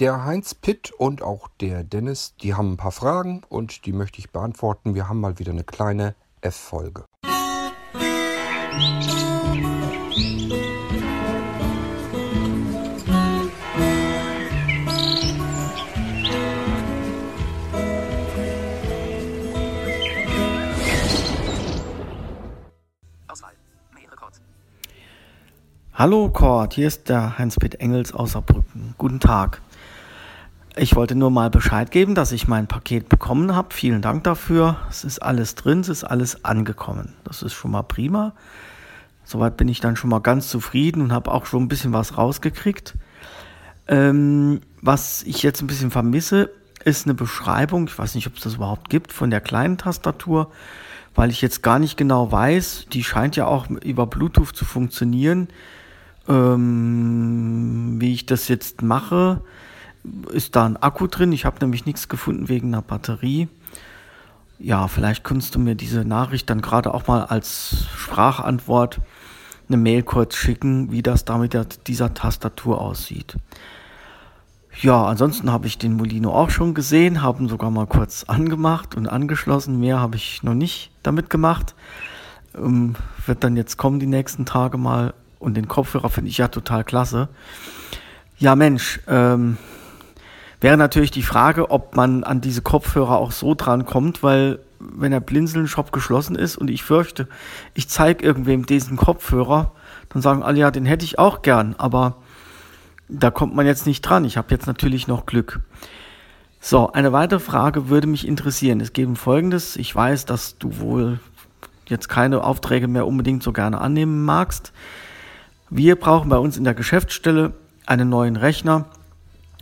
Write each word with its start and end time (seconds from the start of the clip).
Der 0.00 0.24
Heinz 0.24 0.54
Pitt 0.54 0.92
und 0.92 1.22
auch 1.22 1.48
der 1.60 1.82
Dennis, 1.82 2.36
die 2.36 2.54
haben 2.54 2.74
ein 2.74 2.76
paar 2.76 2.92
Fragen 2.92 3.42
und 3.48 3.84
die 3.84 3.92
möchte 3.92 4.20
ich 4.20 4.30
beantworten. 4.30 4.94
Wir 4.94 5.08
haben 5.08 5.20
mal 5.20 5.40
wieder 5.40 5.50
eine 5.50 5.64
kleine 5.64 6.14
F-Folge. 6.40 7.04
Hallo 25.92 26.30
Kurt, 26.30 26.74
hier 26.74 26.86
ist 26.86 27.08
der 27.08 27.36
Heinz-Pitt 27.36 27.80
Engels 27.80 28.12
aus 28.12 28.30
Saarbrücken. 28.30 28.94
Guten 28.96 29.18
Tag. 29.18 29.60
Ich 30.80 30.94
wollte 30.94 31.16
nur 31.16 31.32
mal 31.32 31.50
Bescheid 31.50 31.90
geben, 31.90 32.14
dass 32.14 32.30
ich 32.30 32.46
mein 32.46 32.68
Paket 32.68 33.08
bekommen 33.08 33.56
habe. 33.56 33.74
Vielen 33.74 34.00
Dank 34.00 34.22
dafür. 34.22 34.76
Es 34.88 35.02
ist 35.02 35.18
alles 35.18 35.56
drin, 35.56 35.80
es 35.80 35.88
ist 35.88 36.04
alles 36.04 36.44
angekommen. 36.44 37.14
Das 37.24 37.42
ist 37.42 37.52
schon 37.52 37.72
mal 37.72 37.82
prima. 37.82 38.32
Soweit 39.24 39.56
bin 39.56 39.66
ich 39.66 39.80
dann 39.80 39.96
schon 39.96 40.10
mal 40.10 40.20
ganz 40.20 40.48
zufrieden 40.48 41.02
und 41.02 41.12
habe 41.12 41.32
auch 41.32 41.46
schon 41.46 41.64
ein 41.64 41.68
bisschen 41.68 41.92
was 41.92 42.16
rausgekriegt. 42.16 42.94
Ähm, 43.88 44.60
was 44.80 45.24
ich 45.24 45.42
jetzt 45.42 45.60
ein 45.62 45.66
bisschen 45.66 45.90
vermisse, 45.90 46.50
ist 46.84 47.06
eine 47.06 47.14
Beschreibung, 47.14 47.88
ich 47.88 47.98
weiß 47.98 48.14
nicht, 48.14 48.28
ob 48.28 48.36
es 48.36 48.44
das 48.44 48.54
überhaupt 48.54 48.88
gibt, 48.88 49.12
von 49.12 49.30
der 49.30 49.40
kleinen 49.40 49.78
Tastatur, 49.78 50.52
weil 51.16 51.30
ich 51.30 51.42
jetzt 51.42 51.64
gar 51.64 51.80
nicht 51.80 51.96
genau 51.96 52.30
weiß, 52.30 52.86
die 52.92 53.02
scheint 53.02 53.34
ja 53.34 53.46
auch 53.46 53.68
über 53.68 54.06
Bluetooth 54.06 54.54
zu 54.54 54.64
funktionieren 54.64 55.48
ähm, 56.28 57.96
wie 57.98 58.12
ich 58.12 58.26
das 58.26 58.48
jetzt 58.48 58.82
mache, 58.82 59.40
ist 60.32 60.56
da 60.56 60.66
ein 60.66 60.76
Akku 60.76 61.06
drin. 61.06 61.32
Ich 61.32 61.44
habe 61.44 61.58
nämlich 61.60 61.86
nichts 61.86 62.08
gefunden 62.08 62.48
wegen 62.48 62.68
einer 62.68 62.82
Batterie. 62.82 63.48
Ja, 64.58 64.88
vielleicht 64.88 65.24
kannst 65.24 65.54
du 65.54 65.58
mir 65.58 65.74
diese 65.74 66.04
Nachricht 66.04 66.50
dann 66.50 66.60
gerade 66.60 66.92
auch 66.92 67.06
mal 67.06 67.24
als 67.24 67.86
Sprachantwort 67.96 69.00
eine 69.68 69.76
Mail 69.76 70.02
kurz 70.02 70.34
schicken, 70.34 70.90
wie 70.90 71.02
das 71.02 71.24
da 71.24 71.38
mit 71.38 71.52
der, 71.52 71.66
dieser 71.86 72.14
Tastatur 72.14 72.80
aussieht. 72.80 73.36
Ja, 74.80 75.06
ansonsten 75.06 75.50
habe 75.50 75.66
ich 75.66 75.78
den 75.78 75.96
Molino 75.96 76.32
auch 76.32 76.50
schon 76.50 76.72
gesehen, 76.72 77.22
habe 77.22 77.42
ihn 77.42 77.48
sogar 77.48 77.70
mal 77.70 77.86
kurz 77.86 78.24
angemacht 78.24 78.94
und 78.94 79.08
angeschlossen. 79.08 79.80
Mehr 79.80 80.00
habe 80.00 80.16
ich 80.16 80.42
noch 80.42 80.54
nicht 80.54 80.90
damit 81.02 81.30
gemacht. 81.30 81.74
Ähm, 82.56 82.94
wird 83.26 83.44
dann 83.44 83.56
jetzt 83.56 83.76
kommen 83.76 83.98
die 83.98 84.06
nächsten 84.06 84.46
Tage 84.46 84.78
mal 84.78 85.14
und 85.38 85.56
den 85.56 85.68
Kopfhörer 85.68 86.10
finde 86.10 86.30
ich 86.30 86.38
ja 86.38 86.48
total 86.48 86.84
klasse. 86.84 87.28
Ja, 88.38 88.54
Mensch, 88.54 89.00
ähm, 89.08 89.58
wäre 90.60 90.76
natürlich 90.76 91.10
die 91.10 91.22
Frage, 91.22 91.70
ob 91.70 91.96
man 91.96 92.24
an 92.24 92.40
diese 92.40 92.62
Kopfhörer 92.62 93.18
auch 93.18 93.32
so 93.32 93.54
dran 93.54 93.86
kommt, 93.86 94.22
weil 94.22 94.58
wenn 94.78 95.10
der 95.10 95.20
Blinzeln-Shop 95.20 95.92
geschlossen 95.92 96.36
ist 96.36 96.56
und 96.56 96.70
ich 96.70 96.82
fürchte, 96.82 97.28
ich 97.74 97.88
zeige 97.88 98.24
irgendwem 98.24 98.66
diesen 98.66 98.96
Kopfhörer, 98.96 99.72
dann 100.08 100.22
sagen 100.22 100.42
alle, 100.42 100.58
ja, 100.58 100.70
den 100.70 100.86
hätte 100.86 101.04
ich 101.04 101.18
auch 101.18 101.42
gern, 101.42 101.74
aber 101.78 102.16
da 103.08 103.30
kommt 103.30 103.54
man 103.54 103.66
jetzt 103.66 103.86
nicht 103.86 104.02
dran. 104.02 104.24
Ich 104.24 104.36
habe 104.36 104.50
jetzt 104.50 104.66
natürlich 104.66 105.08
noch 105.08 105.26
Glück. 105.26 105.60
So, 106.60 106.92
eine 106.92 107.12
weitere 107.12 107.40
Frage 107.40 107.88
würde 107.88 108.06
mich 108.06 108.26
interessieren. 108.26 108.80
Es 108.80 108.90
um 108.98 109.16
Folgendes. 109.16 109.76
Ich 109.76 109.94
weiß, 109.94 110.24
dass 110.24 110.58
du 110.58 110.78
wohl 110.78 111.20
jetzt 111.86 112.08
keine 112.08 112.44
Aufträge 112.44 112.88
mehr 112.88 113.06
unbedingt 113.06 113.42
so 113.42 113.52
gerne 113.52 113.80
annehmen 113.80 114.24
magst. 114.24 114.72
Wir 115.70 115.96
brauchen 115.96 116.28
bei 116.28 116.36
uns 116.36 116.56
in 116.56 116.64
der 116.64 116.74
Geschäftsstelle 116.74 117.54
einen 117.86 118.08
neuen 118.08 118.36
Rechner 118.36 118.86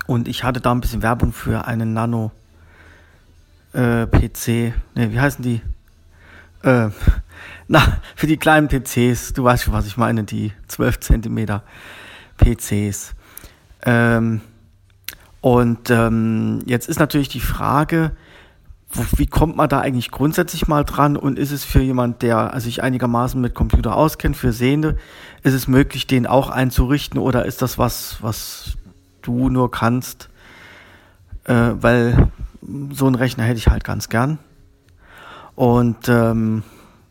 und 0.06 0.28
ich 0.28 0.44
hatte 0.44 0.60
da 0.60 0.72
ein 0.72 0.80
bisschen 0.80 1.02
Werbung 1.02 1.32
für 1.32 1.66
einen 1.66 1.92
Nano 1.92 2.30
äh, 3.72 4.06
PC. 4.06 4.74
Ne, 4.94 5.12
wie 5.12 5.20
heißen 5.20 5.42
die? 5.42 5.60
Äh, 6.62 6.90
na, 7.68 7.98
für 8.14 8.26
die 8.26 8.36
kleinen 8.36 8.68
PCs. 8.68 9.32
Du 9.32 9.44
weißt 9.44 9.64
schon, 9.64 9.74
was 9.74 9.86
ich 9.86 9.96
meine, 9.96 10.24
die 10.24 10.52
12 10.68 11.00
Zentimeter 11.00 11.62
PCs. 12.38 13.14
Ähm, 13.82 14.40
und 15.40 15.90
ähm, 15.90 16.60
jetzt 16.66 16.88
ist 16.88 16.98
natürlich 16.98 17.28
die 17.28 17.40
Frage, 17.40 18.12
wie 19.16 19.26
kommt 19.26 19.56
man 19.56 19.68
da 19.68 19.80
eigentlich 19.80 20.10
grundsätzlich 20.10 20.68
mal 20.68 20.84
dran 20.84 21.16
und 21.16 21.38
ist 21.38 21.50
es 21.50 21.64
für 21.64 21.80
jemand, 21.80 22.22
der 22.22 22.58
sich 22.60 22.82
einigermaßen 22.82 23.40
mit 23.40 23.54
Computer 23.54 23.96
auskennt, 23.96 24.36
für 24.36 24.52
Sehende, 24.52 24.96
ist 25.42 25.54
es 25.54 25.68
möglich, 25.68 26.06
den 26.06 26.26
auch 26.26 26.48
einzurichten 26.50 27.18
oder 27.18 27.44
ist 27.44 27.62
das 27.62 27.78
was, 27.78 28.18
was 28.22 28.76
du 29.26 29.48
nur 29.48 29.70
kannst? 29.70 30.30
Äh, 31.44 31.72
weil 31.80 32.30
so 32.90 33.06
einen 33.06 33.14
Rechner 33.14 33.44
hätte 33.44 33.58
ich 33.58 33.68
halt 33.68 33.84
ganz 33.84 34.08
gern. 34.08 34.38
Und 35.54 36.08
ähm, 36.08 36.62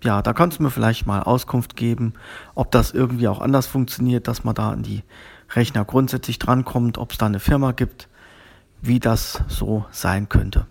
ja, 0.04 0.22
da 0.22 0.34
kannst 0.34 0.60
du 0.60 0.64
mir 0.64 0.72
vielleicht 0.72 1.06
mal 1.08 1.24
Auskunft 1.24 1.76
geben, 1.76 2.14
ob 2.54 2.72
das 2.72 2.92
irgendwie 2.92 3.28
auch 3.28 3.42
anders 3.42 3.66
funktioniert, 3.68 4.28
dass 4.28 4.44
man 4.44 4.56
da 4.56 4.70
an 4.70 4.84
die 4.84 5.04
Rechner 5.52 5.86
grundsätzlich 5.86 6.40
drankommt, 6.40 6.98
ob 6.98 7.12
es 7.12 7.18
da 7.18 7.26
eine 7.26 7.40
Firma 7.40 7.72
gibt, 7.72 8.08
wie 8.82 9.00
das 9.00 9.44
so 9.48 9.86
sein 9.92 10.30
könnte 10.30 10.68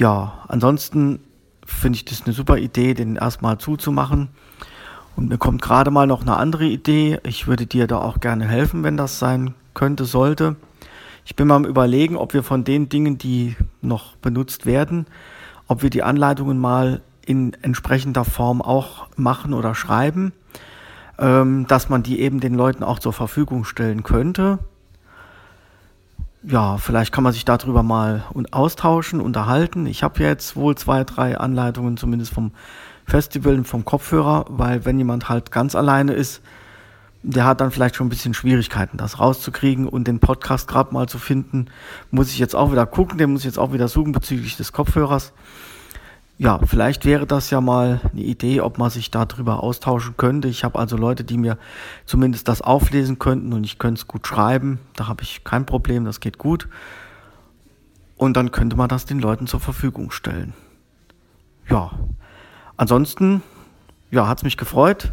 ja, 0.00 0.44
ansonsten 0.48 1.20
finde 1.64 1.96
ich 1.96 2.04
das 2.06 2.22
eine 2.24 2.32
super 2.32 2.56
Idee, 2.56 2.94
den 2.94 3.16
erstmal 3.16 3.58
zuzumachen. 3.58 4.30
Und 5.20 5.28
mir 5.28 5.36
kommt 5.36 5.60
gerade 5.60 5.90
mal 5.90 6.06
noch 6.06 6.22
eine 6.22 6.38
andere 6.38 6.64
Idee. 6.64 7.20
Ich 7.24 7.46
würde 7.46 7.66
dir 7.66 7.86
da 7.86 7.98
auch 7.98 8.20
gerne 8.20 8.48
helfen, 8.48 8.82
wenn 8.82 8.96
das 8.96 9.18
sein 9.18 9.52
könnte, 9.74 10.06
sollte. 10.06 10.56
Ich 11.26 11.36
bin 11.36 11.46
mal 11.46 11.56
am 11.56 11.66
Überlegen, 11.66 12.16
ob 12.16 12.32
wir 12.32 12.42
von 12.42 12.64
den 12.64 12.88
Dingen, 12.88 13.18
die 13.18 13.54
noch 13.82 14.16
benutzt 14.16 14.64
werden, 14.64 15.04
ob 15.68 15.82
wir 15.82 15.90
die 15.90 16.02
Anleitungen 16.02 16.58
mal 16.58 17.02
in 17.26 17.52
entsprechender 17.60 18.24
Form 18.24 18.62
auch 18.62 19.08
machen 19.16 19.52
oder 19.52 19.74
schreiben, 19.74 20.32
ähm, 21.18 21.66
dass 21.66 21.90
man 21.90 22.02
die 22.02 22.20
eben 22.20 22.40
den 22.40 22.54
Leuten 22.54 22.82
auch 22.82 22.98
zur 22.98 23.12
Verfügung 23.12 23.64
stellen 23.64 24.02
könnte 24.02 24.58
ja, 26.42 26.78
vielleicht 26.78 27.12
kann 27.12 27.24
man 27.24 27.32
sich 27.32 27.44
darüber 27.44 27.82
mal 27.82 28.24
austauschen, 28.50 29.20
unterhalten. 29.20 29.86
Ich 29.86 30.02
habe 30.02 30.22
jetzt 30.22 30.56
wohl 30.56 30.76
zwei, 30.76 31.04
drei 31.04 31.36
Anleitungen, 31.38 31.96
zumindest 31.96 32.32
vom 32.32 32.52
Festival 33.06 33.54
und 33.54 33.64
vom 33.64 33.84
Kopfhörer, 33.84 34.46
weil 34.48 34.84
wenn 34.84 34.98
jemand 34.98 35.28
halt 35.28 35.50
ganz 35.50 35.74
alleine 35.74 36.12
ist, 36.12 36.40
der 37.22 37.44
hat 37.44 37.60
dann 37.60 37.70
vielleicht 37.70 37.96
schon 37.96 38.06
ein 38.06 38.10
bisschen 38.10 38.32
Schwierigkeiten, 38.32 38.96
das 38.96 39.18
rauszukriegen 39.18 39.86
und 39.86 40.08
den 40.08 40.20
Podcast 40.20 40.68
gerade 40.68 40.94
mal 40.94 41.08
zu 41.08 41.18
finden. 41.18 41.66
Muss 42.10 42.30
ich 42.30 42.38
jetzt 42.38 42.56
auch 42.56 42.72
wieder 42.72 42.86
gucken, 42.86 43.18
den 43.18 43.32
muss 43.32 43.40
ich 43.40 43.46
jetzt 43.46 43.58
auch 43.58 43.74
wieder 43.74 43.88
suchen 43.88 44.12
bezüglich 44.12 44.56
des 44.56 44.72
Kopfhörers 44.72 45.34
ja, 46.40 46.58
vielleicht 46.64 47.04
wäre 47.04 47.26
das 47.26 47.50
ja 47.50 47.60
mal 47.60 48.00
eine 48.12 48.22
Idee, 48.22 48.62
ob 48.62 48.78
man 48.78 48.88
sich 48.88 49.10
darüber 49.10 49.62
austauschen 49.62 50.16
könnte. 50.16 50.48
Ich 50.48 50.64
habe 50.64 50.78
also 50.78 50.96
Leute, 50.96 51.22
die 51.22 51.36
mir 51.36 51.58
zumindest 52.06 52.48
das 52.48 52.62
auflesen 52.62 53.18
könnten 53.18 53.52
und 53.52 53.64
ich 53.64 53.78
könnte 53.78 53.98
es 53.98 54.08
gut 54.08 54.26
schreiben. 54.26 54.78
Da 54.96 55.06
habe 55.06 55.22
ich 55.22 55.44
kein 55.44 55.66
Problem, 55.66 56.06
das 56.06 56.18
geht 56.18 56.38
gut. 56.38 56.66
Und 58.16 58.38
dann 58.38 58.52
könnte 58.52 58.74
man 58.74 58.88
das 58.88 59.04
den 59.04 59.18
Leuten 59.18 59.48
zur 59.48 59.60
Verfügung 59.60 60.12
stellen. 60.12 60.54
Ja, 61.68 61.90
ansonsten, 62.78 63.42
ja, 64.10 64.26
hat 64.26 64.38
es 64.38 64.44
mich 64.44 64.56
gefreut. 64.56 65.12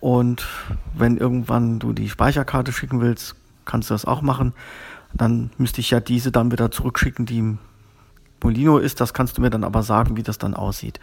Und 0.00 0.46
wenn 0.92 1.16
irgendwann 1.16 1.78
du 1.78 1.94
die 1.94 2.10
Speicherkarte 2.10 2.74
schicken 2.74 3.00
willst, 3.00 3.36
kannst 3.64 3.88
du 3.88 3.94
das 3.94 4.04
auch 4.04 4.20
machen. 4.20 4.52
Dann 5.14 5.48
müsste 5.56 5.80
ich 5.80 5.88
ja 5.88 6.00
diese 6.00 6.30
dann 6.30 6.52
wieder 6.52 6.70
zurückschicken, 6.70 7.24
die 7.24 7.56
Molino 8.42 8.78
ist. 8.78 9.00
Das 9.00 9.14
kannst 9.14 9.38
du 9.38 9.42
mir 9.42 9.50
dann 9.50 9.64
aber 9.64 9.82
sagen, 9.82 10.16
wie 10.16 10.22
das 10.22 10.38
dann 10.38 10.54
aussieht. 10.54 11.00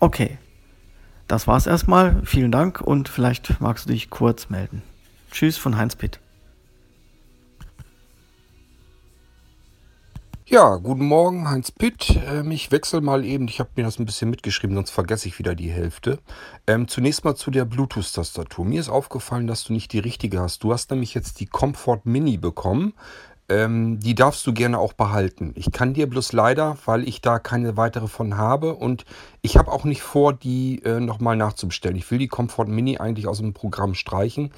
Okay, 0.00 0.38
das 1.26 1.46
war's 1.46 1.66
erstmal. 1.66 2.22
Vielen 2.24 2.52
Dank 2.52 2.80
und 2.80 3.08
vielleicht 3.08 3.60
magst 3.60 3.86
du 3.86 3.92
dich 3.92 4.10
kurz 4.10 4.48
melden. 4.48 4.82
Tschüss 5.30 5.58
von 5.58 5.76
Heinz 5.76 5.94
Pitt. 5.94 6.20
Ja, 10.50 10.76
guten 10.76 11.04
Morgen, 11.04 11.50
Heinz 11.50 11.70
Pitt. 11.70 12.18
Ähm, 12.26 12.50
ich 12.52 12.72
wechsle 12.72 13.02
mal 13.02 13.22
eben, 13.22 13.48
ich 13.48 13.60
habe 13.60 13.68
mir 13.76 13.82
das 13.82 13.98
ein 13.98 14.06
bisschen 14.06 14.30
mitgeschrieben, 14.30 14.74
sonst 14.76 14.90
vergesse 14.90 15.28
ich 15.28 15.38
wieder 15.38 15.54
die 15.54 15.70
Hälfte. 15.70 16.20
Ähm, 16.66 16.88
zunächst 16.88 17.22
mal 17.22 17.34
zu 17.34 17.50
der 17.50 17.66
Bluetooth-Tastatur. 17.66 18.64
Mir 18.64 18.80
ist 18.80 18.88
aufgefallen, 18.88 19.46
dass 19.46 19.64
du 19.64 19.74
nicht 19.74 19.92
die 19.92 19.98
richtige 19.98 20.40
hast. 20.40 20.64
Du 20.64 20.72
hast 20.72 20.90
nämlich 20.90 21.12
jetzt 21.12 21.40
die 21.40 21.46
Comfort 21.46 22.00
Mini 22.04 22.38
bekommen 22.38 22.94
ähm, 23.48 23.98
die 24.00 24.14
darfst 24.14 24.46
du 24.46 24.52
gerne 24.52 24.78
auch 24.78 24.92
behalten. 24.92 25.52
Ich 25.54 25.72
kann 25.72 25.94
dir 25.94 26.08
bloß 26.08 26.32
leider, 26.32 26.76
weil 26.84 27.08
ich 27.08 27.20
da 27.20 27.38
keine 27.38 27.76
weitere 27.76 28.06
von 28.06 28.36
habe 28.36 28.74
und 28.74 29.04
ich 29.42 29.56
habe 29.56 29.72
auch 29.72 29.84
nicht 29.84 30.02
vor, 30.02 30.32
die 30.32 30.82
äh, 30.84 31.00
nochmal 31.00 31.36
nachzubestellen. 31.36 31.96
Ich 31.96 32.10
will 32.10 32.18
die 32.18 32.28
Comfort 32.28 32.66
Mini 32.66 32.98
eigentlich 32.98 33.26
aus 33.26 33.38
dem 33.38 33.54
Programm 33.54 33.94
streichen. 33.94 34.52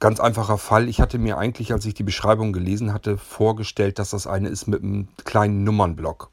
Ganz 0.00 0.20
einfacher 0.20 0.58
Fall. 0.58 0.88
Ich 0.88 1.00
hatte 1.00 1.18
mir 1.18 1.38
eigentlich, 1.38 1.72
als 1.72 1.84
ich 1.84 1.94
die 1.94 2.04
Beschreibung 2.04 2.52
gelesen 2.52 2.92
hatte, 2.92 3.18
vorgestellt, 3.18 3.98
dass 3.98 4.10
das 4.10 4.26
eine 4.26 4.48
ist 4.48 4.68
mit 4.68 4.82
einem 4.82 5.08
kleinen 5.24 5.64
Nummernblock. 5.64 6.30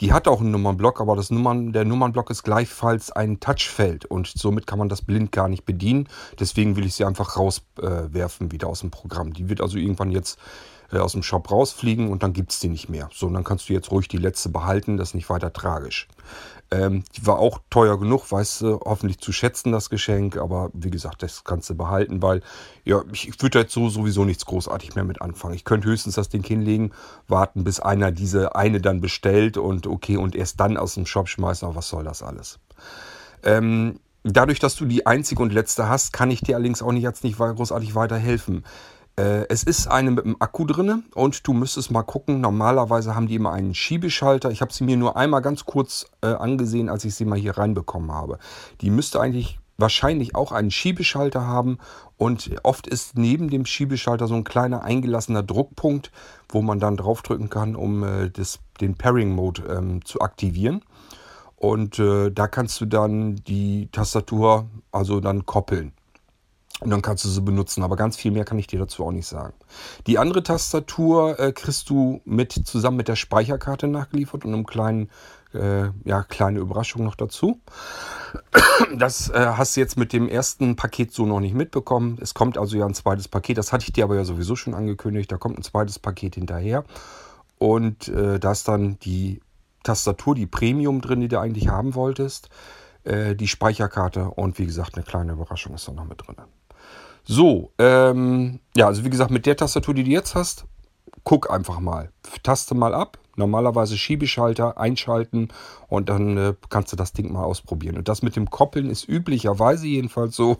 Die 0.00 0.12
hat 0.12 0.26
auch 0.26 0.40
einen 0.40 0.50
Nummernblock, 0.50 1.00
aber 1.00 1.14
das 1.14 1.30
Nummern, 1.30 1.72
der 1.72 1.84
Nummernblock 1.84 2.30
ist 2.30 2.42
gleichfalls 2.42 3.12
ein 3.12 3.38
Touchfeld 3.38 4.04
und 4.04 4.26
somit 4.26 4.66
kann 4.66 4.78
man 4.78 4.88
das 4.88 5.02
blind 5.02 5.30
gar 5.30 5.48
nicht 5.48 5.64
bedienen. 5.64 6.08
Deswegen 6.40 6.76
will 6.76 6.86
ich 6.86 6.94
sie 6.94 7.04
einfach 7.04 7.36
rauswerfen 7.36 8.48
äh, 8.48 8.52
wieder 8.52 8.68
aus 8.68 8.80
dem 8.80 8.90
Programm. 8.90 9.32
Die 9.32 9.48
wird 9.48 9.60
also 9.60 9.78
irgendwann 9.78 10.10
jetzt 10.10 10.38
aus 11.00 11.12
dem 11.12 11.22
Shop 11.22 11.50
rausfliegen 11.50 12.10
und 12.10 12.22
dann 12.22 12.32
gibt 12.32 12.52
es 12.52 12.60
die 12.60 12.68
nicht 12.68 12.88
mehr. 12.88 13.08
So, 13.12 13.26
und 13.26 13.34
dann 13.34 13.44
kannst 13.44 13.68
du 13.68 13.72
jetzt 13.72 13.90
ruhig 13.90 14.08
die 14.08 14.18
letzte 14.18 14.48
behalten, 14.48 14.96
das 14.96 15.10
ist 15.10 15.14
nicht 15.14 15.30
weiter 15.30 15.52
tragisch. 15.52 16.08
Ähm, 16.72 17.04
die 17.14 17.26
war 17.26 17.38
auch 17.38 17.60
teuer 17.68 17.98
genug, 17.98 18.32
weißt 18.32 18.62
du, 18.62 18.80
hoffentlich 18.84 19.18
zu 19.18 19.30
schätzen, 19.30 19.72
das 19.72 19.90
Geschenk. 19.90 20.38
Aber 20.38 20.70
wie 20.72 20.90
gesagt, 20.90 21.22
das 21.22 21.44
kannst 21.44 21.68
du 21.68 21.74
behalten, 21.74 22.22
weil 22.22 22.40
ja, 22.84 23.02
ich, 23.12 23.28
ich 23.28 23.42
würde 23.42 23.60
jetzt 23.60 23.74
so 23.74 23.90
sowieso 23.90 24.24
nichts 24.24 24.46
großartig 24.46 24.94
mehr 24.94 25.04
mit 25.04 25.20
anfangen. 25.20 25.54
Ich 25.54 25.64
könnte 25.64 25.88
höchstens 25.88 26.14
das 26.14 26.30
Ding 26.30 26.44
hinlegen, 26.44 26.92
warten, 27.28 27.62
bis 27.62 27.78
einer 27.78 28.10
diese 28.10 28.56
eine 28.56 28.80
dann 28.80 29.02
bestellt 29.02 29.58
und 29.58 29.86
okay, 29.86 30.16
und 30.16 30.34
erst 30.34 30.60
dann 30.60 30.78
aus 30.78 30.94
dem 30.94 31.04
Shop 31.04 31.28
schmeißen. 31.28 31.68
Aber 31.68 31.76
was 31.76 31.88
soll 31.88 32.04
das 32.04 32.22
alles? 32.22 32.58
Ähm, 33.42 34.00
dadurch, 34.22 34.58
dass 34.58 34.74
du 34.74 34.86
die 34.86 35.04
einzige 35.04 35.42
und 35.42 35.52
letzte 35.52 35.90
hast, 35.90 36.14
kann 36.14 36.30
ich 36.30 36.40
dir 36.40 36.56
allerdings 36.56 36.82
auch 36.82 36.92
nicht 36.92 37.02
jetzt 37.02 37.22
nicht 37.22 37.36
großartig 37.36 37.94
weiterhelfen. 37.94 38.64
Äh, 39.16 39.46
es 39.48 39.62
ist 39.62 39.88
eine 39.88 40.10
mit 40.10 40.24
einem 40.24 40.36
Akku 40.38 40.64
drin 40.64 41.04
und 41.14 41.46
du 41.46 41.52
müsstest 41.52 41.90
mal 41.90 42.02
gucken. 42.02 42.40
Normalerweise 42.40 43.14
haben 43.14 43.26
die 43.26 43.34
immer 43.34 43.52
einen 43.52 43.74
Schiebeschalter. 43.74 44.50
Ich 44.50 44.60
habe 44.60 44.72
sie 44.72 44.84
mir 44.84 44.96
nur 44.96 45.16
einmal 45.16 45.42
ganz 45.42 45.64
kurz 45.64 46.06
äh, 46.22 46.28
angesehen, 46.28 46.88
als 46.88 47.04
ich 47.04 47.14
sie 47.14 47.24
mal 47.24 47.38
hier 47.38 47.58
reinbekommen 47.58 48.12
habe. 48.12 48.38
Die 48.80 48.90
müsste 48.90 49.20
eigentlich 49.20 49.58
wahrscheinlich 49.76 50.34
auch 50.34 50.52
einen 50.52 50.70
Schiebeschalter 50.70 51.46
haben 51.46 51.78
und 52.16 52.50
oft 52.62 52.86
ist 52.86 53.18
neben 53.18 53.50
dem 53.50 53.66
Schiebeschalter 53.66 54.28
so 54.28 54.34
ein 54.34 54.44
kleiner 54.44 54.82
eingelassener 54.82 55.42
Druckpunkt, 55.42 56.12
wo 56.48 56.62
man 56.62 56.78
dann 56.78 56.96
draufdrücken 56.96 57.50
kann, 57.50 57.76
um 57.76 58.04
äh, 58.04 58.30
das, 58.30 58.60
den 58.80 58.96
Pairing-Mode 58.96 59.62
ähm, 59.68 60.04
zu 60.04 60.20
aktivieren. 60.20 60.82
Und 61.56 61.98
äh, 61.98 62.30
da 62.30 62.48
kannst 62.48 62.80
du 62.80 62.86
dann 62.86 63.36
die 63.36 63.88
Tastatur 63.92 64.66
also 64.90 65.20
dann 65.20 65.46
koppeln. 65.46 65.92
Und 66.82 66.90
dann 66.90 67.02
kannst 67.02 67.24
du 67.24 67.28
sie 67.28 67.40
benutzen. 67.40 67.82
Aber 67.82 67.96
ganz 67.96 68.16
viel 68.16 68.32
mehr 68.32 68.44
kann 68.44 68.58
ich 68.58 68.66
dir 68.66 68.78
dazu 68.78 69.04
auch 69.04 69.12
nicht 69.12 69.26
sagen. 69.26 69.54
Die 70.06 70.18
andere 70.18 70.42
Tastatur 70.42 71.38
äh, 71.38 71.52
kriegst 71.52 71.88
du 71.90 72.20
mit, 72.24 72.52
zusammen 72.52 72.96
mit 72.96 73.08
der 73.08 73.16
Speicherkarte 73.16 73.86
nachgeliefert 73.86 74.44
und 74.44 74.52
einem 74.52 74.66
kleinen, 74.66 75.10
äh, 75.54 75.90
ja, 76.04 76.22
kleine 76.24 76.58
Überraschung 76.58 77.04
noch 77.04 77.14
dazu. 77.14 77.60
Das 78.96 79.28
äh, 79.28 79.52
hast 79.56 79.76
du 79.76 79.80
jetzt 79.80 79.96
mit 79.96 80.12
dem 80.12 80.28
ersten 80.28 80.76
Paket 80.76 81.12
so 81.12 81.24
noch 81.26 81.40
nicht 81.40 81.54
mitbekommen. 81.54 82.18
Es 82.20 82.34
kommt 82.34 82.58
also 82.58 82.76
ja 82.76 82.86
ein 82.86 82.94
zweites 82.94 83.28
Paket. 83.28 83.58
Das 83.58 83.72
hatte 83.72 83.84
ich 83.84 83.92
dir 83.92 84.04
aber 84.04 84.16
ja 84.16 84.24
sowieso 84.24 84.56
schon 84.56 84.74
angekündigt. 84.74 85.30
Da 85.30 85.36
kommt 85.36 85.58
ein 85.58 85.62
zweites 85.62 85.98
Paket 85.98 86.34
hinterher. 86.34 86.84
Und 87.58 88.08
äh, 88.08 88.40
da 88.40 88.52
ist 88.52 88.66
dann 88.66 88.98
die 89.00 89.40
Tastatur, 89.84 90.34
die 90.34 90.46
Premium 90.46 91.00
drin, 91.00 91.20
die 91.20 91.28
du 91.28 91.38
eigentlich 91.38 91.68
haben 91.68 91.94
wolltest. 91.94 92.48
Äh, 93.04 93.34
die 93.34 93.48
Speicherkarte 93.48 94.30
und 94.30 94.58
wie 94.58 94.66
gesagt, 94.66 94.94
eine 94.94 95.04
kleine 95.04 95.32
Überraschung 95.32 95.74
ist 95.74 95.88
da 95.88 95.92
noch 95.92 96.04
mit 96.04 96.26
drin. 96.26 96.36
So, 97.24 97.72
ähm, 97.78 98.60
ja, 98.76 98.86
also 98.86 99.04
wie 99.04 99.10
gesagt, 99.10 99.30
mit 99.30 99.46
der 99.46 99.56
Tastatur, 99.56 99.94
die 99.94 100.04
du 100.04 100.10
jetzt 100.10 100.34
hast, 100.34 100.66
guck 101.24 101.50
einfach 101.50 101.80
mal. 101.80 102.10
Taste 102.42 102.74
mal 102.74 102.94
ab. 102.94 103.18
Normalerweise 103.34 103.96
Schiebeschalter 103.96 104.76
einschalten 104.76 105.48
und 105.88 106.10
dann 106.10 106.36
äh, 106.36 106.54
kannst 106.68 106.92
du 106.92 106.96
das 106.96 107.14
Ding 107.14 107.32
mal 107.32 107.44
ausprobieren. 107.44 107.96
Und 107.96 108.08
das 108.08 108.20
mit 108.20 108.36
dem 108.36 108.50
Koppeln 108.50 108.90
ist 108.90 109.08
üblicherweise 109.08 109.86
jedenfalls 109.86 110.36
so, 110.36 110.58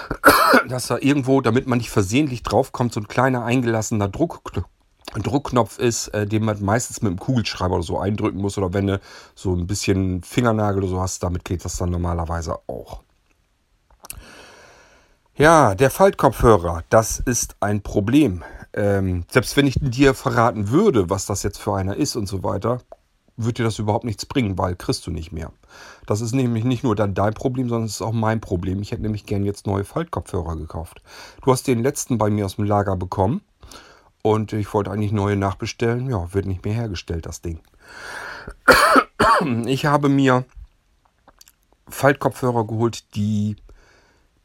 dass 0.68 0.88
da 0.88 0.98
irgendwo, 0.98 1.40
damit 1.40 1.68
man 1.68 1.78
nicht 1.78 1.90
versehentlich 1.90 2.42
draufkommt, 2.42 2.92
so 2.92 2.98
ein 2.98 3.06
kleiner 3.06 3.44
eingelassener 3.44 4.08
Druck, 4.08 4.42
Druckknopf 5.14 5.78
ist, 5.78 6.08
äh, 6.08 6.26
den 6.26 6.44
man 6.44 6.60
meistens 6.64 7.02
mit 7.02 7.10
einem 7.10 7.20
Kugelschreiber 7.20 7.74
oder 7.74 7.84
so 7.84 7.98
eindrücken 7.98 8.40
muss. 8.40 8.58
Oder 8.58 8.72
wenn 8.72 8.88
du 8.88 9.00
so 9.36 9.54
ein 9.54 9.68
bisschen 9.68 10.22
Fingernagel 10.24 10.82
oder 10.82 10.90
so 10.90 11.00
hast, 11.00 11.22
damit 11.22 11.44
geht 11.44 11.64
das 11.64 11.76
dann 11.76 11.90
normalerweise 11.90 12.58
auch. 12.66 13.02
Ja, 15.34 15.74
der 15.74 15.90
Faltkopfhörer, 15.90 16.84
das 16.90 17.18
ist 17.18 17.56
ein 17.60 17.80
Problem. 17.80 18.44
Ähm, 18.74 19.24
selbst 19.30 19.56
wenn 19.56 19.66
ich 19.66 19.76
dir 19.80 20.12
verraten 20.12 20.68
würde, 20.68 21.08
was 21.08 21.24
das 21.24 21.42
jetzt 21.42 21.56
für 21.56 21.74
einer 21.74 21.96
ist 21.96 22.16
und 22.16 22.26
so 22.26 22.42
weiter, 22.44 22.82
würde 23.38 23.54
dir 23.54 23.64
das 23.64 23.78
überhaupt 23.78 24.04
nichts 24.04 24.26
bringen, 24.26 24.58
weil 24.58 24.76
kriegst 24.76 25.06
du 25.06 25.10
nicht 25.10 25.32
mehr. 25.32 25.50
Das 26.04 26.20
ist 26.20 26.34
nämlich 26.34 26.64
nicht 26.64 26.84
nur 26.84 26.94
dann 26.94 27.14
dein 27.14 27.32
Problem, 27.32 27.70
sondern 27.70 27.86
es 27.86 27.92
ist 27.92 28.02
auch 28.02 28.12
mein 28.12 28.42
Problem. 28.42 28.82
Ich 28.82 28.92
hätte 28.92 29.00
nämlich 29.00 29.24
gern 29.24 29.42
jetzt 29.42 29.66
neue 29.66 29.84
Faltkopfhörer 29.84 30.54
gekauft. 30.56 31.02
Du 31.42 31.50
hast 31.50 31.66
den 31.66 31.82
letzten 31.82 32.18
bei 32.18 32.28
mir 32.28 32.44
aus 32.44 32.56
dem 32.56 32.66
Lager 32.66 32.96
bekommen 32.96 33.40
und 34.20 34.52
ich 34.52 34.74
wollte 34.74 34.90
eigentlich 34.90 35.12
neue 35.12 35.36
nachbestellen. 35.36 36.10
Ja, 36.10 36.34
wird 36.34 36.44
nicht 36.44 36.62
mehr 36.62 36.74
hergestellt, 36.74 37.24
das 37.24 37.40
Ding. 37.40 37.60
Ich 39.64 39.86
habe 39.86 40.10
mir 40.10 40.44
Faltkopfhörer 41.88 42.66
geholt, 42.66 43.14
die 43.16 43.56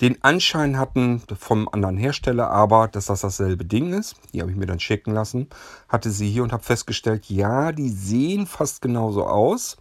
den 0.01 0.23
Anschein 0.23 0.77
hatten 0.77 1.23
vom 1.39 1.67
anderen 1.69 1.97
Hersteller, 1.97 2.51
aber 2.51 2.87
dass 2.87 3.07
das 3.07 3.21
dasselbe 3.21 3.65
Ding 3.65 3.93
ist. 3.93 4.15
Die 4.31 4.41
habe 4.41 4.51
ich 4.51 4.57
mir 4.57 4.67
dann 4.67 4.77
checken 4.77 5.13
lassen. 5.13 5.47
Hatte 5.89 6.11
sie 6.11 6.29
hier 6.29 6.43
und 6.43 6.53
habe 6.53 6.63
festgestellt, 6.63 7.29
ja, 7.29 7.71
die 7.71 7.89
sehen 7.89 8.45
fast 8.45 8.81
genauso 8.81 9.25
aus. 9.25 9.77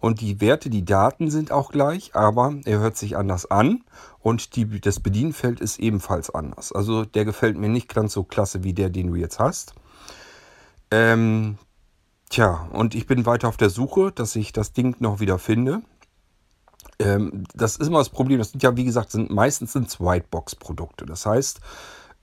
Und 0.00 0.22
die 0.22 0.40
Werte, 0.40 0.70
die 0.70 0.86
Daten 0.86 1.30
sind 1.30 1.52
auch 1.52 1.70
gleich, 1.72 2.14
aber 2.14 2.54
er 2.64 2.78
hört 2.78 2.96
sich 2.96 3.18
anders 3.18 3.50
an 3.50 3.84
und 4.20 4.56
die, 4.56 4.80
das 4.80 5.00
Bedienfeld 5.00 5.60
ist 5.60 5.78
ebenfalls 5.78 6.30
anders. 6.30 6.72
Also 6.72 7.04
der 7.04 7.26
gefällt 7.26 7.58
mir 7.58 7.68
nicht 7.68 7.94
ganz 7.94 8.14
so 8.14 8.24
klasse 8.24 8.64
wie 8.64 8.72
der, 8.72 8.88
den 8.88 9.08
du 9.08 9.16
jetzt 9.16 9.38
hast. 9.38 9.74
Ähm, 10.90 11.58
tja, 12.30 12.66
und 12.72 12.94
ich 12.94 13.06
bin 13.06 13.26
weiter 13.26 13.48
auf 13.48 13.58
der 13.58 13.68
Suche, 13.68 14.10
dass 14.10 14.36
ich 14.36 14.52
das 14.52 14.72
Ding 14.72 14.96
noch 15.00 15.20
wieder 15.20 15.38
finde. 15.38 15.82
Ähm, 17.00 17.44
das 17.54 17.76
ist 17.76 17.88
immer 17.88 17.98
das 17.98 18.10
Problem. 18.10 18.38
Das 18.38 18.52
sind 18.52 18.62
ja, 18.62 18.76
wie 18.76 18.84
gesagt, 18.84 19.10
sind, 19.10 19.30
meistens 19.30 19.72
sind 19.72 20.00
Whitebox-Produkte. 20.00 21.06
Das 21.06 21.26
heißt, 21.26 21.60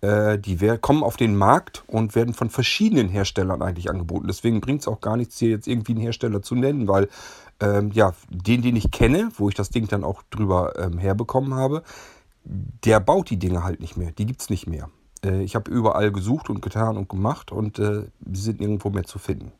äh, 0.01 0.37
die 0.37 0.57
kommen 0.79 1.03
auf 1.03 1.17
den 1.17 1.35
Markt 1.35 1.83
und 1.87 2.15
werden 2.15 2.33
von 2.33 2.49
verschiedenen 2.49 3.09
Herstellern 3.09 3.61
eigentlich 3.61 3.89
angeboten. 3.89 4.27
Deswegen 4.27 4.61
bringt 4.61 4.81
es 4.81 4.87
auch 4.87 5.01
gar 5.01 5.17
nichts, 5.17 5.39
hier 5.39 5.49
jetzt 5.49 5.67
irgendwie 5.67 5.93
einen 5.93 6.01
Hersteller 6.01 6.41
zu 6.41 6.55
nennen, 6.55 6.87
weil 6.87 7.09
ähm, 7.59 7.91
ja, 7.91 8.13
den, 8.29 8.61
den 8.61 8.75
ich 8.75 8.91
kenne, 8.91 9.29
wo 9.35 9.49
ich 9.49 9.55
das 9.55 9.69
Ding 9.69 9.87
dann 9.87 10.03
auch 10.03 10.21
drüber 10.29 10.73
ähm, 10.77 10.99
herbekommen 10.99 11.55
habe, 11.55 11.81
der 12.43 12.99
baut 12.99 13.29
die 13.31 13.39
Dinge 13.39 13.63
halt 13.63 13.79
nicht 13.79 13.97
mehr. 13.97 14.11
Die 14.11 14.27
gibt 14.27 14.41
es 14.41 14.49
nicht 14.51 14.67
mehr. 14.67 14.89
Äh, 15.25 15.41
ich 15.41 15.55
habe 15.55 15.71
überall 15.71 16.11
gesucht 16.11 16.51
und 16.51 16.61
getan 16.61 16.97
und 16.97 17.09
gemacht 17.09 17.51
und 17.51 17.79
äh, 17.79 18.03
die 18.19 18.39
sind 18.39 18.59
nirgendwo 18.59 18.91
mehr 18.91 19.05
zu 19.05 19.17
finden. 19.17 19.51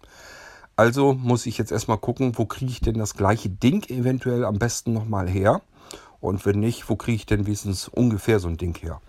Also 0.78 1.14
muss 1.14 1.48
ich 1.48 1.58
jetzt 1.58 1.72
erstmal 1.72 1.98
gucken, 1.98 2.38
wo 2.38 2.46
kriege 2.46 2.72
ich 2.72 2.82
denn 2.82 3.00
das 3.00 3.16
gleiche 3.16 3.50
Ding 3.50 3.84
eventuell 3.90 4.46
am 4.46 4.60
besten 4.60 4.94
nochmal 4.94 5.28
her. 5.28 5.62
Und 6.22 6.46
wenn 6.46 6.60
nicht, 6.60 6.88
wo 6.88 6.96
kriege 6.96 7.16
ich 7.16 7.26
denn 7.26 7.48
wenigstens 7.48 7.88
ungefähr 7.88 8.40
so 8.40 8.48
ein 8.48 8.58
Ding 8.58 8.78
her? 8.78 9.02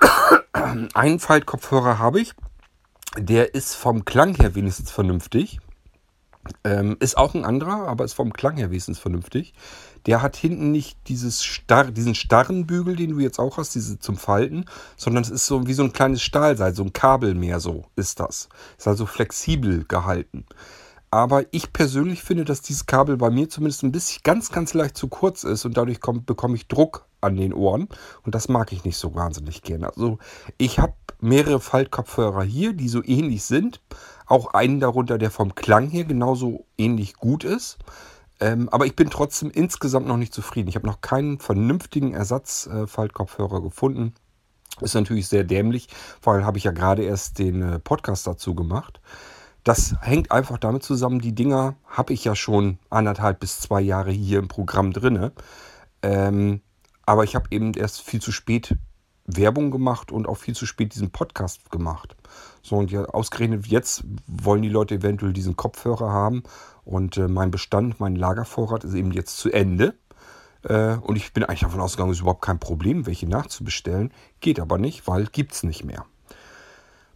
Einen 0.94 1.20
Faltkopfhörer 1.20 2.00
habe 2.00 2.20
ich. 2.20 2.34
Der 3.16 3.54
ist 3.54 3.76
vom 3.76 4.04
Klang 4.04 4.34
her 4.34 4.56
wenigstens 4.56 4.90
vernünftig. 4.90 5.60
Ähm, 6.64 6.96
ist 6.98 7.16
auch 7.16 7.34
ein 7.34 7.44
anderer, 7.44 7.86
aber 7.86 8.04
ist 8.04 8.14
vom 8.14 8.32
Klang 8.32 8.56
her 8.56 8.70
wenigstens 8.70 8.98
vernünftig. 8.98 9.54
Der 10.06 10.22
hat 10.22 10.36
hinten 10.36 10.70
nicht 10.70 10.98
dieses 11.08 11.44
starr, 11.44 11.90
diesen 11.90 12.14
starren 12.14 12.66
Bügel, 12.66 12.96
den 12.96 13.10
du 13.10 13.20
jetzt 13.20 13.38
auch 13.38 13.56
hast, 13.56 13.74
diese 13.74 13.98
zum 13.98 14.16
Falten, 14.16 14.64
sondern 14.96 15.22
es 15.22 15.30
ist 15.30 15.46
so 15.46 15.66
wie 15.66 15.74
so 15.74 15.82
ein 15.84 15.92
kleines 15.92 16.22
Stahlseil, 16.22 16.74
so 16.74 16.82
ein 16.82 16.92
Kabel 16.92 17.34
mehr 17.34 17.60
so 17.60 17.84
ist 17.96 18.20
das. 18.20 18.48
Ist 18.76 18.88
also 18.88 19.06
flexibel 19.06 19.84
gehalten. 19.84 20.44
Aber 21.10 21.44
ich 21.52 21.72
persönlich 21.72 22.22
finde, 22.22 22.44
dass 22.44 22.60
dieses 22.60 22.84
Kabel 22.84 23.16
bei 23.16 23.30
mir 23.30 23.48
zumindest 23.48 23.82
ein 23.82 23.92
bisschen 23.92 24.20
ganz, 24.24 24.50
ganz 24.50 24.74
leicht 24.74 24.96
zu 24.96 25.08
kurz 25.08 25.42
ist 25.42 25.64
und 25.64 25.76
dadurch 25.76 26.00
kommt, 26.00 26.26
bekomme 26.26 26.56
ich 26.56 26.68
Druck 26.68 27.06
an 27.20 27.36
den 27.36 27.54
Ohren 27.54 27.88
und 28.24 28.34
das 28.34 28.48
mag 28.48 28.72
ich 28.72 28.84
nicht 28.84 28.98
so 28.98 29.14
wahnsinnig 29.14 29.62
gerne. 29.62 29.88
Also 29.88 30.18
ich 30.58 30.78
habe 30.78 30.92
mehrere 31.20 31.60
Faltkopfhörer 31.60 32.42
hier, 32.42 32.74
die 32.74 32.88
so 32.88 33.02
ähnlich 33.02 33.44
sind. 33.44 33.80
Auch 34.26 34.52
einen 34.52 34.80
darunter, 34.80 35.16
der 35.16 35.30
vom 35.30 35.54
Klang 35.54 35.88
her 35.88 36.04
genauso 36.04 36.66
ähnlich 36.76 37.14
gut 37.14 37.44
ist. 37.44 37.78
Ähm, 38.40 38.68
aber 38.68 38.86
ich 38.86 38.94
bin 38.94 39.10
trotzdem 39.10 39.50
insgesamt 39.50 40.06
noch 40.06 40.16
nicht 40.16 40.32
zufrieden. 40.32 40.68
Ich 40.68 40.76
habe 40.76 40.86
noch 40.86 41.00
keinen 41.00 41.38
vernünftigen 41.38 42.14
Ersatzfaltkopfhörer 42.14 43.62
gefunden. 43.62 44.14
Ist 44.80 44.94
natürlich 44.94 45.26
sehr 45.26 45.44
dämlich, 45.44 45.88
weil 46.22 46.44
habe 46.44 46.58
ich 46.58 46.64
ja 46.64 46.70
gerade 46.70 47.02
erst 47.02 47.38
den 47.38 47.62
äh, 47.62 47.78
Podcast 47.80 48.26
dazu 48.26 48.54
gemacht. 48.54 49.00
Das 49.64 49.96
hängt 50.00 50.30
einfach 50.30 50.58
damit 50.58 50.82
zusammen, 50.82 51.20
die 51.20 51.34
Dinger 51.34 51.74
habe 51.86 52.12
ich 52.12 52.24
ja 52.24 52.36
schon 52.36 52.78
anderthalb 52.90 53.40
bis 53.40 53.60
zwei 53.60 53.80
Jahre 53.80 54.12
hier 54.12 54.38
im 54.38 54.48
Programm 54.48 54.92
drin. 54.92 55.32
Ähm, 56.02 56.60
aber 57.04 57.24
ich 57.24 57.34
habe 57.34 57.48
eben 57.50 57.74
erst 57.74 58.02
viel 58.02 58.22
zu 58.22 58.30
spät 58.32 58.76
Werbung 59.26 59.70
gemacht 59.70 60.10
und 60.10 60.26
auch 60.26 60.36
viel 60.36 60.54
zu 60.54 60.64
spät 60.64 60.94
diesen 60.94 61.10
Podcast 61.10 61.70
gemacht. 61.70 62.16
So, 62.62 62.76
und 62.76 62.90
ja, 62.90 63.04
ausgerechnet 63.04 63.66
jetzt 63.66 64.04
wollen 64.26 64.62
die 64.62 64.68
Leute 64.68 64.96
eventuell 64.96 65.32
diesen 65.32 65.56
Kopfhörer 65.56 66.10
haben 66.10 66.44
und 66.88 67.18
äh, 67.18 67.28
mein 67.28 67.50
Bestand, 67.50 68.00
mein 68.00 68.16
Lagervorrat 68.16 68.82
ist 68.82 68.94
eben 68.94 69.12
jetzt 69.12 69.36
zu 69.36 69.52
Ende. 69.52 69.94
Äh, 70.62 70.94
und 70.94 71.16
ich 71.16 71.34
bin 71.34 71.44
eigentlich 71.44 71.60
davon 71.60 71.80
ausgegangen, 71.80 72.10
es 72.10 72.16
ist 72.16 72.22
überhaupt 72.22 72.40
kein 72.40 72.58
Problem, 72.58 73.06
welche 73.06 73.28
nachzubestellen. 73.28 74.10
Geht 74.40 74.58
aber 74.58 74.78
nicht, 74.78 75.06
weil 75.06 75.26
gibt 75.26 75.52
es 75.52 75.62
nicht 75.62 75.84
mehr. 75.84 76.06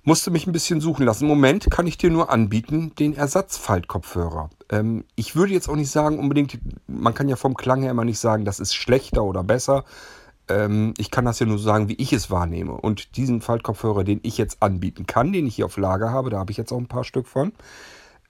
Musste 0.02 0.30
mich 0.30 0.46
ein 0.46 0.52
bisschen 0.52 0.82
suchen 0.82 1.06
lassen. 1.06 1.24
Im 1.24 1.30
Moment 1.30 1.70
kann 1.70 1.86
ich 1.86 1.96
dir 1.96 2.10
nur 2.10 2.28
anbieten, 2.28 2.94
den 2.96 3.14
Ersatzfaltkopfhörer. 3.14 4.50
Ähm, 4.68 5.04
ich 5.14 5.36
würde 5.36 5.54
jetzt 5.54 5.68
auch 5.70 5.76
nicht 5.76 5.90
sagen, 5.90 6.18
unbedingt, 6.18 6.58
man 6.86 7.14
kann 7.14 7.30
ja 7.30 7.36
vom 7.36 7.54
Klang 7.54 7.80
her 7.80 7.92
immer 7.92 8.04
nicht 8.04 8.18
sagen, 8.18 8.44
das 8.44 8.60
ist 8.60 8.74
schlechter 8.74 9.24
oder 9.24 9.42
besser. 9.42 9.84
ähm, 10.48 10.92
ich 10.98 11.10
kann 11.10 11.24
das 11.24 11.38
ja 11.38 11.46
nur 11.46 11.58
sagen, 11.58 11.88
wie 11.88 11.94
ich 11.94 12.12
es 12.12 12.30
wahrnehme. 12.30 12.72
Und 12.72 13.16
diesen 13.16 13.40
Faltkopfhörer, 13.40 14.04
den 14.04 14.20
ich 14.22 14.36
jetzt 14.36 14.62
anbieten 14.62 15.06
kann, 15.06 15.32
den 15.32 15.46
ich 15.46 15.56
hier 15.56 15.64
auf 15.64 15.78
Lager 15.78 16.10
habe, 16.10 16.28
da 16.28 16.38
habe 16.38 16.50
ich 16.50 16.58
jetzt 16.58 16.72
auch 16.72 16.78
ein 16.78 16.88
paar 16.88 17.04
Stück 17.04 17.26
von, 17.26 17.52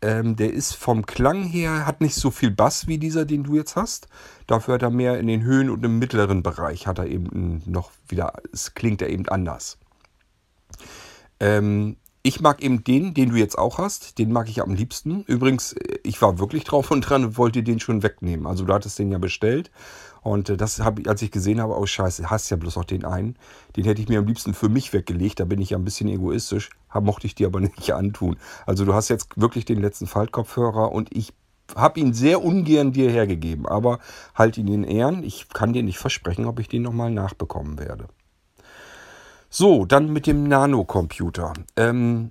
ähm, 0.03 0.37
der 0.37 0.53
ist 0.53 0.75
vom 0.75 1.07
Klang 1.07 1.45
her, 1.45 1.87
hat 1.87 2.01
nicht 2.01 2.15
so 2.15 2.31
viel 2.31 2.51
Bass 2.51 2.87
wie 2.89 2.99
dieser, 2.99 3.25
den 3.25 3.45
du 3.45 3.57
jetzt 3.57 3.77
hast. 3.77 4.09
Dafür 4.47 4.75
hat 4.75 4.83
er 4.83 4.91
mehr 4.91 5.19
in 5.19 5.29
den 5.29 5.43
Höhen 5.43 5.71
und 5.71 5.85
im 5.85 5.99
mittleren 5.99 6.43
Bereich, 6.43 6.87
hat 6.87 6.99
er 6.99 7.07
eben 7.07 7.63
noch 7.67 7.93
wieder, 8.09 8.35
es 8.53 8.75
klingt 8.75 9.01
er 9.01 9.09
eben 9.09 9.29
anders. 9.29 9.79
Ähm, 11.41 11.97
ich 12.25 12.41
mag 12.41 12.63
eben 12.63 12.85
den, 12.85 13.15
den 13.15 13.31
du 13.31 13.37
jetzt 13.37 13.59
auch 13.59 13.79
hast. 13.79 14.19
Den 14.19 14.31
mag 14.31 14.49
ich 14.49 14.63
am 14.63 14.75
liebsten. 14.75 15.25
Übrigens, 15.25 15.75
ich 16.05 16.23
war 16.23 16.39
wirklich 16.39 16.63
drauf 16.63 16.93
und 16.93 17.01
dran 17.01 17.25
und 17.25 17.37
wollte 17.37 17.65
den 17.65 17.81
schon 17.81 18.05
wegnehmen. 18.05 18.47
Also 18.47 18.65
du 18.65 18.73
hattest 18.73 18.99
den 19.01 19.11
ja 19.11 19.19
bestellt. 19.19 19.73
Und 20.23 20.49
äh, 20.49 20.57
das 20.57 20.81
habe 20.81 21.03
ich, 21.03 21.09
als 21.09 21.21
ich 21.23 21.31
gesehen 21.31 21.61
habe, 21.61 21.77
oh 21.77 21.85
scheiße, 21.85 22.31
hast 22.31 22.51
ja 22.51 22.57
bloß 22.57 22.77
noch 22.77 22.85
den 22.85 23.05
einen. 23.05 23.37
Den 23.77 23.85
hätte 23.85 24.01
ich 24.01 24.09
mir 24.09 24.21
am 24.21 24.27
liebsten 24.27 24.55
für 24.55 24.69
mich 24.69 24.93
weggelegt. 24.93 25.41
Da 25.41 25.45
bin 25.45 25.61
ich 25.61 25.71
ja 25.71 25.79
ein 25.79 25.85
bisschen 25.85 26.09
egoistisch. 26.09 26.71
Mochte 26.95 27.27
ich 27.27 27.35
dir 27.35 27.49
aber 27.49 27.61
nicht 27.61 27.93
antun. 27.93 28.37
Also 28.67 28.85
du 28.85 28.95
hast 28.95 29.09
jetzt 29.09 29.29
wirklich 29.37 29.65
den 29.65 29.81
letzten 29.81 30.07
Faltkopfhörer 30.07 30.93
und 30.93 31.15
ich 31.15 31.33
habe 31.75 32.01
ihn 32.01 32.13
sehr 32.13 32.45
ungern 32.45 32.93
dir 32.93 33.11
hergegeben. 33.11 33.67
Aber 33.67 33.99
halt 34.35 34.57
ihn 34.59 34.69
in 34.69 34.85
Ehren. 34.85 35.25
Ich 35.25 35.49
kann 35.49 35.73
dir 35.73 35.83
nicht 35.83 35.99
versprechen, 35.99 36.47
ob 36.47 36.61
ich 36.61 36.69
den 36.69 36.83
nochmal 36.83 37.11
nachbekommen 37.11 37.79
werde. 37.79 38.07
So, 39.51 39.85
dann 39.85 40.13
mit 40.13 40.27
dem 40.27 40.45
Nanocomputer. 40.45 41.53
Ähm, 41.77 42.31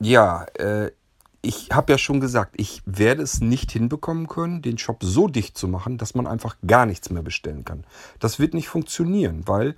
ja, 0.00 0.44
äh, 0.54 0.90
ich 1.40 1.70
habe 1.72 1.92
ja 1.92 1.98
schon 1.98 2.20
gesagt, 2.20 2.54
ich 2.56 2.82
werde 2.84 3.22
es 3.22 3.40
nicht 3.40 3.70
hinbekommen 3.70 4.26
können, 4.26 4.62
den 4.62 4.78
Shop 4.78 4.98
so 5.02 5.28
dicht 5.28 5.56
zu 5.56 5.68
machen, 5.68 5.96
dass 5.96 6.14
man 6.14 6.26
einfach 6.26 6.56
gar 6.66 6.84
nichts 6.84 7.10
mehr 7.10 7.22
bestellen 7.22 7.64
kann. 7.64 7.84
Das 8.18 8.38
wird 8.38 8.54
nicht 8.54 8.68
funktionieren, 8.68 9.42
weil 9.46 9.76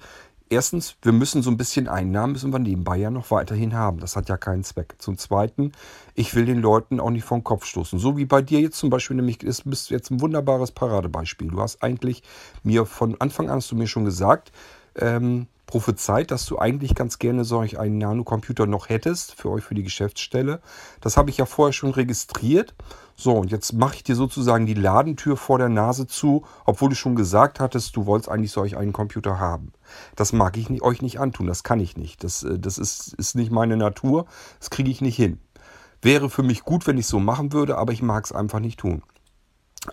erstens, 0.49 0.97
wir 1.03 1.13
müssen 1.13 1.43
so 1.43 1.51
ein 1.51 1.57
bisschen 1.57 1.89
Einnahmen, 1.89 2.33
müssen 2.33 2.53
wir 2.53 2.59
nebenbei 2.59 2.97
ja 2.97 3.11
noch 3.11 3.31
weiterhin 3.31 3.75
haben. 3.75 4.01
Das 4.01 4.17
hat 4.17 4.29
ja 4.29 4.37
keinen 4.37 4.65
Zweck. 4.65 4.95
Zum 4.99 5.19
Zweiten, 5.19 5.73
ich 6.15 6.35
will 6.35 6.47
den 6.47 6.61
Leuten 6.61 6.99
auch 6.99 7.11
nicht 7.11 7.25
vom 7.25 7.45
Kopf 7.45 7.65
stoßen. 7.65 7.99
So 7.99 8.17
wie 8.17 8.27
bei 8.27 8.43
dir 8.43 8.61
jetzt 8.61 8.79
zum 8.79 8.91
Beispiel, 8.91 9.17
nämlich, 9.17 9.43
ist 9.43 9.69
bist 9.69 9.91
jetzt 9.91 10.11
ein 10.11 10.21
wunderbares 10.21 10.73
Paradebeispiel. 10.73 11.49
Du 11.49 11.61
hast 11.61 11.83
eigentlich 11.83 12.23
mir 12.63 12.87
von 12.87 13.21
Anfang 13.21 13.49
an, 13.49 13.57
hast 13.57 13.71
du 13.71 13.77
mir 13.77 13.87
schon 13.87 14.05
gesagt, 14.05 14.51
ähm, 14.97 15.47
prophezeit, 15.71 16.33
dass 16.33 16.45
du 16.47 16.59
eigentlich 16.59 16.97
ganz 16.97 17.19
gerne 17.21 17.45
solch 17.45 17.79
einen 17.79 17.99
Nanocomputer 17.99 18.67
noch 18.67 18.89
hättest 18.89 19.35
für 19.35 19.51
euch 19.51 19.63
für 19.63 19.77
die 19.77 19.85
Geschäftsstelle. 19.85 20.61
Das 21.01 21.17
habe 21.17 21.31
ich 21.31 21.37
ja 21.37 21.47
vorher 21.47 21.73
schon 21.73 21.93
registriert. 21.93 22.75
So, 23.15 23.37
und 23.37 23.51
jetzt 23.51 23.73
mache 23.75 23.97
ich 23.97 24.03
dir 24.03 24.17
sozusagen 24.17 24.67
die 24.67 24.75
Ladentür 24.75 25.37
vor 25.37 25.59
der 25.59 25.69
Nase 25.69 26.07
zu, 26.07 26.45
obwohl 26.65 26.89
du 26.89 26.97
schon 26.97 27.15
gesagt 27.15 27.61
hattest, 27.61 27.95
du 27.95 28.07
wolltest 28.07 28.29
eigentlich 28.29 28.51
solch 28.51 28.77
einen 28.77 28.93
Computer 28.93 29.39
haben. 29.39 29.73
Das 30.17 30.33
mag 30.33 30.57
ich 30.57 30.71
nicht, 30.71 30.83
euch 30.83 31.03
nicht 31.03 31.21
antun, 31.21 31.47
das 31.47 31.63
kann 31.63 31.79
ich 31.79 31.97
nicht. 31.97 32.25
Das, 32.25 32.43
äh, 32.43 32.59
das 32.59 32.77
ist, 32.77 33.15
ist 33.15 33.37
nicht 33.37 33.53
meine 33.53 33.77
Natur, 33.77 34.27
das 34.59 34.71
kriege 34.71 34.91
ich 34.91 35.01
nicht 35.01 35.17
hin. 35.17 35.39
Wäre 36.03 36.31
für 36.31 36.43
mich 36.43 36.63
gut, 36.65 36.87
wenn 36.87 36.99
ich 36.99 37.05
es 37.05 37.11
so 37.11 37.21
machen 37.21 37.53
würde, 37.53 37.79
aber 37.79 37.93
ich 37.93 38.03
mag 38.03 38.25
es 38.25 38.33
einfach 38.33 38.59
nicht 38.59 38.81
tun. 38.81 39.03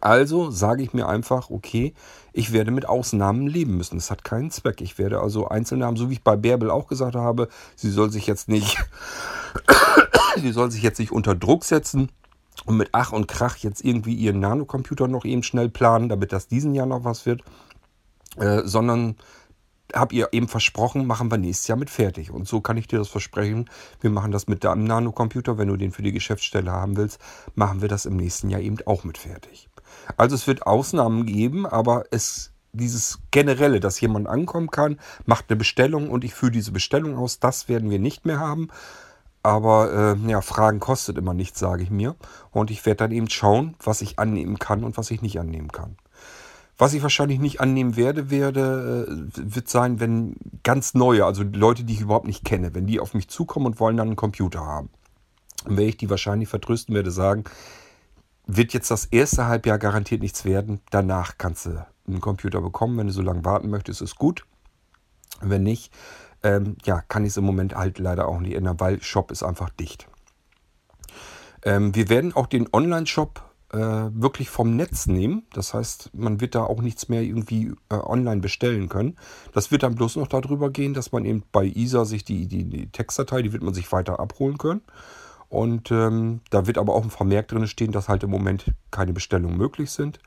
Also 0.01 0.51
sage 0.51 0.83
ich 0.83 0.93
mir 0.93 1.07
einfach, 1.07 1.49
okay, 1.49 1.93
ich 2.33 2.51
werde 2.51 2.71
mit 2.71 2.87
Ausnahmen 2.87 3.47
leben 3.47 3.77
müssen. 3.77 3.95
Das 3.95 4.11
hat 4.11 4.23
keinen 4.23 4.51
Zweck. 4.51 4.81
Ich 4.81 4.97
werde 4.97 5.21
also 5.21 5.47
Einzelnamen, 5.47 5.95
so 5.95 6.09
wie 6.09 6.13
ich 6.13 6.23
bei 6.23 6.35
Bärbel 6.35 6.69
auch 6.69 6.87
gesagt 6.87 7.15
habe, 7.15 7.47
sie 7.75 7.89
soll 7.89 8.11
sich 8.11 8.27
jetzt 8.27 8.49
nicht, 8.49 8.77
sie 10.37 10.51
soll 10.51 10.71
sich 10.71 10.83
jetzt 10.83 10.99
nicht 10.99 11.13
unter 11.13 11.35
Druck 11.35 11.63
setzen 11.63 12.09
und 12.65 12.75
mit 12.75 12.89
Ach 12.91 13.13
und 13.13 13.27
Krach 13.27 13.57
jetzt 13.57 13.83
irgendwie 13.83 14.13
ihren 14.13 14.41
Nanocomputer 14.41 15.07
noch 15.07 15.23
eben 15.23 15.43
schnell 15.43 15.69
planen, 15.69 16.09
damit 16.09 16.33
das 16.33 16.47
diesen 16.47 16.75
Jahr 16.75 16.85
noch 16.85 17.05
was 17.05 17.25
wird, 17.25 17.43
äh, 18.35 18.63
sondern 18.65 19.15
habe 19.93 20.15
ihr 20.15 20.29
eben 20.33 20.49
versprochen, 20.49 21.05
machen 21.05 21.31
wir 21.31 21.37
nächstes 21.37 21.67
Jahr 21.67 21.77
mit 21.77 21.89
fertig. 21.89 22.31
Und 22.31 22.45
so 22.45 22.59
kann 22.59 22.75
ich 22.75 22.87
dir 22.87 22.99
das 22.99 23.07
versprechen. 23.07 23.69
Wir 24.01 24.09
machen 24.09 24.33
das 24.33 24.47
mit 24.47 24.65
deinem 24.65 24.83
Nanocomputer. 24.83 25.57
Wenn 25.57 25.69
du 25.69 25.77
den 25.77 25.93
für 25.93 26.01
die 26.01 26.11
Geschäftsstelle 26.11 26.71
haben 26.71 26.97
willst, 26.97 27.19
machen 27.55 27.81
wir 27.81 27.87
das 27.87 28.05
im 28.05 28.17
nächsten 28.17 28.49
Jahr 28.49 28.59
eben 28.59 28.77
auch 28.85 29.05
mit 29.05 29.17
fertig. 29.17 29.66
Also 30.15 30.35
es 30.35 30.47
wird 30.47 30.65
Ausnahmen 30.65 31.25
geben, 31.25 31.65
aber 31.65 32.05
es 32.11 32.51
dieses 32.73 33.19
generelle, 33.31 33.79
dass 33.79 33.99
jemand 33.99 34.27
ankommen 34.27 34.69
kann, 34.69 34.99
macht 35.25 35.45
eine 35.49 35.57
Bestellung 35.57 36.09
und 36.09 36.23
ich 36.23 36.33
führe 36.33 36.51
diese 36.51 36.71
Bestellung 36.71 37.17
aus, 37.17 37.39
das 37.39 37.67
werden 37.67 37.89
wir 37.89 37.99
nicht 37.99 38.25
mehr 38.25 38.39
haben. 38.39 38.69
Aber 39.43 40.17
äh, 40.17 40.29
ja, 40.29 40.41
Fragen 40.41 40.79
kostet 40.79 41.17
immer 41.17 41.33
nichts, 41.33 41.59
sage 41.59 41.83
ich 41.83 41.89
mir. 41.89 42.15
Und 42.51 42.69
ich 42.69 42.85
werde 42.85 42.97
dann 42.97 43.11
eben 43.11 43.29
schauen, 43.29 43.75
was 43.81 44.01
ich 44.01 44.19
annehmen 44.19 44.59
kann 44.59 44.83
und 44.83 44.97
was 44.97 45.09
ich 45.09 45.21
nicht 45.21 45.39
annehmen 45.39 45.71
kann. 45.71 45.95
Was 46.77 46.93
ich 46.93 47.01
wahrscheinlich 47.01 47.39
nicht 47.39 47.61
annehmen 47.61 47.95
werde, 47.95 48.29
werde, 48.29 49.07
äh, 49.09 49.31
wird 49.35 49.69
sein, 49.69 49.99
wenn 49.99 50.35
ganz 50.63 50.93
neue, 50.93 51.25
also 51.25 51.43
Leute, 51.43 51.83
die 51.83 51.93
ich 51.93 52.01
überhaupt 52.01 52.27
nicht 52.27 52.43
kenne, 52.43 52.75
wenn 52.75 52.87
die 52.87 52.99
auf 52.99 53.13
mich 53.13 53.29
zukommen 53.29 53.67
und 53.67 53.79
wollen 53.79 53.97
dann 53.97 54.07
einen 54.07 54.15
Computer 54.15 54.65
haben. 54.65 54.89
Dann 55.63 55.77
werde 55.77 55.89
ich 55.89 55.97
die 55.97 56.09
wahrscheinlich 56.09 56.49
vertrösten, 56.49 56.93
werde 56.93 57.11
sagen, 57.11 57.45
wird 58.47 58.73
jetzt 58.73 58.89
das 58.89 59.05
erste 59.05 59.45
Halbjahr 59.45 59.77
garantiert 59.77 60.21
nichts 60.21 60.45
werden. 60.45 60.81
Danach 60.89 61.37
kannst 61.37 61.65
du 61.65 61.85
einen 62.07 62.21
Computer 62.21 62.61
bekommen. 62.61 62.97
Wenn 62.97 63.07
du 63.07 63.13
so 63.13 63.21
lange 63.21 63.45
warten 63.45 63.69
möchtest, 63.69 64.01
ist 64.01 64.15
gut. 64.15 64.45
Wenn 65.41 65.63
nicht, 65.63 65.93
ähm, 66.43 66.77
ja, 66.85 67.01
kann 67.01 67.23
ich 67.23 67.29
es 67.29 67.37
im 67.37 67.43
Moment 67.43 67.75
halt 67.75 67.99
leider 67.99 68.27
auch 68.27 68.39
nicht 68.39 68.55
ändern, 68.55 68.79
weil 68.79 69.01
Shop 69.03 69.31
ist 69.31 69.43
einfach 69.43 69.69
dicht. 69.69 70.07
Ähm, 71.63 71.93
wir 71.93 72.09
werden 72.09 72.33
auch 72.33 72.47
den 72.47 72.67
Online-Shop 72.71 73.43
äh, 73.73 73.77
wirklich 73.77 74.49
vom 74.49 74.75
Netz 74.75 75.07
nehmen. 75.07 75.45
Das 75.53 75.73
heißt, 75.73 76.11
man 76.13 76.39
wird 76.39 76.55
da 76.55 76.63
auch 76.63 76.81
nichts 76.81 77.09
mehr 77.09 77.21
irgendwie 77.21 77.73
äh, 77.89 77.95
online 77.95 78.41
bestellen 78.41 78.87
können. 78.87 79.17
Das 79.53 79.71
wird 79.71 79.83
dann 79.83 79.95
bloß 79.95 80.15
noch 80.15 80.27
darüber 80.27 80.69
gehen, 80.69 80.93
dass 80.93 81.11
man 81.11 81.25
eben 81.25 81.43
bei 81.51 81.65
ISA 81.65 82.05
sich 82.05 82.23
die, 82.23 82.47
die, 82.47 82.63
die 82.63 82.89
Textdatei, 82.89 83.41
die 83.41 83.51
wird 83.51 83.63
man 83.63 83.73
sich 83.73 83.91
weiter 83.91 84.19
abholen 84.19 84.57
können. 84.57 84.81
Und 85.49 85.91
ähm, 85.91 86.41
da 86.49 86.67
wird 86.67 86.77
aber 86.77 86.93
auch 86.93 87.03
ein 87.03 87.09
Vermerk 87.09 87.47
drin 87.47 87.67
stehen, 87.67 87.91
dass 87.91 88.09
halt 88.09 88.23
im 88.23 88.29
Moment 88.29 88.73
keine 88.91 89.13
Bestellungen 89.13 89.57
möglich 89.57 89.91
sind. 89.91 90.19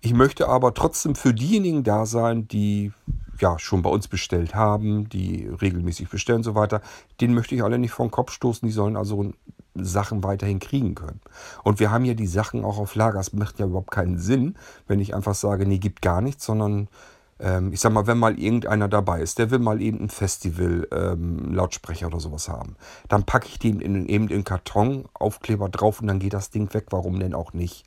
Ich 0.00 0.14
möchte 0.14 0.48
aber 0.48 0.72
trotzdem 0.74 1.14
für 1.14 1.34
diejenigen 1.34 1.82
da 1.82 2.06
sein, 2.06 2.48
die 2.48 2.92
ja 3.40 3.58
schon 3.58 3.82
bei 3.82 3.90
uns 3.90 4.08
bestellt 4.08 4.54
haben, 4.54 5.08
die 5.08 5.46
regelmäßig 5.46 6.08
bestellen 6.08 6.38
und 6.38 6.44
so 6.44 6.54
weiter. 6.54 6.80
Den 7.20 7.34
möchte 7.34 7.54
ich 7.54 7.62
alle 7.62 7.78
nicht 7.78 7.98
den 7.98 8.10
Kopf 8.10 8.32
stoßen. 8.32 8.66
Die 8.66 8.72
sollen 8.72 8.96
also 8.96 9.32
Sachen 9.74 10.24
weiterhin 10.24 10.58
kriegen 10.58 10.94
können. 10.94 11.20
Und 11.62 11.80
wir 11.80 11.90
haben 11.90 12.04
ja 12.04 12.14
die 12.14 12.26
Sachen 12.26 12.64
auch 12.64 12.78
auf 12.78 12.94
Lager. 12.94 13.20
Es 13.20 13.32
macht 13.32 13.58
ja 13.58 13.66
überhaupt 13.66 13.90
keinen 13.90 14.18
Sinn, 14.18 14.56
wenn 14.86 15.00
ich 15.00 15.14
einfach 15.14 15.34
sage, 15.34 15.66
nee, 15.66 15.78
gibt 15.78 16.02
gar 16.02 16.20
nichts, 16.20 16.44
sondern 16.44 16.88
ähm, 17.38 17.72
ich 17.72 17.80
sag 17.80 17.92
mal, 17.92 18.06
wenn 18.06 18.18
mal 18.18 18.38
irgendeiner 18.38 18.88
dabei 18.88 19.20
ist, 19.20 19.38
der 19.38 19.50
will 19.50 19.58
mal 19.58 19.80
eben 19.82 20.00
ein 20.00 20.10
Festival 20.10 20.88
ähm, 20.92 21.52
Lautsprecher 21.52 22.06
oder 22.06 22.20
sowas 22.20 22.48
haben, 22.48 22.76
dann 23.08 23.24
packe 23.24 23.48
ich 23.48 23.58
den 23.58 23.80
in, 23.80 24.06
eben 24.06 24.28
in 24.28 24.44
Karton, 24.44 25.06
Aufkleber 25.14 25.68
drauf 25.68 26.00
und 26.00 26.06
dann 26.06 26.18
geht 26.18 26.32
das 26.32 26.50
Ding 26.50 26.72
weg. 26.72 26.86
Warum 26.90 27.20
denn 27.20 27.34
auch 27.34 27.52
nicht? 27.52 27.84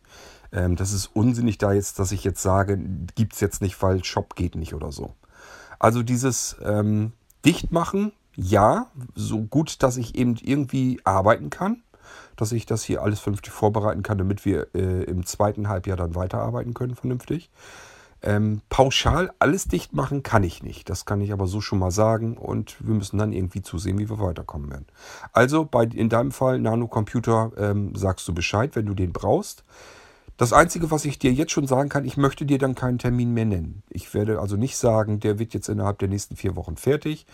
Ähm, 0.52 0.76
das 0.76 0.94
ist 0.94 1.08
unsinnig 1.08 1.58
da 1.58 1.74
jetzt, 1.74 2.00
dass 2.00 2.12
ich 2.12 2.24
jetzt 2.24 2.42
sage, 2.42 2.78
gibt 3.16 3.34
es 3.34 3.40
jetzt 3.40 3.62
nicht, 3.62 3.82
weil 3.82 4.04
Shop 4.04 4.36
geht 4.36 4.56
nicht 4.56 4.74
oder 4.74 4.92
so. 4.92 5.16
Also 5.80 6.04
dieses 6.04 6.58
ähm, 6.64 7.14
Dichtmachen, 7.46 8.12
ja, 8.36 8.88
so 9.16 9.42
gut, 9.42 9.82
dass 9.84 9.98
ich 9.98 10.16
eben 10.16 10.36
irgendwie 10.42 11.00
arbeiten 11.04 11.50
kann, 11.50 11.84
dass 12.36 12.52
ich 12.52 12.66
das 12.66 12.84
hier 12.84 13.02
alles 13.02 13.20
vernünftig 13.20 13.52
vorbereiten 13.52 14.04
kann, 14.04 14.18
damit 14.18 14.46
wir 14.46 14.68
äh, 14.76 15.04
im 15.04 15.26
zweiten 15.26 15.68
Halbjahr 15.68 15.98
dann 15.98 16.16
weiterarbeiten 16.16 16.74
können 16.74 16.96
vernünftig. 16.96 17.50
Ähm, 18.22 18.62
pauschal 18.68 19.32
alles 19.40 19.68
dicht 19.68 19.94
machen 19.94 20.24
kann 20.24 20.44
ich 20.44 20.62
nicht. 20.62 20.90
Das 20.90 21.06
kann 21.06 21.22
ich 21.22 21.32
aber 21.32 21.48
so 21.48 21.62
schon 21.62 21.80
mal 21.80 21.92
sagen 21.92 22.38
und 22.38 22.76
wir 22.86 22.94
müssen 22.94 23.18
dann 23.18 23.32
irgendwie 23.32 23.62
zusehen, 23.62 23.98
wie 23.98 24.10
wir 24.10 24.20
weiterkommen 24.20 24.70
werden. 24.70 24.88
Also 25.32 25.64
bei, 25.64 25.84
in 25.86 26.10
deinem 26.10 26.32
Fall 26.32 26.60
Nanocomputer 26.60 27.52
ähm, 27.58 27.96
sagst 27.96 28.28
du 28.28 28.34
Bescheid, 28.34 28.76
wenn 28.76 28.86
du 28.86 28.94
den 28.94 29.14
brauchst. 29.14 29.64
Das 30.36 30.54
Einzige, 30.54 30.92
was 30.92 31.06
ich 31.06 31.20
dir 31.20 31.32
jetzt 31.32 31.52
schon 31.52 31.68
sagen 31.68 31.90
kann, 31.90 32.06
ich 32.06 32.18
möchte 32.18 32.46
dir 32.46 32.58
dann 32.58 32.76
keinen 32.76 32.98
Termin 32.98 33.34
mehr 33.34 33.46
nennen. 33.46 33.84
Ich 33.90 34.14
werde 34.14 34.40
also 34.40 34.58
nicht 34.58 34.78
sagen, 34.78 35.20
der 35.20 35.40
wird 35.40 35.54
jetzt 35.54 35.70
innerhalb 35.70 36.00
der 36.00 36.10
nächsten 36.10 36.36
vier 36.36 36.56
Wochen 36.58 36.76
fertig, 36.76 37.26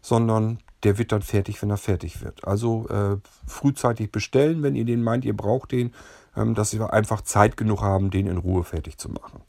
sondern 0.00 0.58
der 0.84 0.96
wird 0.96 1.12
dann 1.12 1.22
fertig, 1.22 1.60
wenn 1.60 1.70
er 1.70 1.76
fertig 1.76 2.22
wird. 2.22 2.46
Also 2.46 2.88
äh, 2.88 3.16
frühzeitig 3.46 4.10
bestellen, 4.10 4.62
wenn 4.62 4.74
ihr 4.74 4.86
den 4.86 5.02
meint, 5.02 5.26
ihr 5.26 5.36
braucht 5.36 5.72
den, 5.72 5.92
ähm, 6.34 6.54
dass 6.54 6.72
wir 6.72 6.92
einfach 6.94 7.20
Zeit 7.20 7.58
genug 7.58 7.82
haben, 7.82 8.10
den 8.10 8.26
in 8.26 8.38
Ruhe 8.38 8.64
fertig 8.64 8.96
zu 8.96 9.10
machen 9.10 9.42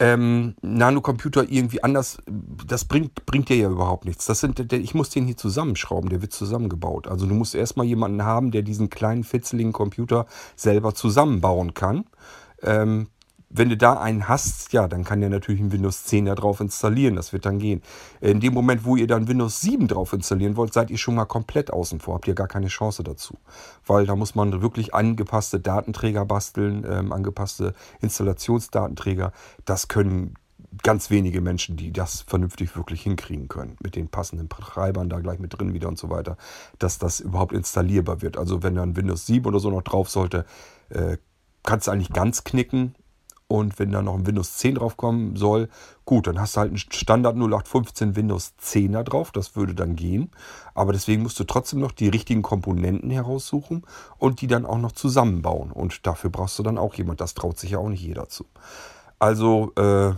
ähm, 0.00 0.54
Nanocomputer 0.62 1.44
irgendwie 1.48 1.84
anders, 1.84 2.18
das 2.66 2.86
bringt, 2.86 3.26
bringt 3.26 3.50
dir 3.50 3.56
ja 3.56 3.68
überhaupt 3.68 4.06
nichts. 4.06 4.24
Das 4.24 4.40
sind, 4.40 4.72
ich 4.72 4.94
muss 4.94 5.10
den 5.10 5.26
hier 5.26 5.36
zusammenschrauben, 5.36 6.08
der 6.08 6.22
wird 6.22 6.32
zusammengebaut. 6.32 7.06
Also 7.06 7.26
du 7.26 7.34
musst 7.34 7.54
erstmal 7.54 7.84
jemanden 7.84 8.24
haben, 8.24 8.50
der 8.50 8.62
diesen 8.62 8.88
kleinen 8.88 9.24
fitzeligen 9.24 9.72
Computer 9.72 10.26
selber 10.56 10.94
zusammenbauen 10.94 11.74
kann. 11.74 12.06
Ähm, 12.62 13.08
wenn 13.52 13.68
du 13.68 13.76
da 13.76 13.94
einen 13.94 14.28
hast, 14.28 14.72
ja, 14.72 14.86
dann 14.86 15.02
kann 15.02 15.20
der 15.20 15.28
natürlich 15.28 15.60
ein 15.60 15.72
Windows 15.72 16.04
10 16.04 16.26
da 16.26 16.36
drauf 16.36 16.60
installieren. 16.60 17.16
Das 17.16 17.32
wird 17.32 17.44
dann 17.44 17.58
gehen. 17.58 17.82
In 18.20 18.38
dem 18.38 18.54
Moment, 18.54 18.84
wo 18.84 18.94
ihr 18.94 19.08
dann 19.08 19.26
Windows 19.26 19.60
7 19.60 19.88
drauf 19.88 20.12
installieren 20.12 20.56
wollt, 20.56 20.72
seid 20.72 20.88
ihr 20.90 20.98
schon 20.98 21.16
mal 21.16 21.24
komplett 21.24 21.72
außen 21.72 21.98
vor. 21.98 22.14
Habt 22.14 22.28
ihr 22.28 22.34
gar 22.34 22.46
keine 22.46 22.68
Chance 22.68 23.02
dazu. 23.02 23.38
Weil 23.84 24.06
da 24.06 24.14
muss 24.14 24.36
man 24.36 24.62
wirklich 24.62 24.94
angepasste 24.94 25.58
Datenträger 25.58 26.24
basteln, 26.24 26.86
ähm, 26.88 27.12
angepasste 27.12 27.74
Installationsdatenträger. 28.00 29.32
Das 29.64 29.88
können 29.88 30.34
ganz 30.84 31.10
wenige 31.10 31.40
Menschen, 31.40 31.76
die 31.76 31.92
das 31.92 32.20
vernünftig 32.20 32.76
wirklich 32.76 33.02
hinkriegen 33.02 33.48
können. 33.48 33.76
Mit 33.82 33.96
den 33.96 34.08
passenden 34.08 34.48
Treibern 34.48 35.08
da 35.08 35.18
gleich 35.18 35.40
mit 35.40 35.58
drin 35.58 35.74
wieder 35.74 35.88
und 35.88 35.98
so 35.98 36.08
weiter, 36.08 36.36
dass 36.78 36.98
das 36.98 37.18
überhaupt 37.18 37.52
installierbar 37.52 38.22
wird. 38.22 38.36
Also 38.36 38.62
wenn 38.62 38.76
dann 38.76 38.96
Windows 38.96 39.26
7 39.26 39.44
oder 39.46 39.58
so 39.58 39.70
noch 39.70 39.82
drauf 39.82 40.08
sollte, 40.08 40.44
äh, 40.90 41.16
kannst 41.64 41.88
du 41.88 41.90
eigentlich 41.90 42.12
ganz 42.12 42.44
knicken. 42.44 42.94
Und 43.50 43.80
wenn 43.80 43.90
da 43.90 44.00
noch 44.00 44.14
ein 44.14 44.28
Windows 44.28 44.58
10 44.58 44.76
draufkommen 44.76 45.34
soll, 45.34 45.68
gut, 46.04 46.28
dann 46.28 46.40
hast 46.40 46.54
du 46.54 46.60
halt 46.60 46.68
einen 46.68 46.78
Standard 46.78 47.34
0815 47.34 48.14
Windows 48.14 48.54
10er 48.62 49.02
drauf. 49.02 49.32
Das 49.32 49.56
würde 49.56 49.74
dann 49.74 49.96
gehen. 49.96 50.30
Aber 50.72 50.92
deswegen 50.92 51.24
musst 51.24 51.40
du 51.40 51.42
trotzdem 51.42 51.80
noch 51.80 51.90
die 51.90 52.08
richtigen 52.08 52.42
Komponenten 52.42 53.10
heraussuchen 53.10 53.82
und 54.18 54.40
die 54.40 54.46
dann 54.46 54.64
auch 54.64 54.78
noch 54.78 54.92
zusammenbauen. 54.92 55.72
Und 55.72 56.06
dafür 56.06 56.30
brauchst 56.30 56.60
du 56.60 56.62
dann 56.62 56.78
auch 56.78 56.94
jemand. 56.94 57.20
Das 57.20 57.34
traut 57.34 57.58
sich 57.58 57.72
ja 57.72 57.78
auch 57.78 57.88
nicht 57.88 58.04
jeder 58.04 58.28
zu. 58.28 58.44
Also, 59.18 59.72
äh, 59.76 60.12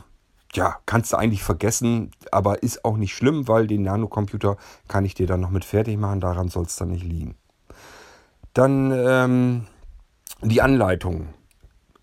ja, 0.52 0.76
kannst 0.84 1.14
du 1.14 1.16
eigentlich 1.16 1.42
vergessen, 1.42 2.10
aber 2.30 2.62
ist 2.62 2.84
auch 2.84 2.98
nicht 2.98 3.14
schlimm, 3.14 3.48
weil 3.48 3.66
den 3.66 3.84
Nanocomputer 3.84 4.58
kann 4.88 5.06
ich 5.06 5.14
dir 5.14 5.26
dann 5.26 5.40
noch 5.40 5.48
mit 5.48 5.64
fertig 5.64 5.96
machen. 5.96 6.20
Daran 6.20 6.48
soll 6.48 6.64
es 6.64 6.76
dann 6.76 6.90
nicht 6.90 7.04
liegen. 7.04 7.34
Dann 8.52 8.92
ähm, 8.94 9.66
die 10.42 10.60
Anleitung. 10.60 11.28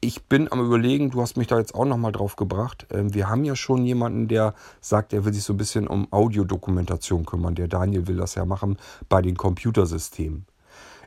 Ich 0.02 0.24
bin 0.24 0.50
am 0.50 0.66
Überlegen, 0.66 1.12
du 1.12 1.22
hast 1.22 1.36
mich 1.36 1.48
da 1.48 1.58
jetzt 1.58 1.76
auch 1.76 1.84
nochmal 1.84 2.14
drauf 2.14 2.38
gebracht. 2.38 2.88
Ähm, 2.90 3.14
wir 3.14 3.28
haben 3.28 3.44
ja 3.44 3.56
schon 3.56 3.84
jemanden, 3.86 4.30
der 4.30 4.54
sagt, 4.80 5.12
er 5.12 5.26
will 5.26 5.34
sich 5.34 5.44
so 5.44 5.54
ein 5.54 5.58
bisschen 5.58 5.88
um 5.88 6.08
Audiodokumentation 6.12 7.26
kümmern. 7.26 7.56
Der 7.56 7.68
Daniel 7.68 8.08
will 8.08 8.16
das 8.16 8.36
ja 8.36 8.46
machen 8.46 8.78
bei 9.10 9.22
den 9.22 9.36
Computersystemen. 9.36 10.46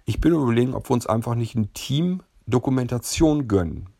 Ich 0.04 0.20
bin 0.20 0.34
überlegen, 0.34 0.75
ob 0.75 0.90
wir 0.90 0.94
uns 0.94 1.06
einfach 1.06 1.34
nicht 1.34 1.54
ein 1.54 1.72
Team 1.72 2.22
Dokumentation 2.46 3.49
gönnen 3.49 3.91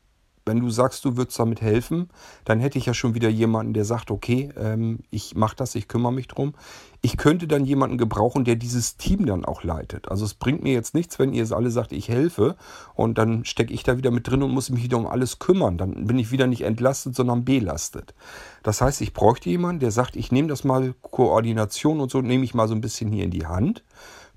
wenn 0.44 0.61
du 0.61 0.70
sagst, 0.70 1.04
du 1.04 1.16
würdest 1.16 1.38
damit 1.38 1.61
helfen, 1.61 2.08
dann 2.44 2.61
hätte 2.61 2.78
ich 2.78 2.87
ja 2.87 2.94
schon 2.94 3.14
wieder 3.14 3.28
jemanden, 3.28 3.75
der 3.75 3.84
sagt, 3.84 4.11
okay, 4.11 4.50
ähm, 4.56 5.00
ich 5.11 5.34
mache 5.34 5.56
das, 5.56 5.75
ich 5.75 5.88
kümmere 5.88 6.12
mich 6.12 6.28
drum. 6.28 6.54
Ich 7.00 7.16
könnte 7.16 7.49
dann 7.49 7.64
jemanden 7.64 7.99
gebrauchen, 7.99 8.44
der 8.44 8.56
dieses 8.56 8.96
Team 8.96 9.26
dann 9.26 9.44
auch 9.44 9.64
leitet. 9.64 10.08
Also 10.08 10.25
es 10.25 10.34
bringt 10.34 10.62
mir 10.62 10.72
jetzt 10.72 10.94
nichts, 10.94 11.18
wenn 11.18 11.32
ihr 11.32 11.42
es 11.42 11.52
alle 11.52 11.70
sagt, 11.70 11.92
ich 11.92 12.08
helfe 12.08 12.56
und 12.94 13.18
dann 13.18 13.44
stecke 13.44 13.72
ich 13.72 13.82
da 13.82 13.96
wieder 13.96 14.11
mit 14.11 14.28
drin 14.28 14.42
und 14.42 14.52
muss 14.52 14.70
mich 14.70 14.84
wieder 14.84 14.99
um 14.99 15.06
alles 15.06 15.38
kümmern. 15.38 15.78
Dann 15.78 16.06
bin 16.06 16.18
ich 16.18 16.30
wieder 16.30 16.46
nicht 16.46 16.62
entlastet, 16.62 17.16
sondern 17.16 17.44
belastet. 17.44 18.14
Das 18.62 18.80
heißt, 18.80 19.00
ich 19.00 19.12
bräuchte 19.12 19.50
jemanden, 19.50 19.80
der 19.80 19.90
sagt, 19.90 20.14
ich 20.16 20.30
nehme 20.30 20.49
das 20.49 20.64
mal 20.64 20.94
Koordination 21.02 22.00
und 22.00 22.11
so, 22.11 22.20
nehme 22.20 22.44
ich 22.44 22.54
mal 22.54 22.68
so 22.68 22.75
ein 22.75 22.80
bisschen 22.80 23.11
hier 23.11 23.25
in 23.25 23.30
die 23.30 23.46
Hand 23.46 23.82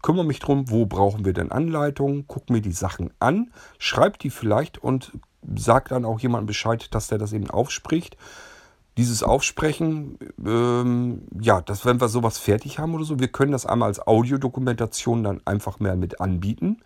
kümmere 0.05 0.25
mich 0.25 0.37
drum, 0.37 0.69
wo 0.69 0.85
brauchen 0.85 1.25
wir 1.25 1.33
denn 1.33 1.51
Anleitungen, 1.51 2.25
guck 2.27 2.51
mir 2.51 2.61
die 2.61 2.71
Sachen 2.71 3.09
an, 3.17 3.49
schreib 3.79 4.19
die 4.19 4.29
vielleicht 4.29 4.77
und 4.77 5.13
sagt 5.55 5.91
dann 5.91 6.05
auch 6.05 6.19
jemand 6.19 6.47
Bescheid, 6.47 6.93
dass 6.93 7.07
der 7.07 7.17
das 7.17 7.33
eben 7.33 7.49
aufspricht. 7.49 8.17
Dieses 8.97 9.23
Aufsprechen, 9.23 10.17
ähm, 10.45 11.23
ja, 11.39 11.61
dass 11.61 11.85
wenn 11.85 11.99
wir 11.99 12.07
sowas 12.07 12.37
fertig 12.37 12.79
haben 12.79 12.93
oder 12.95 13.03
so, 13.03 13.19
wir 13.19 13.27
können 13.27 13.51
das 13.51 13.65
einmal 13.65 13.89
als 13.89 14.05
Audiodokumentation 14.05 15.23
dann 15.23 15.41
einfach 15.43 15.79
mehr 15.79 15.97
mit 15.97 16.21
anbieten, 16.21 16.81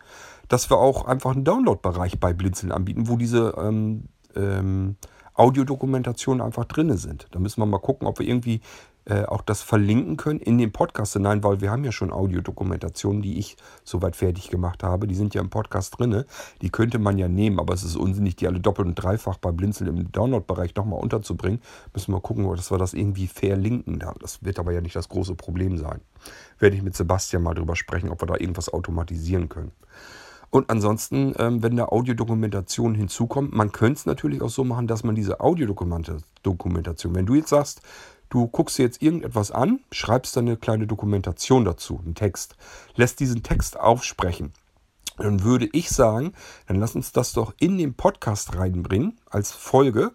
dass 0.48 0.72
wir 0.72 0.78
auch 0.78 1.06
einfach 1.06 1.36
einen 1.36 1.44
Download-Bereich 1.44 2.20
bei 2.20 2.34
Blinzeln 2.34 2.72
anbieten, 2.72 3.08
wo 3.08 3.16
diese 3.16 3.54
ähm, 3.60 4.06
ähm, 4.36 4.96
Audiodokumentationen 5.36 6.42
einfach 6.42 6.66
drin 6.66 6.98
sind. 6.98 7.28
Da 7.32 7.40
müssen 7.40 7.62
wir 7.62 7.66
mal 7.66 7.78
gucken, 7.78 8.08
ob 8.08 8.20
wir 8.20 8.28
irgendwie 8.28 8.62
äh, 9.10 9.26
auch 9.26 9.42
das 9.42 9.64
verlinken 9.64 10.18
können 10.18 10.40
in 10.40 10.60
den 10.60 10.72
Podcast 10.72 11.14
hinein, 11.14 11.44
weil 11.44 11.62
wir 11.62 11.72
haben 11.72 11.84
ja 11.84 11.92
schon 11.92 12.12
Audiodokumentationen, 12.12 13.24
die 13.24 13.40
ich 13.40 13.58
soweit 13.84 14.16
fertig 14.16 14.50
gemacht 14.50 14.84
habe. 14.84 15.08
Die 15.08 15.16
sind 15.16 15.34
ja 15.34 15.42
im 15.42 15.50
Podcast 15.50 15.98
drin. 15.98 16.26
Die 16.62 16.70
könnte 16.70 17.00
man 17.00 17.18
ja 17.18 17.28
nehmen, 17.28 17.60
aber 17.60 17.74
es 17.74 17.84
ist 17.84 17.96
unsinnig, 17.96 18.36
die 18.36 18.48
alle 18.48 18.60
doppelt 18.60 18.88
und 18.88 18.96
dreifach 18.96 19.38
bei 19.38 19.52
Blinzeln 19.52 19.90
im 19.90 20.12
Download-Bereich 20.12 20.76
nochmal 20.76 21.00
unterzubringen. 21.00 21.60
Müssen 21.94 22.14
wir 22.14 22.22
gucken, 22.22 22.48
dass 22.56 22.70
wir 22.70 22.78
das 22.78 22.94
irgendwie 22.94 23.26
verlinken. 23.26 24.00
Das 24.20 24.44
wird 24.44 24.60
aber 24.60 24.74
ja 24.74 24.82
nicht 24.82 24.96
das 24.96 25.10
große 25.10 25.34
Problem 25.34 25.78
sein. 25.78 26.02
Werde 26.60 26.76
ich 26.76 26.84
mit 26.84 26.96
Sebastian 26.96 27.42
mal 27.42 27.56
drüber 27.56 27.76
sprechen, 27.76 28.10
ob 28.10 28.22
wir 28.22 28.28
da 28.28 28.36
irgendwas 28.36 28.72
automatisieren 28.72 29.50
können. 29.50 29.72
Und 30.52 30.70
ansonsten, 30.70 31.34
ähm, 31.38 31.62
wenn 31.62 31.76
da 31.78 31.86
Audiodokumentation 31.86 32.96
hinzukommt, 32.96 33.54
man 33.54 33.72
könnte 33.72 34.00
es 34.00 34.06
natürlich 34.06 34.42
auch 34.42 34.50
so 34.50 34.64
machen, 34.64 34.88
dass 34.88 35.04
man 35.04 35.16
diese 35.16 35.40
Audiodokumentation, 35.42 37.16
wenn 37.16 37.26
du 37.26 37.36
jetzt 37.36 37.50
sagst, 37.50 37.82
Du 38.30 38.48
guckst 38.48 38.78
dir 38.78 38.84
jetzt 38.84 39.02
irgendetwas 39.02 39.52
an, 39.52 39.80
schreibst 39.92 40.36
dann 40.36 40.48
eine 40.48 40.58
kleine 40.58 40.86
Dokumentation 40.86 41.66
dazu, 41.66 42.00
einen 42.04 42.16
Text, 42.16 42.56
lässt 42.96 43.20
diesen 43.20 43.42
Text 43.42 43.80
aufsprechen. 43.80 44.54
Dann 45.18 45.44
würde 45.44 45.68
ich 45.74 45.90
sagen, 45.90 46.34
dann 46.68 46.80
lass 46.80 46.96
uns 46.96 47.12
das 47.12 47.34
doch 47.34 47.54
in 47.60 47.78
den 47.78 47.94
Podcast 47.96 48.56
reinbringen 48.56 49.20
als 49.30 49.52
Folge. 49.52 50.12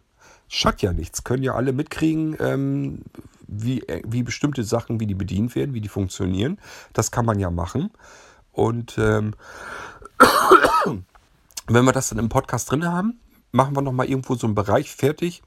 Schadet 0.49 0.83
ja 0.83 0.93
nichts, 0.93 1.25
können 1.25 1.43
ja 1.43 1.55
alle 1.55 1.73
mitkriegen, 1.73 2.37
ähm, 2.41 3.03
wie, 3.47 3.85
wie 4.07 4.23
bestimmte 4.23 4.65
Sachen, 4.65 5.01
wie 5.01 5.07
die 5.07 5.15
bedient 5.15 5.55
werden, 5.55 5.75
wie 5.75 5.81
die 5.81 5.89
funktionieren. 5.89 6.59
Das 6.93 7.11
kann 7.11 7.27
man 7.27 7.39
ja 7.39 7.51
machen. 7.51 7.91
Und 8.53 8.97
ähm, 8.99 9.35
wenn 11.67 11.85
wir 11.85 11.93
das 11.93 12.09
dann 12.11 12.19
im 12.19 12.29
Podcast 12.29 12.71
drin 12.71 12.87
haben, 12.87 13.19
machen 13.53 13.77
wir 13.77 13.83
nochmal 13.83 14.09
irgendwo 14.09 14.37
so 14.37 14.47
einen 14.47 14.55
Bereich 14.55 14.91
fertig, 14.91 15.43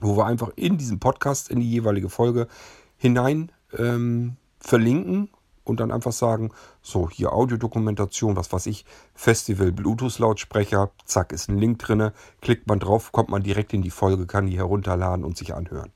wo 0.00 0.16
wir 0.16 0.26
einfach 0.26 0.50
in 0.56 0.78
diesen 0.78 0.98
Podcast, 1.00 1.50
in 1.50 1.60
die 1.60 1.70
jeweilige 1.70 2.08
Folge 2.08 2.48
hinein 2.96 3.52
ähm, 3.76 4.36
verlinken 4.58 5.30
und 5.64 5.80
dann 5.80 5.92
einfach 5.92 6.12
sagen, 6.12 6.50
so 6.82 7.08
hier 7.08 7.32
Audiodokumentation, 7.32 8.36
was 8.36 8.52
weiß 8.52 8.66
ich, 8.66 8.84
Festival 9.14 9.72
Bluetooth-Lautsprecher, 9.72 10.90
zack, 11.04 11.32
ist 11.32 11.48
ein 11.48 11.58
Link 11.58 11.78
drin, 11.78 12.10
klickt 12.40 12.66
man 12.66 12.80
drauf, 12.80 13.12
kommt 13.12 13.28
man 13.28 13.42
direkt 13.42 13.72
in 13.72 13.82
die 13.82 13.90
Folge, 13.90 14.26
kann 14.26 14.46
die 14.46 14.58
herunterladen 14.58 15.24
und 15.24 15.36
sich 15.36 15.54
anhören. 15.54 15.92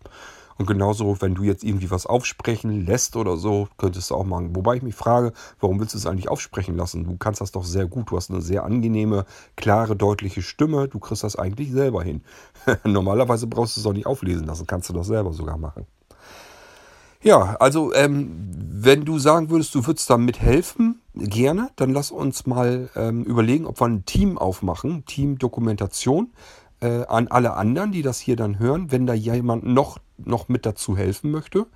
Und 0.56 0.66
genauso, 0.66 1.20
wenn 1.20 1.34
du 1.34 1.42
jetzt 1.42 1.64
irgendwie 1.64 1.90
was 1.90 2.06
aufsprechen 2.06 2.86
lässt 2.86 3.16
oder 3.16 3.36
so, 3.36 3.68
könntest 3.76 4.10
du 4.10 4.14
auch 4.14 4.24
machen. 4.24 4.54
Wobei 4.54 4.76
ich 4.76 4.82
mich 4.82 4.94
frage, 4.94 5.32
warum 5.60 5.80
willst 5.80 5.94
du 5.94 5.98
es 5.98 6.06
eigentlich 6.06 6.28
aufsprechen 6.28 6.76
lassen? 6.76 7.04
Du 7.04 7.16
kannst 7.16 7.40
das 7.40 7.52
doch 7.52 7.64
sehr 7.64 7.86
gut. 7.86 8.10
Du 8.10 8.16
hast 8.16 8.30
eine 8.30 8.40
sehr 8.40 8.64
angenehme, 8.64 9.24
klare, 9.56 9.96
deutliche 9.96 10.42
Stimme. 10.42 10.88
Du 10.88 10.98
kriegst 10.98 11.24
das 11.24 11.36
eigentlich 11.36 11.72
selber 11.72 12.02
hin. 12.02 12.22
Normalerweise 12.84 13.46
brauchst 13.46 13.76
du 13.76 13.80
es 13.80 13.86
auch 13.86 13.92
nicht 13.92 14.06
auflesen 14.06 14.46
lassen. 14.46 14.66
Kannst 14.66 14.88
du 14.88 14.92
doch 14.92 15.04
selber 15.04 15.32
sogar 15.32 15.58
machen. 15.58 15.86
Ja, 17.24 17.56
also 17.58 17.94
ähm, 17.94 18.30
wenn 18.70 19.06
du 19.06 19.18
sagen 19.18 19.48
würdest, 19.48 19.74
du 19.74 19.86
würdest 19.86 20.10
damit 20.10 20.42
helfen, 20.42 21.00
gerne, 21.14 21.70
dann 21.76 21.90
lass 21.90 22.10
uns 22.10 22.44
mal 22.44 22.90
ähm, 22.96 23.24
überlegen, 23.24 23.64
ob 23.64 23.80
wir 23.80 23.86
ein 23.86 24.04
Team 24.04 24.36
aufmachen, 24.36 25.06
Team 25.06 25.38
Dokumentation 25.38 26.34
äh, 26.80 27.06
an 27.06 27.28
alle 27.28 27.54
anderen, 27.54 27.92
die 27.92 28.02
das 28.02 28.20
hier 28.20 28.36
dann 28.36 28.58
hören, 28.58 28.92
wenn 28.92 29.06
da 29.06 29.14
jemand 29.14 29.64
noch, 29.64 29.98
noch 30.16 30.48
mit 30.48 30.66
dazu 30.66 30.96
helfen 30.96 31.30
möchte, 31.30 31.66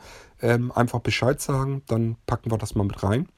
ähm, 0.40 0.72
einfach 0.72 1.00
Bescheid 1.00 1.40
sagen, 1.40 1.82
dann 1.86 2.16
packen 2.26 2.50
wir 2.50 2.58
das 2.58 2.74
mal 2.74 2.84
mit 2.84 3.02
rein, 3.02 3.28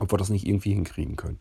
ob 0.00 0.12
wir 0.12 0.18
das 0.18 0.30
nicht 0.30 0.46
irgendwie 0.46 0.74
hinkriegen 0.74 1.16
können. 1.16 1.38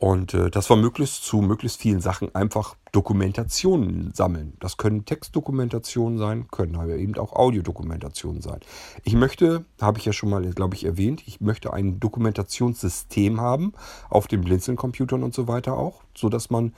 Und 0.00 0.32
äh, 0.32 0.48
das 0.48 0.70
war 0.70 0.76
möglichst 0.76 1.24
zu 1.24 1.38
möglichst 1.38 1.80
vielen 1.80 2.00
Sachen 2.00 2.32
einfach 2.32 2.76
Dokumentationen 2.92 4.12
sammeln. 4.14 4.52
Das 4.60 4.76
können 4.76 5.04
Textdokumentationen 5.04 6.18
sein, 6.18 6.46
können 6.52 6.76
aber 6.76 6.94
eben 6.94 7.16
auch 7.16 7.32
Audiodokumentationen 7.32 8.40
sein. 8.40 8.60
Ich 9.02 9.14
möchte, 9.14 9.64
habe 9.80 9.98
ich 9.98 10.04
ja 10.04 10.12
schon 10.12 10.30
mal, 10.30 10.48
glaube 10.50 10.76
ich, 10.76 10.84
erwähnt, 10.84 11.24
ich 11.26 11.40
möchte 11.40 11.72
ein 11.72 11.98
Dokumentationssystem 11.98 13.40
haben 13.40 13.72
auf 14.08 14.28
den 14.28 14.42
Blinzeln-Computern 14.42 15.24
und 15.24 15.34
so 15.34 15.48
weiter 15.48 15.76
auch, 15.76 16.02
sodass 16.16 16.48
man 16.48 16.74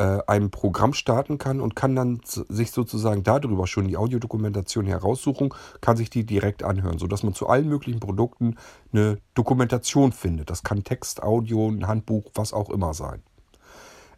äh, 0.00 0.22
ein 0.26 0.50
Programm 0.50 0.94
starten 0.94 1.36
kann 1.36 1.60
und 1.60 1.76
kann 1.76 1.94
dann 1.94 2.20
sich 2.24 2.70
sozusagen 2.70 3.22
darüber 3.22 3.66
schon 3.66 3.86
die 3.86 3.98
Audiodokumentation 3.98 4.86
heraussuchen, 4.86 5.52
kann 5.82 5.98
sich 5.98 6.08
die 6.08 6.24
direkt 6.24 6.62
anhören, 6.62 6.98
sodass 6.98 7.22
man 7.22 7.34
zu 7.34 7.48
allen 7.48 7.68
möglichen 7.68 8.00
Produkten 8.00 8.56
eine 8.92 9.18
Dokumentation 9.34 10.12
findet. 10.12 10.48
Das 10.48 10.62
kann 10.62 10.84
Text, 10.84 11.22
Audio, 11.22 11.68
ein 11.68 11.86
Handbuch, 11.86 12.30
was 12.34 12.54
auch 12.54 12.70
immer 12.70 12.94
sein. 12.94 13.22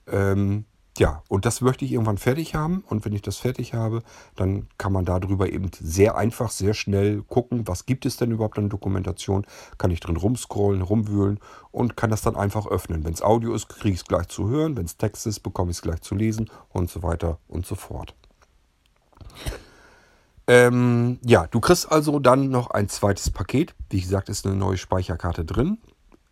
Ähm, 0.07 0.67
ja, 0.99 1.23
und 1.29 1.47
das 1.47 1.63
möchte 1.63 1.87
ich 1.87 1.93
irgendwann 1.93 2.19
fertig 2.19 2.55
haben. 2.55 2.85
Und 2.87 3.05
wenn 3.05 3.15
ich 3.15 3.23
das 3.23 3.39
fertig 3.39 3.73
habe, 3.73 4.03
dann 4.37 4.69
kann 4.77 4.93
man 4.93 5.07
darüber 5.07 5.51
eben 5.51 5.71
sehr 5.81 6.17
einfach, 6.17 6.51
sehr 6.51 6.75
schnell 6.75 7.23
gucken, 7.23 7.67
was 7.67 7.87
gibt 7.87 8.05
es 8.05 8.19
denn 8.19 8.31
überhaupt 8.31 8.59
an 8.59 8.69
Dokumentation. 8.69 9.47
Kann 9.79 9.91
ich 9.91 10.01
drin 10.01 10.17
rumscrollen, 10.17 10.83
rumwühlen 10.83 11.41
und 11.71 11.97
kann 11.97 12.11
das 12.11 12.21
dann 12.21 12.37
einfach 12.37 12.67
öffnen. 12.67 13.05
Wenn 13.05 13.15
es 13.15 13.23
Audio 13.23 13.55
ist, 13.55 13.69
kriege 13.69 13.95
ich 13.95 14.01
es 14.01 14.07
gleich 14.07 14.29
zu 14.29 14.49
hören. 14.49 14.77
Wenn 14.77 14.85
es 14.85 14.99
Text 14.99 15.27
ist, 15.27 15.41
bekomme 15.41 15.71
ich 15.71 15.79
es 15.79 15.83
gleich 15.83 16.03
zu 16.03 16.15
lesen 16.15 16.51
und 16.69 16.91
so 16.91 17.03
weiter 17.03 17.39
und 17.49 17.65
so 17.65 17.75
fort. 17.75 18.15
Ähm, 20.47 21.19
ja, 21.25 21.47
du 21.47 21.61
kriegst 21.61 21.91
also 21.91 22.19
dann 22.19 22.51
noch 22.51 22.71
ein 22.71 22.91
zweites 22.91 23.31
Paket. 23.31 23.75
Wie 23.89 24.01
gesagt, 24.01 24.29
ist 24.29 24.47
eine 24.47 24.57
neue 24.57 24.77
Speicherkarte 24.77 25.47
drin. 25.47 25.79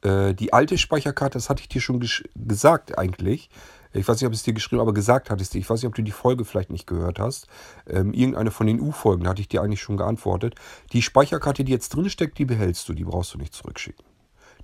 Äh, 0.02 0.34
die 0.34 0.52
alte 0.52 0.76
Speicherkarte, 0.76 1.38
das 1.38 1.48
hatte 1.48 1.62
ich 1.62 1.68
dir 1.68 1.80
schon 1.80 2.06
gesagt 2.34 2.98
eigentlich 2.98 3.48
ich 3.92 4.06
weiß 4.06 4.20
nicht, 4.20 4.26
ob 4.26 4.32
ich 4.32 4.38
es 4.38 4.44
dir 4.44 4.54
geschrieben 4.54 4.80
aber 4.80 4.94
gesagt 4.94 5.30
hattest. 5.30 5.54
Ich 5.54 5.68
weiß 5.68 5.82
nicht, 5.82 5.88
ob 5.88 5.94
du 5.94 6.02
die 6.02 6.10
Folge 6.10 6.44
vielleicht 6.44 6.70
nicht 6.70 6.86
gehört 6.86 7.18
hast. 7.18 7.46
Ähm, 7.86 8.12
irgendeine 8.12 8.50
von 8.50 8.66
den 8.66 8.80
U-Folgen 8.80 9.26
hatte 9.26 9.40
ich 9.40 9.48
dir 9.48 9.62
eigentlich 9.62 9.82
schon 9.82 9.96
geantwortet. 9.96 10.54
Die 10.92 11.02
Speicherkarte, 11.02 11.64
die 11.64 11.72
jetzt 11.72 11.90
drin 11.90 12.08
steckt, 12.10 12.38
die 12.38 12.44
behältst 12.44 12.88
du. 12.88 12.94
Die 12.94 13.04
brauchst 13.04 13.34
du 13.34 13.38
nicht 13.38 13.54
zurückschicken. 13.54 14.04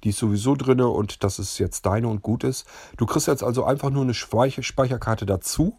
Die 0.05 0.11
ist 0.11 0.19
sowieso 0.19 0.55
drin 0.55 0.81
und 0.81 1.25
das 1.25 1.39
ist 1.39 1.59
jetzt 1.59 1.87
deine 1.87 2.09
und 2.09 2.23
gut 2.23 2.45
ist. 2.45 2.67
Du 2.97 3.07
kriegst 3.07 3.27
jetzt 3.29 3.43
also 3.43 3.65
einfach 3.65 3.91
nur 3.91 4.03
eine 4.03 4.15
Speicherkarte 4.15 5.27
dazu. 5.27 5.79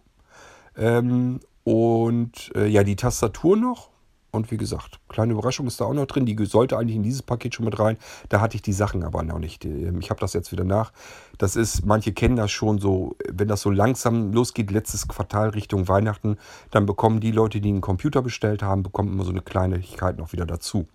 Ähm, 0.75 1.39
Und 1.63 2.51
äh, 2.55 2.67
ja, 2.67 2.83
die 2.85 2.95
Tastatur 2.95 3.57
noch. 3.57 3.89
Und 4.37 4.51
wie 4.51 4.57
gesagt, 4.57 4.99
kleine 5.09 5.33
Überraschung 5.33 5.67
ist 5.67 5.81
da 5.81 5.85
auch 5.85 5.93
noch 5.93 6.05
drin. 6.05 6.25
Die 6.25 6.37
sollte 6.45 6.77
eigentlich 6.77 6.95
in 6.95 7.03
dieses 7.03 7.23
Paket 7.23 7.55
schon 7.55 7.65
mit 7.65 7.79
rein. 7.79 7.97
Da 8.29 8.39
hatte 8.39 8.55
ich 8.55 8.61
die 8.61 8.71
Sachen 8.71 9.03
aber 9.03 9.23
noch 9.23 9.39
nicht. 9.39 9.65
Ähm, 9.65 9.99
ich 9.99 10.09
habe 10.09 10.19
das 10.19 10.33
jetzt 10.33 10.51
wieder 10.51 10.63
nach. 10.63 10.93
Das 11.37 11.55
ist, 11.55 11.85
manche 11.85 12.13
kennen 12.13 12.35
das 12.35 12.51
schon 12.51 12.79
so, 12.79 13.15
wenn 13.27 13.47
das 13.47 13.61
so 13.61 13.71
langsam 13.71 14.31
losgeht, 14.31 14.71
letztes 14.71 15.07
Quartal 15.07 15.49
Richtung 15.49 15.87
Weihnachten, 15.87 16.37
dann 16.71 16.85
bekommen 16.85 17.19
die 17.19 17.31
Leute, 17.31 17.59
die 17.59 17.69
einen 17.69 17.81
Computer 17.81 18.21
bestellt 18.21 18.63
haben, 18.63 18.83
bekommen 18.83 19.11
immer 19.11 19.23
so 19.23 19.31
eine 19.31 19.41
Kleinigkeit 19.41 20.17
noch 20.17 20.31
wieder 20.31 20.45
dazu. 20.45 20.87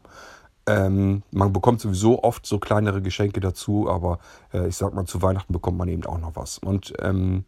Ähm, 0.66 1.24
man 1.32 1.52
bekommt 1.52 1.80
sowieso 1.80 2.22
oft 2.22 2.46
so 2.46 2.60
kleinere 2.60 3.02
Geschenke 3.02 3.40
dazu, 3.40 3.90
aber 3.90 4.20
äh, 4.54 4.68
ich 4.68 4.76
sag 4.76 4.94
mal, 4.94 5.04
zu 5.06 5.20
Weihnachten 5.20 5.52
bekommt 5.52 5.76
man 5.76 5.88
eben 5.88 6.06
auch 6.06 6.18
noch 6.18 6.36
was. 6.36 6.58
Und 6.58 6.92
ähm, 7.00 7.44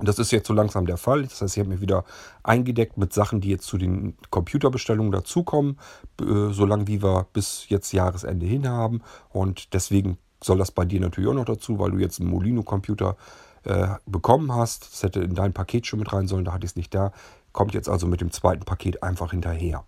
das 0.00 0.18
ist 0.18 0.30
jetzt 0.30 0.46
so 0.46 0.54
langsam 0.54 0.86
der 0.86 0.96
Fall. 0.96 1.22
Das 1.22 1.40
heißt, 1.40 1.56
ich 1.56 1.60
habe 1.60 1.70
mir 1.70 1.80
wieder 1.80 2.04
eingedeckt 2.42 2.96
mit 2.96 3.12
Sachen, 3.12 3.40
die 3.40 3.50
jetzt 3.50 3.66
zu 3.66 3.78
den 3.78 4.16
Computerbestellungen 4.30 5.12
dazukommen, 5.12 5.78
äh, 6.20 6.52
solange 6.52 6.86
wie 6.86 7.02
wir 7.02 7.26
bis 7.32 7.68
jetzt 7.68 7.92
Jahresende 7.92 8.46
hin 8.46 8.68
haben. 8.68 9.02
Und 9.30 9.74
deswegen 9.74 10.18
soll 10.42 10.58
das 10.58 10.70
bei 10.70 10.84
dir 10.84 11.00
natürlich 11.00 11.28
auch 11.30 11.34
noch 11.34 11.44
dazu, 11.44 11.78
weil 11.78 11.90
du 11.90 11.98
jetzt 11.98 12.20
einen 12.20 12.30
Molino-Computer 12.30 13.16
äh, 13.64 13.88
bekommen 14.06 14.54
hast. 14.54 14.92
Das 14.92 15.02
hätte 15.02 15.20
in 15.20 15.34
dein 15.34 15.52
Paket 15.52 15.86
schon 15.86 15.98
mit 15.98 16.12
rein 16.12 16.28
sollen, 16.28 16.44
da 16.44 16.52
hatte 16.52 16.64
ich 16.64 16.72
es 16.72 16.76
nicht 16.76 16.94
da. 16.94 17.12
Kommt 17.52 17.74
jetzt 17.74 17.88
also 17.88 18.06
mit 18.06 18.20
dem 18.20 18.30
zweiten 18.30 18.64
Paket 18.64 19.02
einfach 19.02 19.32
hinterher. 19.32 19.84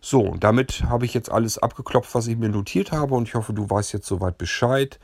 So, 0.00 0.20
und 0.20 0.44
damit 0.44 0.84
habe 0.84 1.04
ich 1.04 1.14
jetzt 1.14 1.30
alles 1.30 1.58
abgeklopft, 1.58 2.14
was 2.14 2.26
ich 2.26 2.36
mir 2.36 2.48
notiert 2.48 2.92
habe 2.92 3.14
und 3.14 3.28
ich 3.28 3.34
hoffe, 3.34 3.52
du 3.52 3.68
weißt 3.68 3.92
jetzt 3.92 4.06
soweit 4.06 4.38
Bescheid. 4.38 5.00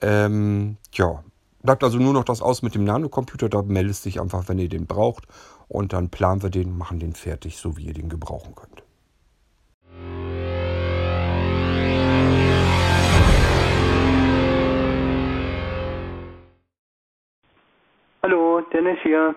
Ähm, 0.00 0.76
ja, 0.92 1.24
bleibt 1.62 1.84
also 1.84 1.98
nur 1.98 2.12
noch 2.12 2.24
das 2.24 2.42
aus 2.42 2.62
mit 2.62 2.74
dem 2.74 2.84
Nanocomputer. 2.84 3.48
Da 3.48 3.62
meldest 3.62 4.04
dich 4.04 4.20
einfach, 4.20 4.48
wenn 4.48 4.58
ihr 4.58 4.68
den 4.68 4.86
braucht 4.86 5.26
und 5.68 5.92
dann 5.92 6.10
planen 6.10 6.42
wir 6.42 6.50
den, 6.50 6.76
machen 6.76 6.98
den 6.98 7.14
fertig, 7.14 7.56
so 7.56 7.76
wie 7.76 7.86
ihr 7.86 7.94
den 7.94 8.08
gebrauchen 8.08 8.54
könnt. 8.54 8.82
Hallo, 18.22 18.60
Dennis 18.72 18.98
hier. 19.02 19.34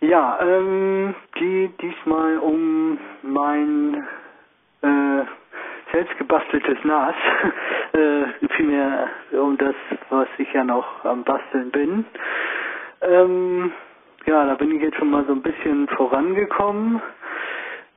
Ja, 0.00 0.38
ähm, 0.40 1.14
geht 1.34 1.80
diesmal 1.80 2.38
um 2.38 2.98
mein 3.22 4.06
äh, 4.82 5.24
selbstgebasteltes 5.92 6.78
NAS. 6.84 7.14
äh, 7.92 8.48
vielmehr 8.50 9.08
um 9.32 9.56
das, 9.56 9.74
was 10.10 10.28
ich 10.38 10.52
ja 10.52 10.64
noch 10.64 11.04
am 11.04 11.24
Basteln 11.24 11.70
bin. 11.70 12.04
Ähm, 13.02 13.72
ja, 14.26 14.44
da 14.44 14.54
bin 14.54 14.72
ich 14.74 14.82
jetzt 14.82 14.96
schon 14.96 15.10
mal 15.10 15.24
so 15.26 15.32
ein 15.32 15.42
bisschen 15.42 15.88
vorangekommen. 15.88 17.00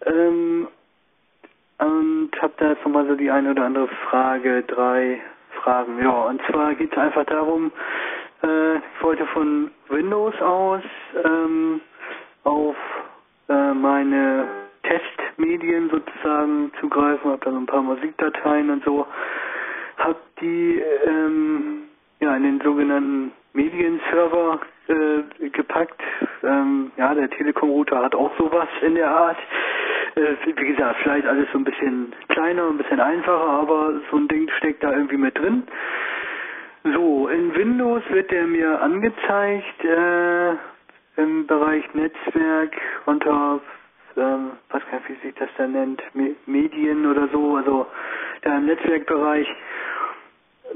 Ähm, 0.05 0.67
und 1.79 2.31
habe 2.41 2.53
da 2.57 2.69
jetzt 2.71 2.83
nochmal 2.85 3.07
so 3.07 3.15
die 3.15 3.31
eine 3.31 3.51
oder 3.51 3.63
andere 3.63 3.87
Frage, 4.09 4.63
drei 4.63 5.21
Fragen. 5.63 6.01
Ja, 6.01 6.11
und 6.11 6.41
zwar 6.49 6.75
geht 6.75 6.91
es 6.91 6.97
einfach 6.97 7.25
darum, 7.25 7.71
äh, 8.43 8.75
ich 8.77 9.01
wollte 9.01 9.25
von 9.27 9.71
Windows 9.87 10.39
aus 10.41 10.83
ähm, 11.23 11.81
auf 12.43 12.75
äh, 13.47 13.73
meine 13.73 14.47
Testmedien 14.83 15.89
sozusagen 15.89 16.71
zugreifen, 16.79 17.31
habe 17.31 17.45
da 17.45 17.51
so 17.51 17.57
ein 17.57 17.65
paar 17.65 17.81
Musikdateien 17.81 18.69
und 18.69 18.83
so, 18.83 19.05
habe 19.97 20.19
die 20.41 20.81
ähm, 21.05 21.83
ja 22.19 22.35
in 22.35 22.43
den 22.43 22.61
sogenannten 22.61 23.31
Medienserver 23.53 24.59
äh, 24.87 25.49
gepackt. 25.49 26.01
Ähm, 26.43 26.91
ja, 26.97 27.13
der 27.13 27.29
Telekom-Router 27.29 28.03
hat 28.03 28.15
auch 28.15 28.31
sowas 28.37 28.67
in 28.81 28.95
der 28.95 29.09
Art. 29.09 29.37
Äh, 30.15 30.35
wie 30.45 30.53
gesagt, 30.53 30.97
vielleicht 31.03 31.27
alles 31.27 31.47
so 31.51 31.57
ein 31.57 31.63
bisschen 31.63 32.13
kleiner, 32.29 32.67
ein 32.69 32.77
bisschen 32.77 32.99
einfacher, 32.99 33.49
aber 33.49 33.93
so 34.11 34.17
ein 34.17 34.27
Ding 34.27 34.49
steckt 34.57 34.83
da 34.83 34.91
irgendwie 34.91 35.17
mit 35.17 35.37
drin. 35.37 35.63
So, 36.83 37.27
in 37.27 37.53
Windows 37.55 38.03
wird 38.09 38.31
der 38.31 38.47
mir 38.47 38.81
angezeigt 38.81 39.83
äh, 39.83 40.51
im 41.17 41.45
Bereich 41.45 41.83
Netzwerk 41.93 42.75
unter, 43.05 43.59
ähm, 44.19 44.51
was 44.69 44.85
kann 44.87 45.01
wie 45.07 45.27
sich 45.27 45.35
das 45.35 45.49
da 45.57 45.67
nennt, 45.67 46.01
Me 46.13 46.35
Medien 46.45 47.05
oder 47.05 47.27
so, 47.29 47.55
also 47.55 47.87
da 48.41 48.57
im 48.57 48.65
Netzwerkbereich. 48.65 49.47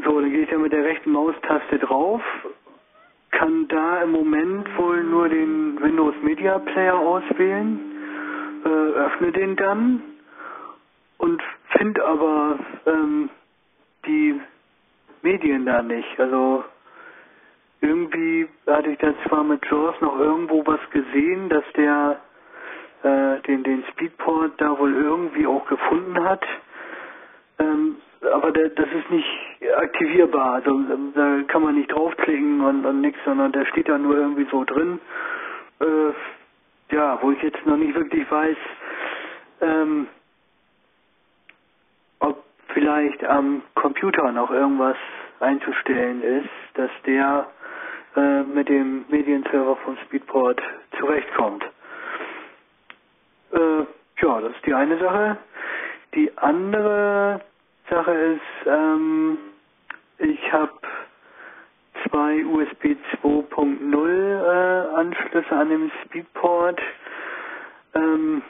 So, 0.03 0.19
dann 0.19 0.31
gehe 0.31 0.43
ich 0.43 0.49
da 0.49 0.57
mit 0.57 0.73
der 0.73 0.83
rechten 0.83 1.11
Maustaste 1.11 1.77
drauf, 1.79 2.21
kann 3.31 3.67
da 3.67 4.01
im 4.01 4.11
Moment 4.11 4.67
wohl 4.77 5.03
nur 5.03 5.29
den 5.29 5.79
Windows 5.81 6.15
Media 6.23 6.57
Player 6.59 6.97
auswählen, 6.97 7.79
äh, 8.65 8.69
öffne 8.69 9.31
den 9.31 9.55
dann 9.55 10.01
und 11.17 11.41
finde 11.77 12.05
aber 12.05 12.59
ähm, 12.85 13.29
die 14.05 14.39
Medien 15.21 15.65
da 15.65 15.81
nicht. 15.81 16.19
Also 16.19 16.63
irgendwie 17.81 18.47
hatte 18.67 18.91
ich 18.91 18.99
da 18.99 19.13
zwar 19.27 19.43
mit 19.43 19.65
Jaws 19.69 19.95
noch 20.01 20.17
irgendwo 20.19 20.65
was 20.65 20.79
gesehen, 20.91 21.49
dass 21.49 21.63
der 21.75 22.19
äh, 23.03 23.41
den, 23.41 23.63
den 23.63 23.83
Speedport 23.91 24.53
da 24.57 24.77
wohl 24.77 24.93
irgendwie 24.93 25.45
auch 25.45 25.65
gefunden 25.67 26.23
hat. 26.23 26.43
Ähm, 27.59 27.97
aber 28.33 28.51
der, 28.51 28.69
das 28.69 28.87
ist 28.87 29.09
nicht 29.11 29.27
aktivierbar. 29.77 30.53
Also 30.55 30.79
da 31.13 31.41
kann 31.47 31.63
man 31.63 31.75
nicht 31.75 31.91
draufklicken 31.91 32.61
und, 32.61 32.85
und 32.85 33.01
nichts, 33.01 33.19
sondern 33.25 33.51
der 33.51 33.65
steht 33.65 33.89
da 33.89 33.97
nur 33.97 34.15
irgendwie 34.15 34.47
so 34.49 34.63
drin. 34.63 34.99
Äh, 35.79 36.93
ja, 36.95 37.17
wo 37.21 37.31
ich 37.31 37.41
jetzt 37.41 37.65
noch 37.65 37.77
nicht 37.77 37.95
wirklich 37.95 38.29
weiß, 38.29 38.57
ähm, 39.61 40.07
ob 42.19 42.43
vielleicht 42.73 43.23
am 43.25 43.63
Computer 43.75 44.31
noch 44.31 44.51
irgendwas 44.51 44.97
einzustellen 45.39 46.21
ist, 46.21 46.49
dass 46.75 46.91
der 47.05 47.47
äh, 48.15 48.43
mit 48.43 48.69
dem 48.69 49.05
Medienserver 49.09 49.75
von 49.77 49.97
Speedport 50.05 50.61
zurechtkommt. 50.99 51.65
Äh, 53.53 53.85
ja, 54.21 54.41
das 54.41 54.51
ist 54.53 54.65
die 54.65 54.73
eine 54.73 54.97
Sache. 54.99 55.37
Die 56.15 56.31
andere 56.37 57.41
Sache 57.89 58.11
ist, 58.11 58.67
ähm, 58.67 59.37
ich 60.19 60.53
habe 60.53 60.71
zwei 62.07 62.45
USB 62.45 62.95
2.0 63.21 64.09
äh, 64.09 64.95
Anschlüsse 64.95 65.51
an 65.55 65.69
dem 65.69 65.91
Speedport. 66.05 66.81
Ähm, 67.95 68.41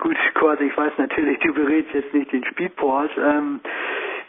gut, 0.00 0.16
quasi, 0.34 0.64
ich 0.64 0.76
weiß 0.76 0.92
natürlich, 0.98 1.38
du 1.40 1.54
berätst 1.54 1.94
jetzt 1.94 2.14
nicht 2.14 2.32
den 2.32 2.44
Speedport. 2.44 3.10
Ähm, 3.18 3.60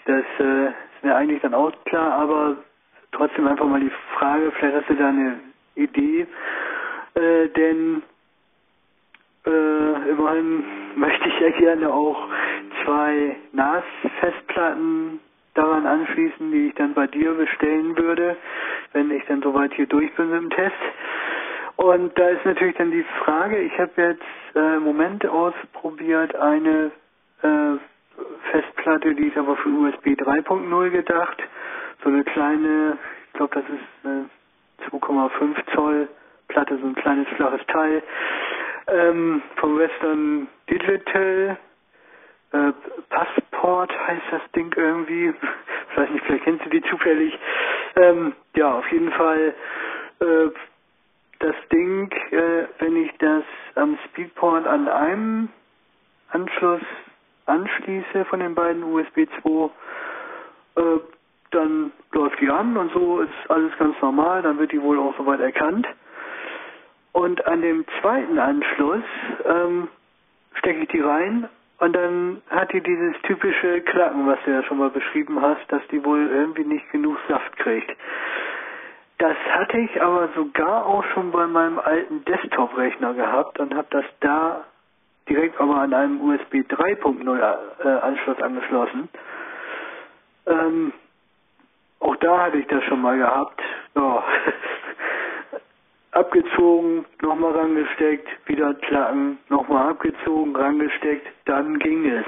das 0.05 0.25
äh, 0.39 0.65
ist 0.67 1.03
mir 1.03 1.15
eigentlich 1.15 1.41
dann 1.41 1.53
auch 1.53 1.71
klar, 1.85 2.13
aber 2.13 2.57
trotzdem 3.11 3.47
einfach 3.47 3.65
mal 3.65 3.79
die 3.79 3.91
Frage, 4.17 4.51
vielleicht 4.53 4.77
hast 4.77 4.89
du 4.89 4.95
da 4.95 5.09
eine 5.09 5.39
Idee, 5.75 6.27
äh, 7.15 7.47
denn 7.49 8.03
äh, 9.45 10.09
immerhin 10.09 10.63
möchte 10.95 11.27
ich 11.29 11.39
ja 11.39 11.49
gerne 11.51 11.93
auch 11.93 12.27
zwei 12.83 13.35
NAS-Festplatten 13.53 15.19
daran 15.53 15.85
anschließen, 15.85 16.51
die 16.51 16.67
ich 16.67 16.75
dann 16.75 16.93
bei 16.93 17.07
dir 17.07 17.33
bestellen 17.33 17.97
würde, 17.97 18.37
wenn 18.93 19.11
ich 19.11 19.23
dann 19.25 19.41
soweit 19.41 19.73
hier 19.73 19.87
durch 19.87 20.13
bin 20.15 20.29
mit 20.29 20.41
dem 20.41 20.49
Test. 20.49 20.75
Und 21.77 22.17
da 22.17 22.29
ist 22.29 22.45
natürlich 22.45 22.75
dann 22.77 22.91
die 22.91 23.05
Frage, 23.23 23.57
ich 23.59 23.77
habe 23.79 23.91
jetzt 23.97 24.23
äh, 24.55 24.77
im 24.77 24.83
Moment 24.83 25.25
ausprobiert 25.25 26.35
eine 26.35 26.91
äh, 27.41 27.77
Festplatte, 28.51 29.13
die 29.13 29.27
ist 29.27 29.37
aber 29.37 29.57
für 29.57 29.69
USB 29.69 30.07
3.0 30.07 30.89
gedacht. 30.89 31.41
So 32.03 32.09
eine 32.09 32.23
kleine, 32.23 32.97
ich 33.27 33.33
glaube, 33.33 33.55
das 33.55 33.63
ist 33.65 34.05
eine 34.05 34.29
2,5 34.89 35.73
Zoll 35.73 36.07
Platte, 36.47 36.77
so 36.77 36.87
ein 36.87 36.95
kleines 36.95 37.27
flaches 37.35 37.65
Teil. 37.67 38.03
Ähm, 38.87 39.41
vom 39.57 39.77
Western 39.77 40.47
Digital 40.69 41.57
äh, 42.51 42.71
Passport 43.09 43.91
heißt 44.07 44.25
das 44.31 44.41
Ding 44.55 44.73
irgendwie. 44.75 45.33
Ich 45.91 46.01
weiß 46.01 46.09
nicht, 46.09 46.25
vielleicht 46.25 46.43
kennst 46.43 46.65
du 46.65 46.69
die 46.71 46.81
zufällig. 46.89 47.39
Ähm, 47.95 48.33
ja, 48.57 48.69
auf 48.79 48.91
jeden 48.91 49.13
Fall 49.13 49.55
äh, 50.19 50.49
das 51.39 51.55
Ding, 51.71 52.11
äh, 52.31 52.65
wenn 52.79 52.97
ich 52.97 53.11
das 53.19 53.43
am 53.75 53.97
Speedport 54.09 54.67
an 54.67 54.89
einem 54.89 55.49
Anschluss 56.31 56.81
anschließe 57.45 58.25
von 58.25 58.41
den 58.41 58.55
beiden 58.55 58.83
USB 58.83 59.25
2, 59.41 59.69
äh, 60.75 60.99
dann 61.51 61.91
läuft 62.11 62.41
die 62.41 62.49
an 62.49 62.75
und 62.75 62.91
so 62.91 63.21
ist 63.21 63.49
alles 63.49 63.71
ganz 63.77 63.95
normal, 64.01 64.41
dann 64.41 64.57
wird 64.59 64.71
die 64.73 64.81
wohl 64.81 64.99
auch 64.99 65.15
soweit 65.17 65.39
erkannt. 65.39 65.87
Und 67.15 67.47
an 67.47 67.61
dem 67.61 67.85
zweiten 68.01 68.37
Anschluss 68.37 69.03
ähm, 69.45 69.87
stecke 70.55 70.81
ich 70.81 70.89
die 70.89 70.99
rein 70.99 71.47
und 71.79 71.95
dann 71.95 72.41
hat 72.49 72.73
die 72.73 72.81
dieses 72.81 73.15
typische 73.21 73.79
Klacken, 73.83 74.27
was 74.27 74.37
du 74.43 74.51
ja 74.51 74.61
schon 74.63 74.79
mal 74.79 74.89
beschrieben 74.89 75.41
hast, 75.41 75.61
dass 75.69 75.81
die 75.91 76.03
wohl 76.03 76.27
irgendwie 76.27 76.65
nicht 76.65 76.91
genug 76.91 77.17
Saft 77.29 77.55
kriegt. 77.55 77.89
Das 79.19 79.37
hatte 79.49 79.77
ich 79.77 80.01
aber 80.01 80.27
sogar 80.35 80.85
auch 80.85 81.05
schon 81.13 81.31
bei 81.31 81.47
meinem 81.47 81.79
alten 81.79 82.25
Desktop-Rechner 82.25 83.13
gehabt 83.13 83.61
und 83.61 83.73
habe 83.73 83.87
das 83.91 84.05
da 84.19 84.65
direkt 85.29 85.57
aber 85.61 85.75
an 85.75 85.93
einem 85.93 86.19
USB 86.19 86.55
3.0 86.67 87.57
äh, 87.81 87.87
Anschluss 88.01 88.41
angeschlossen. 88.41 89.07
Ähm, 90.47 90.91
auch 92.01 92.17
da 92.17 92.41
hatte 92.41 92.57
ich 92.57 92.67
das 92.67 92.83
schon 92.83 93.01
mal 93.01 93.17
gehabt. 93.17 93.61
Ja. 93.95 94.21
abgezogen, 96.15 97.05
nochmal 97.21 97.51
rangesteckt, 97.51 98.27
wieder 98.47 98.73
klacken, 98.73 99.37
nochmal 99.49 99.89
abgezogen, 99.89 100.55
rangesteckt, 100.55 101.27
dann 101.45 101.77
ging 101.79 102.05
es. 102.05 102.25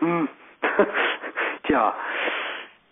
Hm. 0.00 0.28
Tja, 1.64 1.94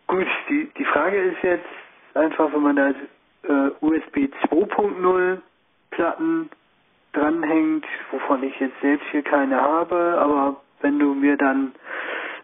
gut, 0.07 0.27
die, 0.49 0.71
die 0.79 0.85
Frage 0.87 1.21
ist 1.23 1.42
jetzt 1.42 1.68
einfach, 2.14 2.53
wenn 2.53 2.62
man 2.62 2.77
da 2.77 2.88
äh, 2.88 3.71
USB 3.81 4.31
2.0 4.49 5.38
Platten 5.90 6.51
dranhängt, 7.12 7.85
wovon 8.11 8.42
ich 8.42 8.59
jetzt 8.59 8.81
selbst 8.81 9.07
hier 9.11 9.23
keine 9.23 9.61
habe, 9.61 10.18
aber 10.18 10.57
wenn 10.81 10.99
du 10.99 11.14
mir 11.14 11.37
dann 11.37 11.73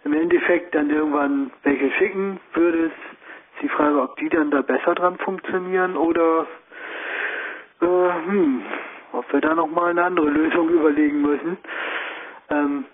im 0.04 0.12
Endeffekt 0.12 0.74
dann 0.74 0.90
irgendwann 0.90 1.50
welche 1.62 1.90
schicken 1.92 2.38
würdest, 2.52 2.92
ist 3.54 3.62
die 3.62 3.68
Frage, 3.68 4.00
ob 4.02 4.16
die 4.16 4.28
dann 4.28 4.50
da 4.50 4.60
besser 4.60 4.94
dran 4.94 5.16
funktionieren 5.18 5.96
oder 5.96 6.46
äh, 7.80 7.86
hm, 8.26 8.62
ob 9.12 9.32
wir 9.32 9.40
da 9.40 9.54
nochmal 9.54 9.90
eine 9.90 10.04
andere 10.04 10.30
Lösung 10.30 10.68
überlegen 10.68 11.20
müssen. 11.22 11.58
Ähm, 12.50 12.84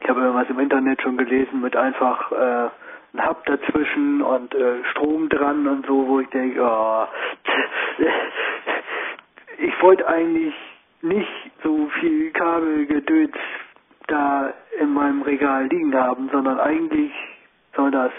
ich 0.00 0.08
habe 0.08 0.20
irgendwas 0.20 0.50
im 0.50 0.58
Internet 0.58 1.00
schon 1.02 1.16
gelesen 1.16 1.60
mit 1.60 1.76
einfach 1.76 2.30
äh, 2.32 2.68
ein 3.14 3.28
Hub 3.28 3.44
dazwischen 3.46 4.22
und 4.22 4.54
äh, 4.54 4.84
Strom 4.90 5.28
dran 5.28 5.66
und 5.66 5.86
so, 5.86 6.06
wo 6.08 6.20
ich 6.20 6.28
denke, 6.28 6.60
oh, 6.62 7.06
ich 9.58 9.82
wollte 9.82 10.06
eigentlich 10.06 10.54
nicht 11.02 11.52
so 11.62 11.88
viel 12.00 12.30
Kabelgedöns 12.32 13.36
da 14.08 14.52
in 14.78 14.92
meinem 14.92 15.22
Regal 15.22 15.66
liegen 15.66 15.94
haben, 15.94 16.28
sondern 16.30 16.58
eigentlich 16.58 17.12
soll 17.76 17.90
das 17.90 18.12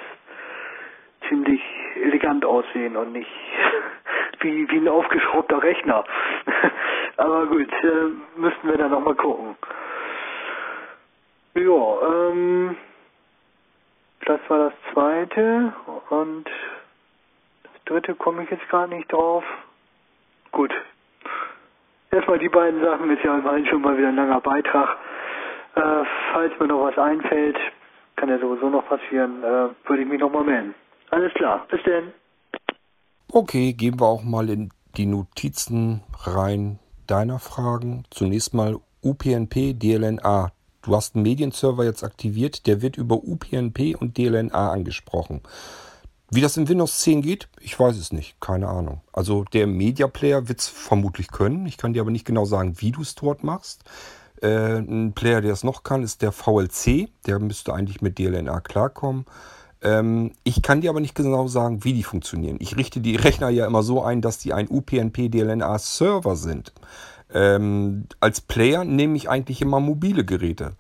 ziemlich 1.30 1.62
elegant 1.96 2.46
aussehen 2.46 2.96
und 2.96 3.12
nicht 3.12 3.30
wie, 4.42 4.70
wie 4.70 4.78
ein 4.78 4.88
aufgeschraubter 4.88 5.62
Rechner. 5.62 6.04
Aber 7.18 7.48
gut, 7.48 7.72
äh, 7.72 8.40
müssten 8.40 8.68
wir 8.68 8.78
dann 8.78 8.92
nochmal 8.92 9.16
gucken. 9.16 9.56
Ja, 11.56 12.32
ähm, 12.32 12.76
das 14.26 14.40
war 14.50 14.70
das 14.70 14.74
zweite 14.92 15.74
und 16.10 16.46
das 17.64 17.84
dritte 17.86 18.16
komme 18.16 18.44
ich 18.44 18.50
jetzt 18.50 18.68
gar 18.70 18.88
nicht 18.88 19.12
drauf. 19.12 19.44
Gut. 20.52 20.74
Erstmal 22.12 22.40
die 22.40 22.50
beiden 22.50 22.84
Sachen 22.84 23.10
ist 23.10 23.24
ja 23.24 23.38
immerhin 23.38 23.66
schon 23.68 23.82
mal 23.82 23.98
wieder 23.98 24.10
ein 24.10 24.16
langer 24.16 24.42
Beitrag. 24.42 24.98
Äh, 25.76 26.04
falls 26.34 26.60
mir 26.60 26.68
noch 26.68 26.84
was 26.84 26.98
einfällt, 26.98 27.58
kann 28.16 28.30
ja 28.30 28.38
sowieso 28.38 28.70
noch 28.70 28.88
passieren, 28.88 29.44
äh, 29.44 29.70
würde 29.88 30.04
ich 30.04 30.08
mich 30.08 30.20
nochmal 30.20 30.44
melden. 30.44 30.74
Alles 31.12 31.34
klar, 31.34 31.66
bis 31.70 31.82
denn. 31.84 32.12
Okay, 33.32 33.74
gehen 33.74 34.00
wir 34.00 34.06
auch 34.06 34.24
mal 34.24 34.50
in 34.50 34.70
die 34.98 35.06
Notizen 35.06 36.04
rein 36.24 36.80
deiner 37.08 37.40
Fragen. 37.40 38.04
Zunächst 38.10 38.54
mal 38.54 38.80
UPnP, 39.02 39.74
DLNA. 39.74 40.52
Du 40.82 40.96
hast 40.96 41.16
einen 41.16 41.24
Medienserver 41.24 41.84
jetzt 41.84 42.04
aktiviert, 42.04 42.68
der 42.68 42.82
wird 42.82 42.98
über 42.98 43.16
UPnP 43.16 43.96
und 44.00 44.18
DLNA 44.18 44.72
angesprochen. 44.72 45.42
Wie 46.32 46.42
das 46.42 46.58
in 46.58 46.68
Windows 46.68 47.00
10 47.02 47.22
geht, 47.22 47.48
ich 47.60 47.80
weiß 47.80 47.98
es 47.98 48.12
nicht, 48.12 48.40
keine 48.42 48.68
Ahnung. 48.68 49.02
Also 49.14 49.44
der 49.44 49.68
Media 49.68 50.08
Player 50.08 50.48
wird 50.48 50.60
es 50.60 50.68
vermutlich 50.68 51.30
können. 51.30 51.66
Ich 51.66 51.78
kann 51.78 51.94
dir 51.94 52.02
aber 52.02 52.12
nicht 52.12 52.26
genau 52.26 52.46
sagen, 52.46 52.76
wie 52.82 52.92
du 52.92 53.02
es 53.02 53.16
dort 53.16 53.44
machst. 53.44 53.84
Äh, 54.42 54.78
ein 54.78 55.14
Player, 55.14 55.42
der 55.42 55.54
es 55.54 55.64
noch 55.64 55.84
kann, 55.84 56.04
ist 56.04 56.22
der 56.22 56.32
VLC. 56.32 57.10
Der 57.26 57.40
müsste 57.40 57.74
eigentlich 57.74 58.02
mit 58.02 58.18
DLNA 58.18 58.60
klarkommen. 58.62 59.26
Ähm, 59.86 60.32
ich 60.44 60.64
kann 60.64 60.82
dir 60.82 60.90
aber 60.90 61.00
nicht 61.00 61.14
genau 61.14 61.48
sagen, 61.48 61.84
wie 61.84 61.94
die 61.94 62.04
funktionieren. 62.04 62.58
Ich 62.60 62.76
richte 62.76 63.00
die 63.00 63.16
Rechner 63.16 63.50
ja 63.50 63.68
immer 63.68 63.84
so 63.84 64.02
ein, 64.02 64.22
dass 64.22 64.40
die 64.40 64.52
ein 64.52 64.68
UPnP-DLNA-Server 64.68 66.36
sind. 66.36 66.74
Ähm, 67.32 68.08
als 68.20 68.42
Player 68.42 68.84
nehme 68.84 69.16
ich 69.16 69.30
eigentlich 69.30 69.62
immer 69.62 69.80
mobile 69.80 70.26
Geräte. 70.26 70.76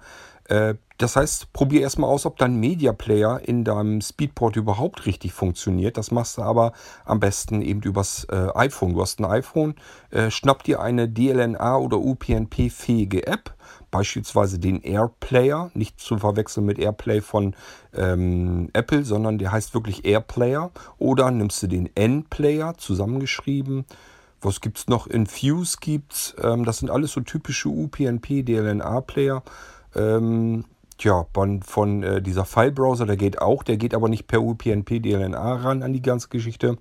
Äh, 0.45 0.73
das 0.97 1.17
heißt, 1.17 1.53
probier 1.53 1.81
erstmal 1.81 2.09
aus, 2.09 2.25
ob 2.25 2.37
dein 2.37 2.55
Media 2.55 2.93
Player 2.93 3.41
in 3.43 3.63
deinem 3.63 4.01
Speedport 4.01 4.55
überhaupt 4.55 5.05
richtig 5.05 5.33
funktioniert. 5.33 5.97
Das 5.97 6.09
machst 6.09 6.37
du 6.37 6.41
aber 6.41 6.71
am 7.03 7.19
besten 7.19 7.61
eben 7.61 7.81
übers 7.81 8.25
äh, 8.31 8.47
iPhone. 8.55 8.93
Du 8.93 9.01
hast 9.01 9.19
ein 9.19 9.25
iPhone, 9.25 9.75
äh, 10.09 10.31
schnapp 10.31 10.63
dir 10.63 10.79
eine 10.79 11.09
DLNA 11.09 11.77
oder 11.77 11.99
UPnP-fähige 11.99 13.27
App 13.27 13.53
beispielsweise 13.95 14.59
den 14.59 14.81
AirPlayer, 14.81 15.71
nicht 15.73 15.99
zu 15.99 16.17
verwechseln 16.17 16.65
mit 16.65 16.79
AirPlay 16.79 17.21
von 17.21 17.55
ähm, 17.93 18.69
Apple, 18.73 19.05
sondern 19.05 19.37
der 19.37 19.53
heißt 19.53 19.73
wirklich 19.73 20.05
AirPlayer. 20.05 20.71
Oder 20.97 21.31
nimmst 21.31 21.63
du 21.63 21.67
den 21.67 21.89
N-Player, 21.95 22.75
zusammengeschrieben. 22.77 23.85
Was 24.41 24.59
gibt 24.59 24.79
es 24.79 24.87
noch? 24.87 25.07
Infuse 25.07 25.77
gibt's. 25.79 26.35
Ähm, 26.43 26.65
das 26.65 26.79
sind 26.79 26.89
alles 26.89 27.13
so 27.13 27.21
typische 27.21 27.69
UPnP, 27.69 28.43
DLNA-Player. 28.43 29.43
Ähm, 29.95 30.65
Tja, 30.97 31.25
von, 31.33 31.61
von 31.61 32.03
äh, 32.03 32.21
dieser 32.21 32.45
File-Browser, 32.45 33.05
der 33.05 33.17
geht 33.17 33.41
auch, 33.41 33.63
der 33.63 33.75
geht 33.75 33.93
aber 33.93 34.07
nicht 34.07 34.27
per 34.27 34.41
UPnP 34.41 35.01
DLNA 35.01 35.55
ran 35.55 35.83
an 35.83 35.91
die 35.91 36.01
ganze 36.01 36.29
Geschichte, 36.29 36.77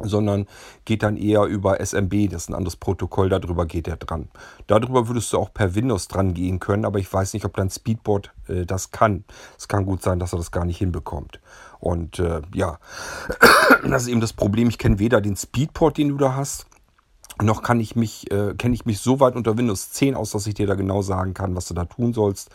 sondern 0.00 0.46
geht 0.84 1.02
dann 1.02 1.16
eher 1.16 1.44
über 1.44 1.84
SMB, 1.84 2.30
das 2.30 2.42
ist 2.42 2.48
ein 2.50 2.54
anderes 2.54 2.76
Protokoll, 2.76 3.28
darüber 3.28 3.66
geht 3.66 3.88
er 3.88 3.96
dran. 3.96 4.28
Darüber 4.66 5.08
würdest 5.08 5.32
du 5.32 5.38
auch 5.38 5.52
per 5.52 5.74
Windows 5.74 6.08
dran 6.08 6.34
gehen 6.34 6.60
können, 6.60 6.84
aber 6.84 6.98
ich 6.98 7.12
weiß 7.12 7.34
nicht, 7.34 7.44
ob 7.44 7.56
dein 7.56 7.70
Speedboard 7.70 8.32
äh, 8.48 8.64
das 8.64 8.90
kann. 8.90 9.24
Es 9.56 9.68
kann 9.68 9.86
gut 9.86 10.02
sein, 10.02 10.18
dass 10.18 10.32
er 10.32 10.38
das 10.38 10.50
gar 10.50 10.64
nicht 10.64 10.78
hinbekommt. 10.78 11.40
Und 11.80 12.18
äh, 12.18 12.42
ja, 12.54 12.78
das 13.88 14.02
ist 14.02 14.08
eben 14.08 14.20
das 14.20 14.32
Problem. 14.32 14.68
Ich 14.68 14.78
kenne 14.78 14.98
weder 14.98 15.20
den 15.20 15.36
Speedport, 15.36 15.98
den 15.98 16.08
du 16.08 16.16
da 16.16 16.34
hast, 16.34 16.66
noch 17.40 17.62
kann 17.62 17.78
ich 17.78 17.94
mich, 17.94 18.30
äh, 18.32 18.54
kenne 18.54 18.74
ich 18.74 18.84
mich 18.84 19.00
so 19.00 19.20
weit 19.20 19.36
unter 19.36 19.56
Windows 19.56 19.92
10 19.92 20.14
aus, 20.14 20.32
dass 20.32 20.46
ich 20.46 20.54
dir 20.54 20.66
da 20.66 20.74
genau 20.74 21.02
sagen 21.02 21.34
kann, 21.34 21.54
was 21.54 21.66
du 21.66 21.74
da 21.74 21.84
tun 21.84 22.12
sollst. 22.12 22.50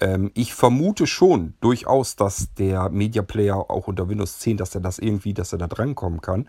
Ähm, 0.00 0.30
ich 0.34 0.54
vermute 0.54 1.06
schon 1.06 1.54
durchaus, 1.60 2.16
dass 2.16 2.52
der 2.54 2.90
Media 2.90 3.22
Player 3.22 3.70
auch 3.70 3.86
unter 3.86 4.08
Windows 4.08 4.38
10, 4.38 4.56
dass 4.56 4.74
er 4.74 4.80
das 4.80 4.98
irgendwie, 4.98 5.34
dass 5.34 5.52
er 5.52 5.58
da 5.58 5.66
drankommen 5.66 6.20
kann. 6.20 6.48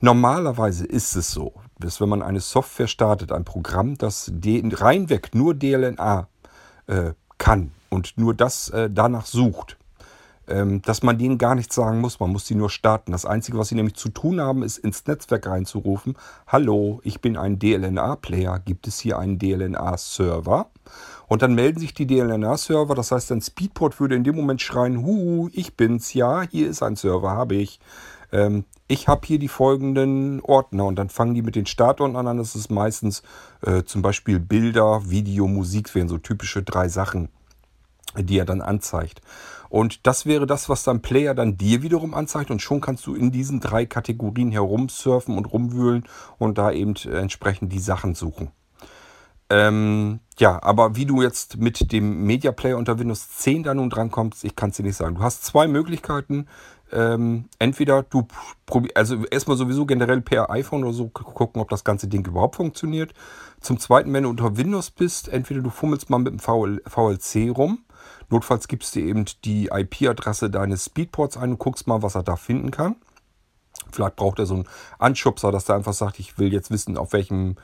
Normalerweise 0.00 0.86
ist 0.86 1.16
es 1.16 1.30
so, 1.30 1.54
dass 1.78 2.00
wenn 2.00 2.08
man 2.08 2.22
eine 2.22 2.40
Software 2.40 2.88
startet, 2.88 3.32
ein 3.32 3.44
Programm, 3.44 3.96
das 3.96 4.30
reinweg 4.34 5.34
nur 5.34 5.54
DLNA 5.54 6.28
äh, 6.86 7.12
kann 7.38 7.72
und 7.88 8.18
nur 8.18 8.34
das 8.34 8.68
äh, 8.70 8.90
danach 8.90 9.26
sucht, 9.26 9.78
dass 10.46 11.02
man 11.02 11.18
denen 11.18 11.38
gar 11.38 11.56
nichts 11.56 11.74
sagen 11.74 12.00
muss, 12.00 12.20
man 12.20 12.30
muss 12.30 12.46
sie 12.46 12.54
nur 12.54 12.70
starten. 12.70 13.10
Das 13.10 13.26
Einzige, 13.26 13.58
was 13.58 13.68
sie 13.68 13.74
nämlich 13.74 13.96
zu 13.96 14.08
tun 14.08 14.40
haben, 14.40 14.62
ist 14.62 14.78
ins 14.78 15.04
Netzwerk 15.06 15.46
reinzurufen, 15.46 16.16
hallo, 16.46 17.00
ich 17.02 17.20
bin 17.20 17.36
ein 17.36 17.58
DLNA-Player, 17.58 18.60
gibt 18.60 18.86
es 18.86 19.00
hier 19.00 19.18
einen 19.18 19.38
DLNA-Server? 19.38 20.70
Und 21.26 21.42
dann 21.42 21.54
melden 21.54 21.80
sich 21.80 21.94
die 21.94 22.06
DLNA-Server, 22.06 22.94
das 22.94 23.10
heißt, 23.10 23.32
ein 23.32 23.40
Speedport 23.40 23.98
würde 23.98 24.14
in 24.14 24.22
dem 24.22 24.36
Moment 24.36 24.62
schreien, 24.62 25.04
hu, 25.04 25.48
ich 25.52 25.76
bin's, 25.76 26.14
ja, 26.14 26.42
hier 26.42 26.68
ist 26.68 26.82
ein 26.82 26.94
Server, 26.94 27.32
habe 27.32 27.56
ich. 27.56 27.80
Ähm, 28.32 28.64
ich 28.88 29.08
habe 29.08 29.26
hier 29.26 29.38
die 29.38 29.48
folgenden 29.48 30.40
Ordner 30.42 30.84
und 30.86 30.96
dann 30.96 31.08
fangen 31.08 31.34
die 31.34 31.42
mit 31.42 31.56
den 31.56 31.66
Startordnern 31.66 32.28
an. 32.28 32.38
Das 32.38 32.54
ist 32.54 32.70
meistens 32.70 33.22
äh, 33.62 33.82
zum 33.82 34.02
Beispiel 34.02 34.38
Bilder, 34.38 35.10
Video, 35.10 35.48
Musik, 35.48 35.92
wären 35.94 36.08
so 36.08 36.18
typische 36.18 36.62
drei 36.62 36.88
Sachen, 36.88 37.28
die 38.16 38.38
er 38.38 38.44
dann 38.44 38.60
anzeigt. 38.60 39.20
Und 39.68 40.06
das 40.06 40.26
wäre 40.26 40.46
das, 40.46 40.68
was 40.68 40.84
dein 40.84 41.02
Player 41.02 41.34
dann 41.34 41.56
dir 41.56 41.82
wiederum 41.82 42.14
anzeigt 42.14 42.50
und 42.50 42.62
schon 42.62 42.80
kannst 42.80 43.06
du 43.06 43.14
in 43.14 43.32
diesen 43.32 43.60
drei 43.60 43.86
Kategorien 43.86 44.52
herumsurfen 44.52 45.36
und 45.36 45.46
rumwühlen 45.46 46.04
und 46.38 46.58
da 46.58 46.70
eben 46.70 46.94
äh, 47.04 47.18
entsprechend 47.18 47.72
die 47.72 47.78
Sachen 47.78 48.14
suchen. 48.14 48.50
Ähm, 49.48 50.20
ja, 50.38 50.60
aber 50.62 50.96
wie 50.96 51.06
du 51.06 51.22
jetzt 51.22 51.58
mit 51.58 51.92
dem 51.92 52.24
Media 52.24 52.50
Player 52.50 52.76
unter 52.76 52.98
Windows 52.98 53.28
10 53.30 53.62
da 53.62 53.74
nun 53.74 53.90
drankommst, 53.90 54.44
ich 54.44 54.56
kann 54.56 54.70
es 54.70 54.76
dir 54.76 54.82
nicht 54.82 54.96
sagen. 54.96 55.16
Du 55.16 55.22
hast 55.22 55.44
zwei 55.44 55.68
Möglichkeiten. 55.68 56.46
Ähm, 56.92 57.48
entweder 57.58 58.04
du 58.04 58.28
probierst, 58.64 58.96
also 58.96 59.24
erstmal 59.26 59.56
sowieso 59.56 59.86
generell 59.86 60.20
per 60.20 60.50
iPhone 60.50 60.84
oder 60.84 60.92
so 60.92 61.08
gucken, 61.08 61.60
ob 61.60 61.68
das 61.68 61.82
ganze 61.82 62.06
Ding 62.06 62.24
überhaupt 62.26 62.56
funktioniert. 62.56 63.12
Zum 63.60 63.78
zweiten, 63.80 64.12
wenn 64.12 64.22
du 64.22 64.30
unter 64.30 64.56
Windows 64.56 64.90
bist, 64.90 65.28
entweder 65.28 65.62
du 65.62 65.70
fummelst 65.70 66.10
mal 66.10 66.18
mit 66.18 66.32
dem 66.32 66.38
VL, 66.38 66.82
VLC 66.86 67.50
rum. 67.56 67.80
Notfalls 68.30 68.68
gibst 68.68 68.94
du 68.96 69.00
eben 69.00 69.24
die 69.44 69.66
IP-Adresse 69.72 70.50
deines 70.50 70.86
Speedports 70.86 71.36
ein 71.36 71.52
und 71.52 71.58
guckst 71.58 71.86
mal, 71.86 72.02
was 72.02 72.14
er 72.14 72.22
da 72.22 72.36
finden 72.36 72.70
kann. 72.70 72.96
Vielleicht 73.92 74.16
braucht 74.16 74.38
er 74.38 74.46
so 74.46 74.54
einen 74.54 74.68
Anschubser, 74.98 75.52
dass 75.52 75.68
er 75.68 75.76
einfach 75.76 75.92
sagt, 75.92 76.18
ich 76.18 76.38
will 76.38 76.52
jetzt 76.52 76.70
wissen, 76.70 76.96
auf 76.96 77.12
welchem 77.12 77.56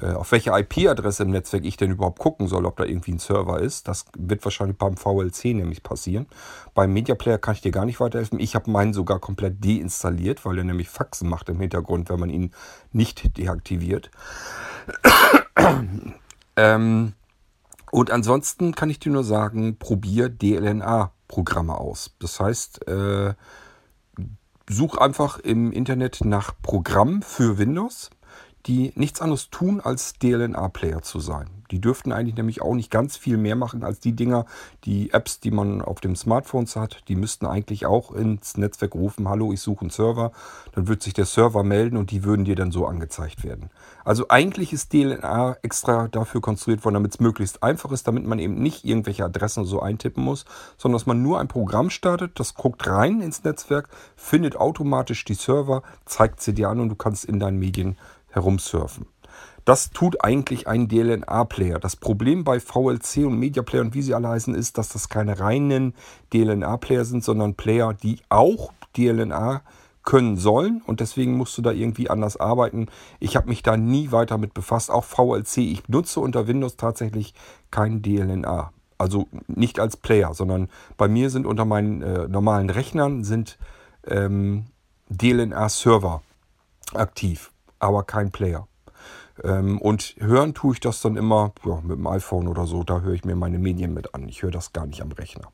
Äh, 0.00 0.14
auf 0.14 0.32
welche 0.32 0.58
IP-Adresse 0.58 1.22
im 1.22 1.30
Netzwerk 1.30 1.66
ich 1.66 1.76
denn 1.76 1.90
überhaupt 1.90 2.18
gucken 2.18 2.48
soll, 2.48 2.64
ob 2.64 2.78
da 2.78 2.84
irgendwie 2.84 3.12
ein 3.12 3.18
Server 3.18 3.60
ist. 3.60 3.88
Das 3.88 4.06
wird 4.16 4.42
wahrscheinlich 4.42 4.78
beim 4.78 4.96
VLC 4.96 5.54
nämlich 5.54 5.82
passieren. 5.82 6.26
Beim 6.72 6.94
Media 6.94 7.14
Player 7.14 7.36
kann 7.36 7.54
ich 7.54 7.60
dir 7.60 7.72
gar 7.72 7.84
nicht 7.84 8.00
weiterhelfen. 8.00 8.40
Ich 8.40 8.54
habe 8.54 8.70
meinen 8.70 8.94
sogar 8.94 9.18
komplett 9.18 9.62
deinstalliert, 9.62 10.46
weil 10.46 10.56
er 10.56 10.64
nämlich 10.64 10.88
Faxen 10.88 11.28
macht 11.28 11.50
im 11.50 11.60
Hintergrund, 11.60 12.08
wenn 12.08 12.20
man 12.20 12.30
ihn 12.30 12.52
nicht 12.92 13.36
deaktiviert. 13.36 14.10
ähm, 16.56 17.12
und 17.92 18.10
ansonsten 18.10 18.74
kann 18.74 18.88
ich 18.88 19.00
dir 19.00 19.12
nur 19.12 19.22
sagen, 19.22 19.76
probier 19.76 20.30
DLNA-Programme 20.30 21.74
aus. 21.76 22.16
Das 22.20 22.40
heißt, 22.40 22.88
äh, 22.88 23.34
such 24.66 24.96
einfach 24.96 25.38
im 25.38 25.72
Internet 25.72 26.24
nach 26.24 26.54
Programmen 26.62 27.20
für 27.20 27.58
Windows 27.58 28.08
die 28.66 28.92
nichts 28.94 29.20
anderes 29.20 29.50
tun, 29.50 29.80
als 29.80 30.14
DLNA-Player 30.14 31.02
zu 31.02 31.20
sein. 31.20 31.48
Die 31.72 31.80
dürften 31.80 32.12
eigentlich 32.12 32.36
nämlich 32.36 32.60
auch 32.60 32.74
nicht 32.74 32.90
ganz 32.90 33.16
viel 33.16 33.38
mehr 33.38 33.56
machen 33.56 33.82
als 33.82 33.98
die 33.98 34.12
Dinger, 34.12 34.44
die 34.84 35.10
Apps, 35.12 35.40
die 35.40 35.50
man 35.50 35.80
auf 35.80 36.00
dem 36.00 36.14
Smartphone 36.14 36.66
hat. 36.76 37.02
Die 37.08 37.16
müssten 37.16 37.46
eigentlich 37.46 37.86
auch 37.86 38.12
ins 38.12 38.58
Netzwerk 38.58 38.94
rufen, 38.94 39.26
hallo, 39.28 39.52
ich 39.54 39.62
suche 39.62 39.80
einen 39.80 39.90
Server. 39.90 40.32
Dann 40.74 40.86
wird 40.86 41.02
sich 41.02 41.14
der 41.14 41.24
Server 41.24 41.62
melden 41.62 41.96
und 41.96 42.10
die 42.10 42.24
würden 42.24 42.44
dir 42.44 42.56
dann 42.56 42.72
so 42.72 42.86
angezeigt 42.86 43.42
werden. 43.42 43.70
Also 44.04 44.26
eigentlich 44.28 44.74
ist 44.74 44.92
DLNA 44.92 45.56
extra 45.62 46.08
dafür 46.08 46.42
konstruiert 46.42 46.84
worden, 46.84 46.94
damit 46.94 47.14
es 47.14 47.20
möglichst 47.20 47.62
einfach 47.62 47.90
ist, 47.90 48.06
damit 48.06 48.26
man 48.26 48.38
eben 48.38 48.62
nicht 48.62 48.84
irgendwelche 48.84 49.24
Adressen 49.24 49.64
so 49.64 49.80
eintippen 49.80 50.22
muss, 50.22 50.44
sondern 50.76 50.98
dass 50.98 51.06
man 51.06 51.22
nur 51.22 51.40
ein 51.40 51.48
Programm 51.48 51.88
startet, 51.88 52.38
das 52.38 52.54
guckt 52.54 52.86
rein 52.86 53.22
ins 53.22 53.44
Netzwerk, 53.44 53.88
findet 54.14 54.56
automatisch 54.56 55.24
die 55.24 55.34
Server, 55.34 55.82
zeigt 56.04 56.42
sie 56.42 56.52
dir 56.52 56.68
an 56.68 56.80
und 56.80 56.90
du 56.90 56.96
kannst 56.96 57.24
in 57.24 57.40
deinen 57.40 57.58
Medien 57.58 57.96
herumsurfen. 58.32 59.06
Das 59.64 59.90
tut 59.90 60.24
eigentlich 60.24 60.66
ein 60.66 60.88
DLNA-Player. 60.88 61.78
Das 61.78 61.94
Problem 61.94 62.42
bei 62.42 62.58
VLC 62.58 63.18
und 63.18 63.38
Media 63.38 63.62
Player 63.62 63.82
und 63.82 63.94
wie 63.94 64.02
sie 64.02 64.14
alle 64.14 64.28
heißen, 64.28 64.54
ist, 64.54 64.76
dass 64.76 64.88
das 64.88 65.08
keine 65.08 65.38
reinen 65.38 65.94
DLNA-Player 66.32 67.04
sind, 67.04 67.22
sondern 67.22 67.54
Player, 67.54 67.94
die 67.94 68.20
auch 68.28 68.72
DLNA 68.96 69.62
können 70.02 70.36
sollen 70.36 70.82
und 70.84 70.98
deswegen 70.98 71.36
musst 71.36 71.56
du 71.56 71.62
da 71.62 71.70
irgendwie 71.70 72.10
anders 72.10 72.36
arbeiten. 72.36 72.88
Ich 73.20 73.36
habe 73.36 73.48
mich 73.48 73.62
da 73.62 73.76
nie 73.76 74.10
weiter 74.10 74.36
mit 74.36 74.52
befasst. 74.52 74.90
Auch 74.90 75.04
VLC. 75.04 75.58
Ich 75.58 75.88
nutze 75.88 76.18
unter 76.18 76.48
Windows 76.48 76.76
tatsächlich 76.76 77.34
kein 77.70 78.02
DLNA. 78.02 78.72
Also 78.98 79.28
nicht 79.46 79.78
als 79.78 79.96
Player, 79.96 80.34
sondern 80.34 80.68
bei 80.96 81.06
mir 81.06 81.30
sind 81.30 81.46
unter 81.46 81.64
meinen 81.64 82.02
äh, 82.02 82.26
normalen 82.26 82.68
Rechnern 82.68 83.22
sind 83.22 83.58
ähm, 84.08 84.66
DLNA-Server 85.08 86.22
aktiv 86.94 87.52
aber 87.82 88.04
kein 88.04 88.30
Player. 88.30 88.66
Ähm, 89.42 89.80
und 89.80 90.14
hören 90.18 90.54
tue 90.54 90.74
ich 90.74 90.80
das 90.80 91.00
dann 91.00 91.16
immer 91.16 91.52
ja, 91.64 91.80
mit 91.82 91.98
dem 91.98 92.06
iPhone 92.06 92.48
oder 92.48 92.66
so. 92.66 92.84
Da 92.84 93.00
höre 93.00 93.14
ich 93.14 93.24
mir 93.24 93.36
meine 93.36 93.58
Medien 93.58 93.94
mit 93.94 94.14
an. 94.14 94.28
Ich 94.28 94.42
höre 94.42 94.50
das 94.50 94.72
gar 94.72 94.86
nicht 94.86 95.02
am 95.02 95.12
Rechner. 95.12 95.48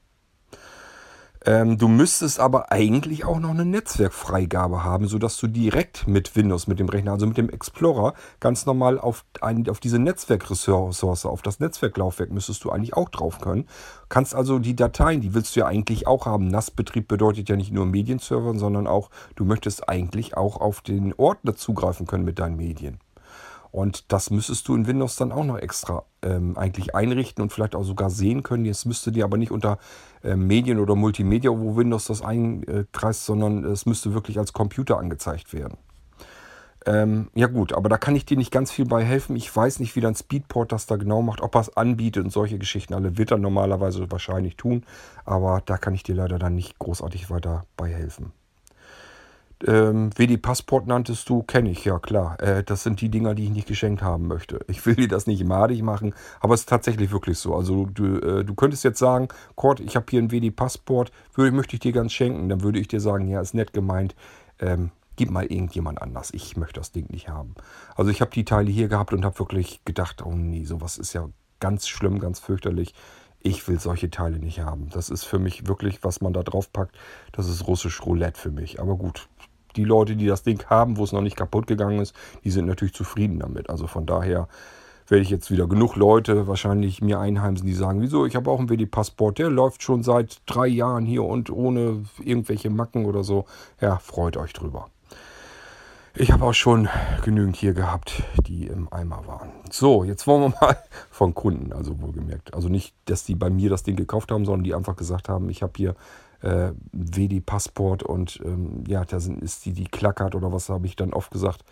Ähm, 1.49 1.79
du 1.79 1.89
müsstest 1.89 2.41
aber 2.41 2.73
eigentlich 2.73 3.25
auch 3.25 3.41
noch 3.41 3.49
eine 3.49 3.65
Netzwerkfreigabe 3.65 4.85
haben, 4.85 5.09
sodass 5.09 5.39
du 5.39 5.47
direkt 5.47 6.07
mit 6.07 6.37
Windows, 6.37 6.67
mit 6.67 6.79
dem 6.79 6.91
Rechner, 6.91 7.13
also 7.13 7.27
mit 7.27 7.39
dem 7.39 7.49
Explorer, 7.49 8.13
ganz 8.39 8.67
normal 8.67 9.01
auf, 9.01 9.25
ein, 9.41 9.67
auf 9.71 9.81
diese 9.81 9.99
Netzwerkressource, 9.99 11.25
auf 11.25 11.41
das 11.41 11.59
Netzwerklaufwerk 11.59 12.31
müsstest 12.31 12.65
du 12.65 12.71
eigentlich 12.71 12.93
auch 12.93 13.09
drauf 13.09 13.41
können. 13.41 13.65
Kannst 14.11 14.35
also 14.35 14.59
die 14.59 14.77
Dateien, 14.77 15.23
die 15.23 15.33
willst 15.33 15.57
du 15.57 15.61
ja 15.61 15.67
eigentlich 15.67 16.07
auch 16.07 16.27
haben. 16.27 16.49
NAS-Betrieb 16.49 17.09
bedeutet 17.09 17.49
ja 17.49 17.57
nicht 17.57 17.73
nur 17.73 17.87
Medienserver, 17.87 18.59
sondern 18.59 18.87
auch, 18.87 19.09
du 19.35 19.47
möchtest 19.47 19.89
eigentlich 19.89 20.37
auch 20.37 20.61
auf 20.61 20.83
den 20.83 21.15
Ordner 21.15 21.57
zugreifen 21.57 22.07
können 22.07 22.27
mit 22.27 22.41
deinen 22.41 22.57
Medien. 22.57 23.01
Und 23.71 24.13
das 24.13 24.31
müsstest 24.31 24.67
du 24.69 24.75
in 24.75 24.87
Windows 24.87 25.17
dann 25.17 25.33
auch 25.33 25.45
noch 25.45 25.59
extra 25.59 26.05
ähm, 26.23 26.57
eigentlich 26.57 26.95
einrichten 26.95 27.43
und 27.43 27.53
vielleicht 27.53 27.75
auch 27.75 27.85
sogar 27.85 28.11
sehen 28.11 28.43
können. 28.43 28.65
Jetzt 28.65 28.87
müsste 28.87 29.13
dir 29.13 29.25
aber 29.25 29.37
nicht 29.37 29.51
unter 29.51 29.79
Medien 30.23 30.79
oder 30.79 30.95
Multimedia, 30.95 31.51
wo 31.51 31.77
Windows 31.77 32.07
das 32.07 32.23
einkreist, 32.23 33.25
sondern 33.25 33.65
es 33.65 33.87
müsste 33.87 34.15
wirklich 34.15 34.39
als 34.39 34.53
Computer 34.53 34.99
angezeigt 34.99 35.53
werden. 35.53 35.79
Ähm, 36.87 37.29
ja 37.35 37.49
gut, 37.49 37.73
aber 37.73 37.89
da 37.89 37.99
kann 37.99 38.17
ich 38.17 38.25
dir 38.25 38.37
nicht 38.37 38.51
ganz 38.51 38.71
viel 38.71 38.87
bei 38.87 39.05
helfen. 39.05 39.37
Ich 39.37 39.55
weiß 39.55 39.81
nicht, 39.81 39.95
wie 39.97 40.01
dein 40.01 40.15
Speedport 40.15 40.73
das 40.73 40.87
da 40.87 40.97
genau 40.97 41.23
macht, 41.23 41.43
ob 41.43 41.55
er 41.55 41.61
es 41.61 41.77
anbietet 41.77 42.25
und 42.25 42.31
solche 42.31 42.59
Geschichten 42.59 42.95
alle 42.95 43.19
wird 43.19 43.31
er 43.31 43.39
normalerweise 43.39 44.11
wahrscheinlich 44.11 44.57
tun. 44.57 44.85
Aber 45.25 45.63
da 45.67 45.77
kann 45.77 45.95
ich 45.95 46.03
dir 46.03 46.15
leider 46.15 46.39
dann 46.39 46.55
nicht 46.55 46.79
großartig 46.79 47.31
weiter 47.31 47.67
bei 47.77 47.93
helfen. 47.93 48.33
Ähm, 49.67 50.11
WD-Passport 50.17 50.87
nanntest 50.87 51.29
du, 51.29 51.43
kenne 51.43 51.71
ich, 51.71 51.85
ja 51.85 51.99
klar. 51.99 52.41
Äh, 52.41 52.63
das 52.63 52.85
sind 52.85 53.01
die 53.01 53.09
Dinger, 53.09 53.35
die 53.35 53.45
ich 53.45 53.51
nicht 53.51 53.67
geschenkt 53.67 54.03
haben 54.03 54.29
möchte. 54.29 54.61
Ich 54.69 54.87
will 54.87 54.95
dir 54.95 55.09
das 55.09 55.27
nicht 55.27 55.45
madig 55.45 55.83
machen, 55.83 56.15
aber 56.41 56.55
es 56.55 56.61
ist 56.61 56.69
tatsächlich 56.69 57.11
wirklich 57.11 57.39
so. 57.39 57.55
Also 57.55 57.87
du, 57.87 58.19
äh, 58.19 58.45
du 58.45 58.55
könntest 58.55 58.85
jetzt 58.85 58.99
sagen, 58.99 59.29
Kurt, 59.57 59.81
ich 59.81 59.97
habe 59.97 60.07
hier 60.11 60.23
ein 60.23 60.31
WD-Passport, 60.31 61.11
möchte 61.37 61.75
ich 61.75 61.81
dir 61.81 61.93
ganz 61.93 62.13
schenken. 62.13 62.49
Dann 62.49 62.63
würde 62.63 62.79
ich 62.79 62.89
dir 62.89 63.01
sagen, 63.01 63.29
ja, 63.29 63.41
ist 63.41 63.55
nett 63.55 63.73
gemeint. 63.73 64.15
Ähm, 64.61 64.91
gib 65.19 65.31
mal 65.31 65.45
irgendjemand 65.45 66.01
anders. 66.01 66.33
Ich 66.33 66.57
möchte 66.57 66.81
das 66.81 66.93
Ding 66.93 67.07
nicht 67.11 67.29
haben. 67.29 67.55
Also 67.97 68.11
ich 68.11 68.21
habe 68.21 68.31
die 68.31 68.45
Teile 68.45 68.71
hier 68.71 68.89
gehabt 68.89 69.13
und 69.13 69.25
habe 69.25 69.39
wirklich 69.39 69.85
gedacht, 69.85 70.25
oh 70.25 70.33
nee, 70.33 70.65
sowas 70.65 70.97
ist 70.97 71.13
ja 71.13 71.29
ganz 71.61 71.89
schlimm, 71.89 72.21
ganz 72.21 72.39
fürchterlich. 72.39 72.95
Ich 73.41 73.69
will 73.69 73.79
solche 73.79 74.11
Teile 74.11 74.39
nicht 74.39 74.61
haben. 74.61 74.89
Das 74.91 75.11
ist 75.11 75.25
für 75.25 75.39
mich 75.39 75.67
wirklich, 75.67 76.03
was 76.03 76.21
man 76.21 76.33
da 76.33 76.43
drauf 76.43 76.73
packt, 76.73 76.97
das 77.33 77.49
ist 77.49 77.67
russisch 77.67 78.05
Roulette 78.05 78.41
für 78.41 78.51
mich. 78.51 78.81
Aber 78.81 78.97
gut, 78.97 79.29
die 79.77 79.85
Leute, 79.85 80.17
die 80.17 80.27
das 80.27 80.43
Ding 80.43 80.65
haben, 80.69 80.97
wo 80.97 81.05
es 81.05 81.13
noch 81.13 81.23
nicht 81.23 81.37
kaputt 81.37 81.67
gegangen 81.67 82.01
ist, 82.01 82.15
die 82.45 82.51
sind 82.51 82.67
natürlich 82.67 82.95
zufrieden 82.95 83.39
damit. 83.39 83.71
Also 83.71 83.87
von 83.87 84.07
daher 84.07 84.49
werde 85.09 85.23
ich 85.23 85.31
jetzt 85.31 85.51
wieder 85.51 85.67
genug 85.67 85.97
Leute 85.97 86.47
wahrscheinlich 86.47 87.01
mir 87.01 87.19
einheimsen, 87.19 87.67
die 87.67 87.75
sagen, 87.75 88.01
wieso, 88.01 88.27
ich 88.27 88.37
habe 88.37 88.51
auch 88.51 88.59
einen 88.59 88.69
WD-Passport, 88.69 89.39
der 89.39 89.51
läuft 89.51 89.83
schon 89.83 90.03
seit 90.03 90.43
drei 90.47 90.67
Jahren 90.67 91.07
hier 91.07 91.25
und 91.25 91.51
ohne 91.51 92.05
irgendwelche 92.23 92.71
Macken 92.71 93.07
oder 93.07 93.25
so. 93.25 93.47
Ja, 93.81 93.99
freut 93.99 94.37
euch 94.37 94.53
drüber. 94.53 94.89
Ich 96.21 96.33
habe 96.33 96.45
auch 96.47 96.55
schon 96.55 96.89
genügend 97.25 97.55
hier 97.55 97.75
gehabt, 97.75 98.25
die 98.45 98.67
im 98.67 98.93
Eimer 98.93 99.27
waren. 99.27 99.51
So, 99.71 100.03
jetzt 100.03 100.27
wollen 100.27 100.51
wir 100.53 100.59
mal 100.61 100.77
von 101.11 101.33
Kunden, 101.33 101.73
also 101.73 102.01
wohlgemerkt. 102.01 102.55
Also 102.55 102.69
nicht, 102.69 102.93
dass 103.05 103.25
die 103.25 103.37
bei 103.37 103.51
mir 103.51 103.71
das 103.71 103.85
Ding 103.85 103.95
gekauft 103.95 104.33
haben, 104.33 104.45
sondern 104.45 104.65
die 104.65 104.75
einfach 104.75 104.97
gesagt 104.97 105.29
haben, 105.29 105.49
ich 105.49 105.63
habe 105.63 105.75
hier 105.77 105.95
äh, 106.43 106.73
WD-Passport 106.93 108.03
und 108.03 108.41
ähm, 108.45 108.85
ja, 108.87 109.05
da 109.05 109.21
sind, 109.21 109.43
ist 109.43 109.67
die, 109.67 109.73
die 109.73 109.87
klackert 109.87 110.35
oder 110.35 110.53
was 110.53 110.69
habe 110.69 110.87
ich 110.87 110.97
dann 110.97 111.13
oft 111.13 111.31
gesagt. 111.31 111.65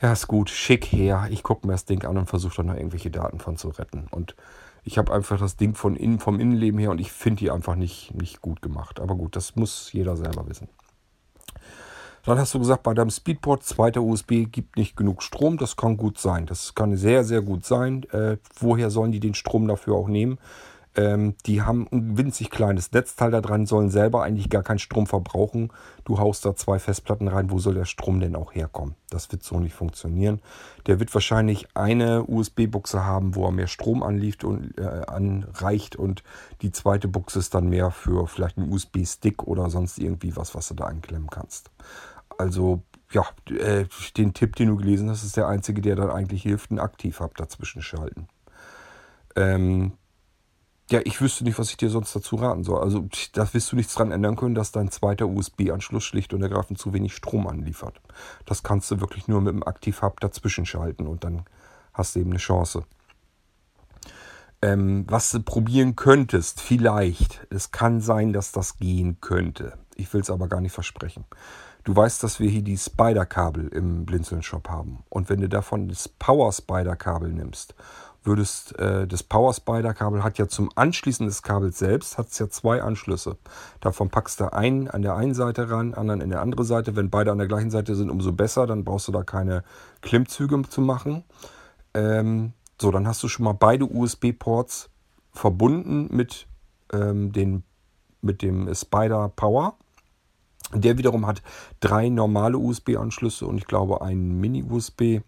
Ja, 0.00 0.12
ist 0.12 0.28
gut, 0.28 0.48
schick 0.48 0.86
her. 0.86 1.28
Ich 1.30 1.42
gucke 1.42 1.66
mir 1.66 1.74
das 1.74 1.84
Ding 1.84 2.04
an 2.04 2.16
und 2.16 2.26
versuche 2.26 2.56
dann 2.56 2.66
noch 2.66 2.76
irgendwelche 2.76 3.10
Daten 3.10 3.38
von 3.38 3.56
zu 3.56 3.68
retten. 3.68 4.06
Und 4.10 4.34
ich 4.82 4.96
habe 4.96 5.12
einfach 5.12 5.38
das 5.38 5.56
Ding 5.56 5.74
von 5.74 5.94
innen, 5.94 6.20
vom 6.20 6.40
Innenleben 6.40 6.80
her 6.80 6.90
und 6.90 7.00
ich 7.00 7.12
finde 7.12 7.40
die 7.40 7.50
einfach 7.50 7.74
nicht, 7.74 8.14
nicht 8.14 8.40
gut 8.40 8.62
gemacht. 8.62 8.98
Aber 8.98 9.14
gut, 9.14 9.36
das 9.36 9.56
muss 9.56 9.92
jeder 9.92 10.16
selber 10.16 10.48
wissen. 10.48 10.68
Dann 12.24 12.38
hast 12.38 12.52
du 12.54 12.58
gesagt, 12.58 12.82
bei 12.82 12.92
deinem 12.92 13.10
Speedport, 13.10 13.62
zweiter 13.62 14.02
USB, 14.02 14.44
gibt 14.50 14.76
nicht 14.76 14.96
genug 14.96 15.22
Strom. 15.22 15.56
Das 15.56 15.76
kann 15.76 15.96
gut 15.96 16.18
sein. 16.18 16.46
Das 16.46 16.74
kann 16.74 16.96
sehr, 16.96 17.24
sehr 17.24 17.40
gut 17.40 17.64
sein. 17.64 18.04
Äh, 18.12 18.36
woher 18.58 18.90
sollen 18.90 19.12
die 19.12 19.20
den 19.20 19.34
Strom 19.34 19.66
dafür 19.66 19.94
auch 19.94 20.08
nehmen? 20.08 20.38
Ähm, 20.96 21.36
die 21.46 21.62
haben 21.62 21.86
ein 21.92 22.18
winzig 22.18 22.50
kleines 22.50 22.90
Netzteil 22.90 23.30
da 23.30 23.40
dran, 23.40 23.66
sollen 23.66 23.90
selber 23.90 24.24
eigentlich 24.24 24.50
gar 24.50 24.64
keinen 24.64 24.80
Strom 24.80 25.06
verbrauchen. 25.06 25.72
Du 26.04 26.18
haust 26.18 26.44
da 26.44 26.56
zwei 26.56 26.80
Festplatten 26.80 27.28
rein, 27.28 27.50
wo 27.50 27.58
soll 27.58 27.74
der 27.74 27.84
Strom 27.84 28.18
denn 28.18 28.34
auch 28.34 28.54
herkommen? 28.54 28.96
Das 29.08 29.30
wird 29.30 29.44
so 29.44 29.60
nicht 29.60 29.74
funktionieren. 29.74 30.40
Der 30.86 30.98
wird 30.98 31.14
wahrscheinlich 31.14 31.68
eine 31.74 32.24
USB-Buchse 32.24 33.04
haben, 33.04 33.36
wo 33.36 33.44
er 33.44 33.52
mehr 33.52 33.68
Strom 33.68 34.02
anliegt 34.02 34.42
und 34.42 34.76
äh, 34.78 34.82
anreicht 34.82 35.94
und 35.94 36.24
die 36.62 36.72
zweite 36.72 37.06
Buchse 37.06 37.38
ist 37.38 37.54
dann 37.54 37.68
mehr 37.68 37.92
für 37.92 38.26
vielleicht 38.26 38.58
einen 38.58 38.72
USB-Stick 38.72 39.44
oder 39.44 39.70
sonst 39.70 39.98
irgendwie 39.98 40.36
was, 40.36 40.56
was 40.56 40.68
du 40.68 40.74
da 40.74 40.86
einklemmen 40.86 41.30
kannst. 41.30 41.70
Also 42.36 42.82
ja, 43.12 43.26
äh, 43.48 43.86
den 44.16 44.34
Tipp, 44.34 44.56
den 44.56 44.68
du 44.68 44.76
gelesen 44.76 45.08
hast, 45.10 45.24
ist 45.24 45.36
der 45.36 45.48
einzige, 45.48 45.82
der 45.82 45.96
dann 45.96 46.10
eigentlich 46.10 46.42
hilft, 46.42 46.70
einen 46.70 46.80
Aktiv-Hub 46.80 47.36
dazwischen 47.36 47.82
schalten. 47.82 48.28
Ähm, 49.36 49.92
ja, 50.90 51.00
ich 51.04 51.20
wüsste 51.20 51.44
nicht, 51.44 51.58
was 51.58 51.70
ich 51.70 51.76
dir 51.76 51.88
sonst 51.88 52.14
dazu 52.14 52.36
raten 52.36 52.64
soll. 52.64 52.82
Also 52.82 53.08
da 53.32 53.52
wirst 53.54 53.70
du 53.70 53.76
nichts 53.76 53.94
dran 53.94 54.10
ändern 54.10 54.36
können, 54.36 54.56
dass 54.56 54.72
dein 54.72 54.90
zweiter 54.90 55.26
USB-Anschluss 55.26 56.02
schlicht 56.02 56.34
und 56.34 56.42
ergreifend 56.42 56.78
zu 56.78 56.92
wenig 56.92 57.14
Strom 57.14 57.46
anliefert. 57.46 58.00
Das 58.44 58.62
kannst 58.62 58.90
du 58.90 59.00
wirklich 59.00 59.28
nur 59.28 59.40
mit 59.40 59.54
dem 59.54 59.62
Aktiv-Hub 59.62 60.18
dazwischen 60.20 60.66
schalten 60.66 61.06
und 61.06 61.22
dann 61.22 61.44
hast 61.94 62.16
du 62.16 62.20
eben 62.20 62.30
eine 62.30 62.38
Chance. 62.38 62.84
Ähm, 64.62 65.06
was 65.08 65.30
du 65.30 65.40
probieren 65.40 65.96
könntest, 65.96 66.60
vielleicht, 66.60 67.46
es 67.50 67.70
kann 67.70 68.00
sein, 68.00 68.32
dass 68.32 68.52
das 68.52 68.76
gehen 68.76 69.18
könnte. 69.20 69.78
Ich 69.94 70.12
will 70.12 70.20
es 70.20 70.30
aber 70.30 70.48
gar 70.48 70.60
nicht 70.60 70.72
versprechen. 70.72 71.24
Du 71.84 71.96
weißt, 71.96 72.22
dass 72.22 72.40
wir 72.40 72.50
hier 72.50 72.62
die 72.62 72.76
Spider-Kabel 72.76 73.68
im 73.68 74.04
Blinzeln-Shop 74.04 74.68
haben. 74.68 75.02
Und 75.08 75.30
wenn 75.30 75.40
du 75.40 75.48
davon 75.48 75.88
das 75.88 76.08
Power-Spider-Kabel 76.08 77.32
nimmst 77.32 77.74
würdest 78.22 78.78
äh, 78.78 79.06
das 79.06 79.22
Power 79.22 79.54
Spider 79.54 79.94
Kabel 79.94 80.22
hat 80.22 80.38
ja 80.38 80.48
zum 80.48 80.70
Anschließen 80.74 81.26
des 81.26 81.42
Kabels 81.42 81.78
selbst 81.78 82.18
hat 82.18 82.28
es 82.28 82.38
ja 82.38 82.48
zwei 82.48 82.82
Anschlüsse. 82.82 83.36
Davon 83.80 84.10
packst 84.10 84.40
du 84.40 84.52
einen 84.52 84.88
an 84.88 85.02
der 85.02 85.16
einen 85.16 85.34
Seite 85.34 85.70
ran, 85.70 85.94
anderen 85.94 86.20
in 86.20 86.30
der 86.30 86.42
anderen 86.42 86.66
Seite. 86.66 86.96
Wenn 86.96 87.10
beide 87.10 87.32
an 87.32 87.38
der 87.38 87.48
gleichen 87.48 87.70
Seite 87.70 87.94
sind, 87.94 88.10
umso 88.10 88.32
besser. 88.32 88.66
Dann 88.66 88.84
brauchst 88.84 89.08
du 89.08 89.12
da 89.12 89.22
keine 89.22 89.64
Klimmzüge 90.02 90.62
zu 90.68 90.80
machen. 90.80 91.24
Ähm, 91.94 92.52
so, 92.80 92.90
dann 92.90 93.06
hast 93.06 93.22
du 93.22 93.28
schon 93.28 93.44
mal 93.44 93.52
beide 93.52 93.84
USB-Ports 93.84 94.90
verbunden 95.32 96.08
mit, 96.14 96.46
ähm, 96.92 97.32
den, 97.32 97.62
mit 98.20 98.42
dem 98.42 98.74
Spider 98.74 99.28
Power. 99.28 99.74
Der 100.72 100.98
wiederum 100.98 101.26
hat 101.26 101.42
drei 101.80 102.08
normale 102.08 102.58
USB-Anschlüsse 102.58 103.46
und 103.46 103.58
ich 103.58 103.66
glaube 103.66 104.02
einen 104.02 104.40
Mini-USB. 104.40 105.22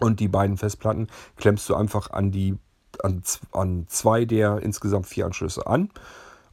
Und 0.00 0.20
die 0.20 0.28
beiden 0.28 0.56
Festplatten 0.56 1.08
klemmst 1.36 1.68
du 1.68 1.74
einfach 1.74 2.10
an 2.10 2.30
die 2.30 2.56
an, 3.02 3.22
an 3.52 3.86
zwei 3.88 4.24
der 4.24 4.60
insgesamt 4.60 5.06
vier 5.06 5.26
Anschlüsse 5.26 5.66
an. 5.66 5.90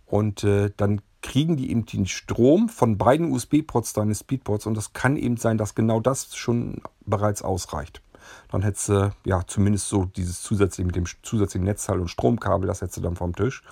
Und 0.05 0.43
äh, 0.43 0.71
dann 0.77 1.01
kriegen 1.21 1.57
die 1.57 1.71
eben 1.71 1.85
den 1.85 2.05
Strom 2.05 2.69
von 2.69 2.97
beiden 2.97 3.31
USB-Ports 3.31 3.93
deines 3.93 4.19
Speedports. 4.19 4.65
Und 4.65 4.75
das 4.75 4.93
kann 4.93 5.17
eben 5.17 5.37
sein, 5.37 5.57
dass 5.57 5.75
genau 5.75 5.99
das 5.99 6.35
schon 6.35 6.81
bereits 7.05 7.41
ausreicht. 7.41 8.01
Dann 8.49 8.61
hättest 8.61 8.89
du 8.89 9.11
ja 9.25 9.41
zumindest 9.45 9.89
so 9.89 10.05
dieses 10.05 10.41
zusätzliche 10.41 10.85
mit 10.85 10.95
dem 10.95 11.05
zusätzlichen 11.23 11.65
Netzteil 11.65 11.99
und 11.99 12.09
Stromkabel, 12.09 12.67
das 12.67 12.81
hättest 12.81 12.97
du 12.97 13.01
dann 13.01 13.15
vom 13.15 13.35
Tisch. 13.35 13.63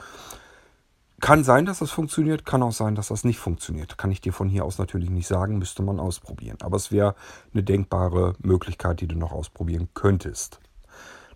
Kann 1.21 1.45
sein, 1.45 1.65
dass 1.65 1.79
das 1.79 1.91
funktioniert, 1.91 2.45
kann 2.45 2.61
auch 2.61 2.73
sein, 2.73 2.95
dass 2.95 3.07
das 3.07 3.23
nicht 3.23 3.39
funktioniert. 3.39 3.97
Kann 3.97 4.11
ich 4.11 4.19
dir 4.19 4.33
von 4.33 4.49
hier 4.49 4.65
aus 4.65 4.77
natürlich 4.77 5.09
nicht 5.09 5.27
sagen, 5.27 5.57
müsste 5.57 5.81
man 5.81 5.99
ausprobieren. 5.99 6.57
Aber 6.61 6.75
es 6.75 6.91
wäre 6.91 7.15
eine 7.53 7.63
denkbare 7.63 8.35
Möglichkeit, 8.39 8.99
die 8.99 9.07
du 9.07 9.15
noch 9.15 9.31
ausprobieren 9.31 9.87
könntest. 9.93 10.59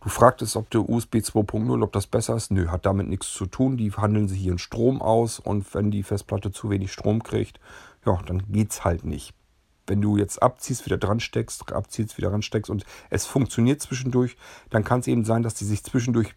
Du 0.01 0.09
fragtest, 0.09 0.55
ob 0.55 0.69
der 0.69 0.87
USB 0.87 1.15
2.0, 1.15 1.83
ob 1.83 1.91
das 1.91 2.07
besser 2.07 2.35
ist. 2.35 2.51
Nö, 2.51 2.67
hat 2.67 2.85
damit 2.85 3.07
nichts 3.07 3.33
zu 3.33 3.45
tun. 3.45 3.77
Die 3.77 3.91
handeln 3.91 4.27
sich 4.27 4.41
ihren 4.41 4.59
Strom 4.59 5.01
aus 5.01 5.39
und 5.39 5.73
wenn 5.73 5.91
die 5.91 6.03
Festplatte 6.03 6.51
zu 6.51 6.69
wenig 6.69 6.91
Strom 6.91 7.23
kriegt, 7.23 7.59
ja, 8.05 8.17
dann 8.25 8.43
geht's 8.51 8.85
halt 8.85 9.05
nicht. 9.05 9.33
Wenn 9.87 10.01
du 10.01 10.17
jetzt 10.17 10.41
abziehst, 10.41 10.85
wieder 10.85 10.97
dran 10.97 11.19
steckst, 11.19 11.71
abziehst, 11.73 12.17
wieder 12.17 12.29
dran 12.29 12.43
steckst 12.43 12.69
und 12.69 12.85
es 13.09 13.25
funktioniert 13.25 13.81
zwischendurch, 13.81 14.37
dann 14.69 14.83
kann 14.83 14.99
es 14.99 15.07
eben 15.07 15.25
sein, 15.25 15.43
dass 15.43 15.55
die 15.55 15.65
sich 15.65 15.83
zwischendurch 15.83 16.35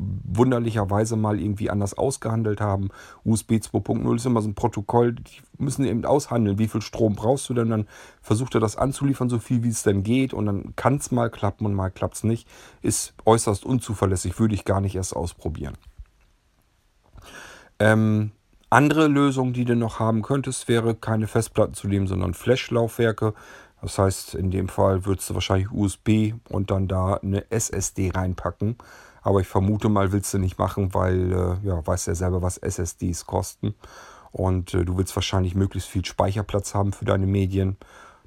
wunderlicherweise 0.00 1.16
mal 1.16 1.40
irgendwie 1.40 1.70
anders 1.70 1.94
ausgehandelt 1.94 2.60
haben. 2.60 2.88
USB 3.24 3.52
2.0 3.52 4.16
ist 4.16 4.26
immer 4.26 4.42
so 4.42 4.48
ein 4.48 4.54
Protokoll, 4.54 5.12
die 5.12 5.40
müssen 5.58 5.84
eben 5.84 6.04
aushandeln, 6.04 6.58
wie 6.58 6.68
viel 6.68 6.82
Strom 6.82 7.14
brauchst 7.14 7.48
du 7.48 7.54
denn, 7.54 7.68
dann 7.68 7.86
versucht 8.22 8.54
er 8.54 8.60
das 8.60 8.76
anzuliefern, 8.76 9.28
so 9.28 9.38
viel 9.38 9.62
wie 9.62 9.68
es 9.68 9.82
denn 9.82 10.02
geht 10.02 10.32
und 10.32 10.46
dann 10.46 10.74
kann 10.76 10.96
es 10.96 11.10
mal 11.10 11.30
klappen 11.30 11.66
und 11.66 11.74
mal 11.74 11.90
klappt 11.90 12.16
es 12.16 12.24
nicht. 12.24 12.48
Ist 12.82 13.14
äußerst 13.26 13.64
unzuverlässig, 13.64 14.38
würde 14.38 14.54
ich 14.54 14.64
gar 14.64 14.80
nicht 14.80 14.94
erst 14.94 15.14
ausprobieren. 15.14 15.74
Ähm, 17.78 18.32
andere 18.68 19.08
Lösung, 19.08 19.52
die 19.52 19.64
du 19.64 19.74
noch 19.74 19.98
haben 19.98 20.22
könntest, 20.22 20.68
wäre 20.68 20.94
keine 20.94 21.26
Festplatten 21.26 21.74
zu 21.74 21.88
nehmen, 21.88 22.06
sondern 22.06 22.34
Flash-Laufwerke. 22.34 23.34
Das 23.82 23.98
heißt, 23.98 24.34
in 24.34 24.50
dem 24.50 24.68
Fall 24.68 25.06
würdest 25.06 25.30
du 25.30 25.34
wahrscheinlich 25.34 25.72
USB 25.72 26.34
und 26.48 26.70
dann 26.70 26.86
da 26.86 27.14
eine 27.14 27.50
SSD 27.50 28.10
reinpacken. 28.14 28.76
Aber 29.22 29.40
ich 29.40 29.46
vermute 29.46 29.88
mal, 29.88 30.12
willst 30.12 30.32
du 30.32 30.38
nicht 30.38 30.58
machen, 30.58 30.94
weil, 30.94 31.32
äh, 31.32 31.66
ja, 31.66 31.86
weißt 31.86 32.06
ja 32.06 32.14
selber, 32.14 32.42
was 32.42 32.58
SSDs 32.58 33.26
kosten. 33.26 33.74
Und 34.32 34.74
äh, 34.74 34.84
du 34.84 34.96
willst 34.96 35.14
wahrscheinlich 35.16 35.54
möglichst 35.54 35.88
viel 35.88 36.04
Speicherplatz 36.04 36.74
haben 36.74 36.92
für 36.92 37.04
deine 37.04 37.26
Medien. 37.26 37.76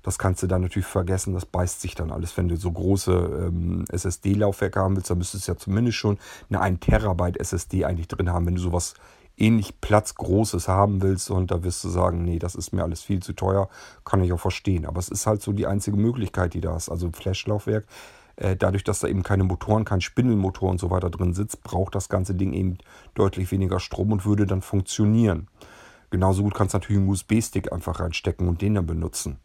Das 0.02 0.20
kannst 0.20 0.44
du 0.44 0.48
dann 0.48 0.62
natürlich 0.62 0.86
vergessen, 0.86 1.34
das 1.34 1.46
beißt 1.46 1.80
sich 1.80 1.96
dann 1.96 2.12
alles. 2.12 2.36
Wenn 2.36 2.50
du 2.50 2.58
so 2.58 2.72
große 2.72 3.12
ähm, 3.48 3.86
SSD-Laufwerke 3.90 4.80
haben 4.80 4.98
willst, 4.98 5.10
dann 5.10 5.18
müsstest 5.18 5.48
du 5.48 5.54
ja 5.54 5.58
zumindest 5.58 5.98
schon 5.98 6.20
eine 6.50 6.60
1 6.60 6.82
Terabyte 6.82 7.38
SSD 7.38 7.86
eigentlich 7.86 8.10
drin 8.10 8.32
haben. 8.32 8.46
Wenn 8.46 8.56
du 8.56 8.62
sowas 8.62 8.96
ähnlich 9.38 9.80
Platzgroßes 9.80 10.68
haben 10.68 11.02
willst 11.02 11.32
und 11.32 11.52
da 11.52 11.64
wirst 11.64 11.84
du 11.86 11.90
sagen, 11.90 12.24
nee, 12.24 12.38
das 12.38 12.54
ist 12.54 12.74
mir 12.74 12.84
alles 12.84 13.02
viel 13.02 13.22
zu 13.22 13.34
teuer, 13.34 13.70
kann 14.04 14.22
ich 14.22 14.34
auch 14.34 14.40
verstehen. 14.40 14.86
Aber 14.86 15.00
es 15.00 15.10
ist 15.10 15.26
halt 15.26 15.42
so 15.42 15.54
die 15.54 15.68
einzige 15.68 15.98
Möglichkeit, 15.98 16.54
die 16.54 16.62
da 16.62 16.76
ist. 16.76 16.90
Also 16.90 17.10
Flash-Laufwerk 17.12 17.86
äh, 17.86 17.88
dadurch, 18.36 18.84
dass 18.84 19.00
da 19.00 19.08
eben 19.08 19.24
keine 19.24 19.44
Motoren, 19.44 19.86
kein 19.86 20.02
Spindelmotor 20.02 20.70
und 20.70 20.80
so 20.80 20.90
weiter 20.90 21.10
drin 21.10 21.34
sitzt, 21.34 21.62
braucht 21.64 21.94
das 21.94 22.10
ganze 22.10 22.34
Ding 22.34 22.54
eben 22.54 22.78
deutlich 23.14 23.52
weniger 23.52 23.80
Strom 23.80 24.12
und 24.12 24.26
würde 24.26 24.46
dann 24.46 24.62
funktionieren. 24.62 25.48
Genauso 26.10 26.44
gut 26.44 26.54
kannst 26.54 26.74
du 26.74 26.78
natürlich 26.78 27.00
einen 27.00 27.10
USB-Stick 27.10 27.74
einfach 27.74 28.00
reinstecken 28.00 28.48
und 28.48 28.62
den 28.62 28.76
dann 28.76 28.86
benutzen. 28.86 29.38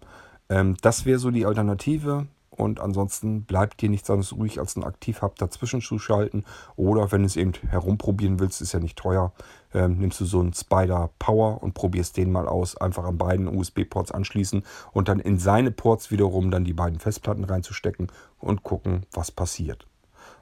Ähm, 0.51 0.77
das 0.83 1.07
wäre 1.07 1.19
so 1.19 1.31
die 1.31 1.47
Alternative. 1.47 2.27
Und 2.59 2.81
ansonsten 2.81 3.45
bleibt 3.45 3.81
dir 3.81 3.89
nichts 3.89 4.11
anderes 4.11 4.37
ruhig, 4.37 4.59
als 4.59 4.77
einen 4.77 4.85
Aktivhub 4.85 5.37
dazwischen 5.37 5.81
zu 5.81 6.01
schalten. 6.01 6.45
Oder 6.75 7.13
wenn 7.13 7.21
du 7.21 7.27
es 7.27 7.37
eben 7.37 7.53
herumprobieren 7.69 8.41
willst, 8.41 8.61
ist 8.61 8.73
ja 8.73 8.81
nicht 8.81 8.99
teuer, 8.99 9.33
ähm, 9.73 9.99
nimmst 9.99 10.21
du 10.21 10.25
so 10.25 10.41
einen 10.41 10.53
Spider 10.53 11.11
Power 11.21 11.63
und 11.63 11.75
probierst 11.75 12.17
den 12.17 12.33
mal 12.33 12.49
aus. 12.49 12.77
Einfach 12.77 13.05
an 13.05 13.17
beiden 13.17 13.47
USB-Ports 13.47 14.11
anschließen 14.11 14.65
und 14.93 15.09
dann 15.09 15.21
in 15.21 15.39
seine 15.39 15.71
Ports 15.71 16.11
wiederum 16.11 16.51
dann 16.51 16.65
die 16.65 16.75
beiden 16.75 16.99
Festplatten 16.99 17.45
reinzustecken 17.45 18.09
und 18.41 18.65
gucken, 18.65 19.07
was 19.13 19.31
passiert. 19.31 19.87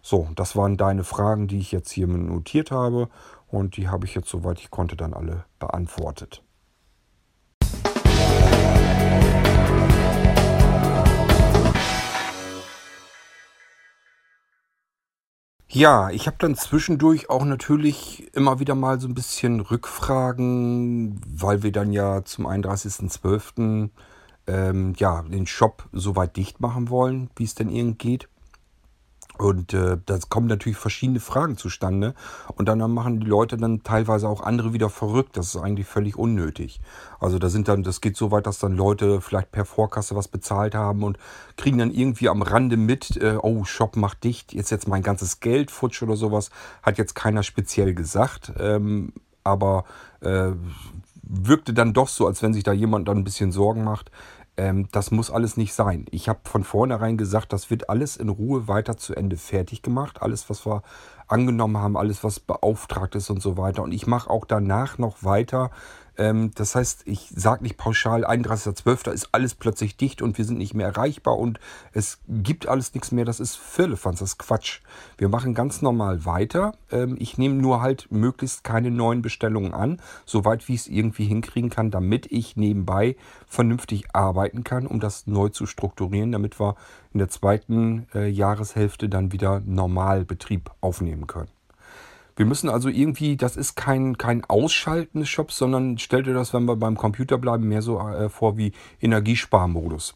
So, 0.01 0.29
das 0.37 0.57
waren 0.57 0.79
deine 0.79 1.05
Fragen, 1.05 1.49
die 1.49 1.59
ich 1.59 1.71
jetzt 1.71 1.91
hier 1.91 2.07
notiert 2.07 2.71
habe. 2.71 3.11
Und 3.49 3.77
die 3.77 3.89
habe 3.89 4.07
ich 4.07 4.15
jetzt, 4.15 4.31
soweit 4.31 4.59
ich 4.59 4.71
konnte, 4.71 4.97
dann 4.97 5.13
alle 5.13 5.45
beantwortet. 5.59 6.43
Ja, 15.77 16.09
ich 16.09 16.27
habe 16.27 16.39
dann 16.41 16.55
zwischendurch 16.55 17.29
auch 17.29 17.45
natürlich 17.45 18.35
immer 18.35 18.61
wieder 18.61 18.75
mal 18.75 18.99
so 18.99 19.09
ein 19.09 19.15
bisschen 19.15 19.61
Rückfragen, 19.61 21.21
weil 21.29 21.63
wir 21.63 21.71
dann 21.71 21.93
ja 21.93 22.25
zum 22.25 22.47
31.12. 22.47 23.91
Ähm, 24.47 24.95
ja, 24.97 25.21
den 25.21 25.47
Shop 25.47 25.87
soweit 25.93 26.35
dicht 26.39 26.61
machen 26.61 26.89
wollen, 26.89 27.29
wie 27.37 27.45
es 27.45 27.55
denn 27.57 27.69
irgend 27.69 27.99
geht. 27.99 28.27
Und 29.39 29.75
äh, 29.75 29.99
da 30.05 30.19
kommen 30.29 30.47
natürlich 30.47 30.79
verschiedene 30.79 31.21
Fragen 31.21 31.57
zustande. 31.57 32.15
Und 32.55 32.69
dann 32.69 32.79
machen 32.93 33.21
die 33.21 33.27
Leute 33.27 33.57
dann 33.57 33.83
teilweise 33.83 34.29
auch 34.29 34.41
andere 34.41 34.73
wieder 34.73 34.91
verrückt. 34.91 35.37
Das 35.37 35.55
ist 35.55 35.57
eigentlich 35.57 35.87
völlig 35.87 36.17
unnötig. 36.17 36.81
Also 37.21 37.39
da 37.39 37.49
sind 37.49 37.69
dann, 37.69 37.83
das 37.83 38.01
geht 38.01 38.17
so 38.17 38.31
weit, 38.31 38.47
dass 38.47 38.59
dann 38.59 38.77
Leute 38.77 39.21
vielleicht 39.21 39.53
per 39.53 39.65
Vorkasse 39.65 40.17
was 40.17 40.29
bezahlt 40.29 40.75
haben 40.75 41.03
und 41.03 41.19
kriegen 41.57 41.79
dann 41.79 41.91
irgendwie 41.91 42.29
am 42.29 42.43
Rande 42.43 42.77
mit, 42.77 43.17
äh, 43.17 43.39
oh, 43.43 43.65
Shop 43.65 43.97
macht 43.97 44.25
dicht, 44.25 44.53
jetzt 44.53 44.71
jetzt 44.71 44.89
mein 44.89 45.03
ganzes 45.03 45.41
Geld 45.41 45.71
futsch 45.71 46.03
oder 46.03 46.17
sowas. 46.17 46.51
Hat 46.83 46.99
jetzt 46.99 47.15
keiner 47.15 47.43
speziell 47.43 47.95
gesagt. 47.95 48.53
Ähm, 48.59 49.13
aber 49.45 49.85
äh, 50.21 50.53
wirkte 51.29 51.73
dann 51.73 51.93
doch 51.93 52.09
so, 52.09 52.27
als 52.27 52.43
wenn 52.43 52.55
sich 52.55 52.63
da 52.63 52.73
jemand 52.73 53.09
dann 53.09 53.19
ein 53.19 53.25
bisschen 53.25 53.53
Sorgen 53.53 53.85
macht. 53.85 54.11
Ähm, 54.57 54.89
das 54.93 55.11
muss 55.11 55.31
alles 55.31 55.57
nicht 55.57 55.75
sein. 55.75 56.07
Ich 56.11 56.29
habe 56.29 56.41
von 56.45 56.65
vornherein 56.65 57.17
gesagt, 57.17 57.53
das 57.53 57.71
wird 57.71 57.91
alles 57.91 58.17
in 58.17 58.29
Ruhe 58.29 58.69
weiter 58.69 58.97
zu 58.97 59.15
Ende 59.15 59.37
fertig 59.37 59.83
gemacht. 59.83 60.23
Alles, 60.23 60.49
was 60.49 60.67
wir 60.67 60.83
angenommen 61.29 61.79
haben, 61.79 61.97
alles, 61.97 62.25
was 62.25 62.41
beauftragt 62.41 63.15
ist 63.15 63.31
und 63.31 63.43
so 63.43 63.57
weiter. 63.57 63.83
Und 63.83 63.93
ich 63.93 64.07
mache 64.07 64.31
auch 64.31 64.45
danach 64.45 64.99
noch 64.99 65.23
weiter 65.23 65.71
ähm, 66.19 66.51
das 66.55 66.75
heißt, 66.75 67.03
ich 67.07 67.33
sage 67.35 67.63
nicht 67.63 67.77
pauschal, 67.77 68.25
31.12. 68.25 69.11
ist 69.13 69.29
alles 69.33 69.55
plötzlich 69.55 69.97
dicht 69.97 70.23
und 70.23 70.39
wir 70.39 70.45
sind 70.45 70.59
nicht 70.59 70.75
mehr 70.75 70.87
erreichbar 70.87 71.39
und 71.39 71.61
es 71.93 72.19
gibt 72.29 72.69
alles 72.69 72.95
nichts 72.95 73.13
mehr. 73.13 73.25
Das 73.25 73.41
ist 73.41 73.57
Firlefanz, 73.57 74.21
das 74.21 74.31
ist 74.31 74.39
Quatsch. 74.39 74.81
Wir 75.19 75.29
machen 75.29 75.55
ganz 75.55 75.83
normal 75.83 76.25
weiter. 76.25 76.75
Ähm, 76.91 77.17
ich 77.19 77.39
nehme 77.39 77.55
nur 77.55 77.81
halt 77.81 78.09
möglichst 78.11 78.65
keine 78.65 78.91
neuen 78.91 79.23
Bestellungen 79.23 79.75
an, 79.75 80.01
soweit 80.25 80.69
wie 80.69 80.75
ich 80.75 80.83
es 80.83 80.89
irgendwie 80.89 81.27
hinkriegen 81.27 81.71
kann, 81.71 81.91
damit 81.91 82.31
ich 82.33 82.57
nebenbei 82.57 83.17
vernünftig 83.47 84.15
arbeiten 84.15 84.65
kann, 84.65 84.87
um 84.87 85.01
das 85.01 85.27
neu 85.27 85.49
zu 85.49 85.67
strukturieren, 85.67 86.33
damit 86.33 86.61
wir 86.61 86.77
in 87.13 87.19
der 87.19 87.29
zweiten 87.29 88.07
äh, 88.15 88.29
Jahreshälfte 88.29 89.09
dann 89.09 89.33
wieder 89.33 89.61
Normalbetrieb 89.61 90.71
aufnehmen 90.81 91.27
können. 91.27 91.56
Wir 92.37 92.45
müssen 92.45 92.69
also 92.69 92.91
irgendwie, 92.91 93.37
das 93.37 93.57
ist 93.57 93.77
kein, 93.77 94.19
kein 94.19 94.45
Ausschalten 94.45 95.21
des 95.21 95.29
Shops, 95.29 95.57
sondern 95.57 95.97
stell 95.97 96.23
dir 96.23 96.35
das, 96.35 96.53
wenn 96.53 96.67
wir 96.67 96.77
beim 96.77 96.97
Computer 96.97 97.39
bleiben, 97.39 97.67
mehr 97.67 97.81
so 97.81 97.99
äh, 97.99 98.29
vor 98.29 98.59
wie 98.59 98.73
Energiesparmodus. 99.01 100.15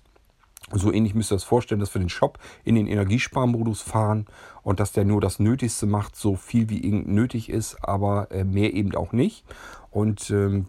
So 0.73 0.93
ähnlich 0.93 1.15
müsst 1.15 1.33
ihr 1.33 1.37
das 1.37 1.45
vorstellen, 1.45 1.81
dass 1.81 1.95
wir 1.95 2.01
den 2.01 2.11
Shop 2.11 2.39
in 2.63 2.75
den 2.75 2.87
Energiesparmodus 2.87 3.81
fahren 3.81 4.27
und 4.63 4.79
dass 4.79 4.93
der 4.93 5.07
nur 5.07 5.21
das 5.21 5.41
Nötigste 5.41 5.87
macht, 5.87 6.15
so 6.15 6.37
viel 6.37 6.69
wie 6.69 6.85
irgend 6.85 7.09
nötig 7.09 7.49
ist, 7.49 7.83
aber 7.83 8.31
äh, 8.31 8.45
mehr 8.45 8.75
eben 8.75 8.95
auch 8.95 9.13
nicht. 9.13 9.45
Und 9.91 10.31
ähm, 10.31 10.67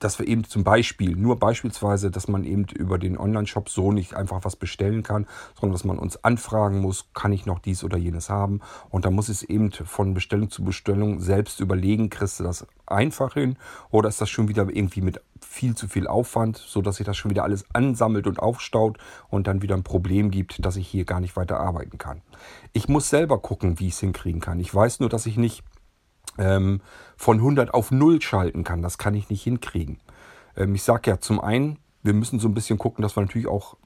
dass 0.00 0.18
wir 0.18 0.26
eben 0.26 0.44
zum 0.44 0.64
Beispiel, 0.64 1.14
nur 1.14 1.38
beispielsweise, 1.38 2.10
dass 2.10 2.26
man 2.26 2.44
eben 2.44 2.64
über 2.64 2.98
den 2.98 3.16
Online-Shop 3.16 3.68
so 3.68 3.92
nicht 3.92 4.14
einfach 4.14 4.44
was 4.44 4.56
bestellen 4.56 5.02
kann, 5.02 5.26
sondern 5.58 5.74
dass 5.74 5.84
man 5.84 5.98
uns 5.98 6.24
anfragen 6.24 6.80
muss, 6.80 7.06
kann 7.14 7.32
ich 7.32 7.46
noch 7.46 7.60
dies 7.60 7.84
oder 7.84 7.96
jenes 7.96 8.28
haben. 8.28 8.60
Und 8.90 9.04
da 9.04 9.10
muss 9.10 9.28
es 9.28 9.42
eben 9.42 9.70
von 9.70 10.14
Bestellung 10.14 10.50
zu 10.50 10.64
Bestellung 10.64 11.20
selbst 11.20 11.60
überlegen, 11.60 12.10
kriegst 12.10 12.40
du 12.40 12.44
das 12.44 12.66
einfach 12.86 13.34
hin 13.34 13.56
oder 13.90 14.08
ist 14.08 14.20
das 14.20 14.28
schon 14.28 14.48
wieder 14.48 14.68
irgendwie 14.68 15.00
mit 15.00 15.20
viel 15.40 15.74
zu 15.74 15.88
viel 15.88 16.06
Aufwand, 16.06 16.56
sodass 16.56 16.96
sich 16.96 17.06
das 17.06 17.16
schon 17.16 17.30
wieder 17.30 17.44
alles 17.44 17.64
ansammelt 17.72 18.26
und 18.26 18.40
aufstaut 18.40 18.98
und 19.28 19.46
dann 19.46 19.62
wieder 19.62 19.76
ein 19.76 19.84
Problem 19.84 20.30
gibt, 20.30 20.64
dass 20.64 20.76
ich 20.76 20.88
hier 20.88 21.04
gar 21.04 21.20
nicht 21.20 21.36
weiter 21.36 21.60
arbeiten 21.60 21.98
kann. 21.98 22.22
Ich 22.72 22.88
muss 22.88 23.08
selber 23.08 23.38
gucken, 23.38 23.78
wie 23.78 23.88
ich 23.88 23.94
es 23.94 24.00
hinkriegen 24.00 24.40
kann. 24.40 24.60
Ich 24.60 24.74
weiß 24.74 25.00
nur, 25.00 25.08
dass 25.08 25.26
ich 25.26 25.36
nicht 25.36 25.62
ähm, 26.38 26.80
von 27.16 27.38
100 27.38 27.74
auf 27.74 27.90
0 27.90 28.20
schalten 28.22 28.64
kann. 28.64 28.82
Das 28.82 28.98
kann 28.98 29.14
ich 29.14 29.30
nicht 29.30 29.42
hinkriegen. 29.42 29.98
Ähm, 30.56 30.74
ich 30.74 30.82
sage 30.82 31.10
ja 31.10 31.20
zum 31.20 31.40
einen, 31.40 31.78
wir 32.02 32.14
müssen 32.14 32.40
so 32.40 32.48
ein 32.48 32.54
bisschen 32.54 32.78
gucken, 32.78 33.02
dass 33.02 33.16
wir 33.16 33.22
natürlich 33.22 33.48
auch 33.48 33.76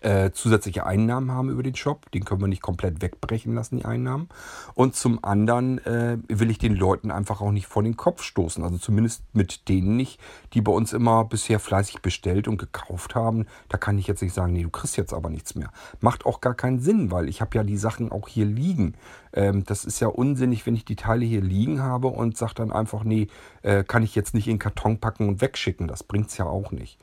äh, 0.00 0.30
zusätzliche 0.32 0.86
Einnahmen 0.86 1.30
haben 1.30 1.50
über 1.50 1.62
den 1.62 1.74
Shop. 1.74 2.10
Den 2.12 2.24
können 2.24 2.40
wir 2.40 2.48
nicht 2.48 2.62
komplett 2.62 3.02
wegbrechen 3.02 3.54
lassen, 3.54 3.78
die 3.78 3.84
Einnahmen. 3.84 4.28
Und 4.74 4.96
zum 4.96 5.22
anderen 5.22 5.78
äh, 5.84 6.18
will 6.28 6.50
ich 6.50 6.58
den 6.58 6.74
Leuten 6.74 7.10
einfach 7.10 7.40
auch 7.40 7.52
nicht 7.52 7.66
vor 7.66 7.82
den 7.82 7.96
Kopf 7.96 8.22
stoßen. 8.22 8.64
Also 8.64 8.78
zumindest 8.78 9.22
mit 9.34 9.68
denen 9.68 9.96
nicht, 9.96 10.18
die 10.54 10.62
bei 10.62 10.72
uns 10.72 10.92
immer 10.92 11.24
bisher 11.24 11.58
fleißig 11.58 12.00
bestellt 12.00 12.48
und 12.48 12.56
gekauft 12.56 13.14
haben. 13.14 13.46
Da 13.68 13.78
kann 13.78 13.98
ich 13.98 14.06
jetzt 14.06 14.22
nicht 14.22 14.34
sagen, 14.34 14.52
nee, 14.52 14.62
du 14.62 14.70
kriegst 14.70 14.96
jetzt 14.96 15.12
aber 15.12 15.28
nichts 15.28 15.54
mehr. 15.54 15.70
Macht 16.00 16.24
auch 16.24 16.40
gar 16.40 16.54
keinen 16.54 16.80
Sinn, 16.80 17.10
weil 17.10 17.28
ich 17.28 17.40
habe 17.40 17.56
ja 17.56 17.62
die 17.62 17.76
Sachen 17.76 18.10
auch 18.10 18.28
hier 18.28 18.46
liegen. 18.46 18.94
Ähm, 19.32 19.64
das 19.64 19.84
ist 19.84 20.00
ja 20.00 20.08
unsinnig, 20.08 20.64
wenn 20.66 20.74
ich 20.74 20.84
die 20.84 20.96
Teile 20.96 21.24
hier 21.24 21.42
liegen 21.42 21.82
habe 21.82 22.08
und 22.08 22.36
sage 22.36 22.54
dann 22.54 22.72
einfach, 22.72 23.04
nee, 23.04 23.28
äh, 23.62 23.84
kann 23.84 24.02
ich 24.02 24.14
jetzt 24.14 24.34
nicht 24.34 24.48
in 24.48 24.54
den 24.54 24.60
Karton 24.60 24.98
packen 24.98 25.28
und 25.28 25.40
wegschicken. 25.40 25.88
Das 25.88 26.02
bringt 26.02 26.28
es 26.28 26.38
ja 26.38 26.46
auch 26.46 26.72
nicht. 26.72 26.98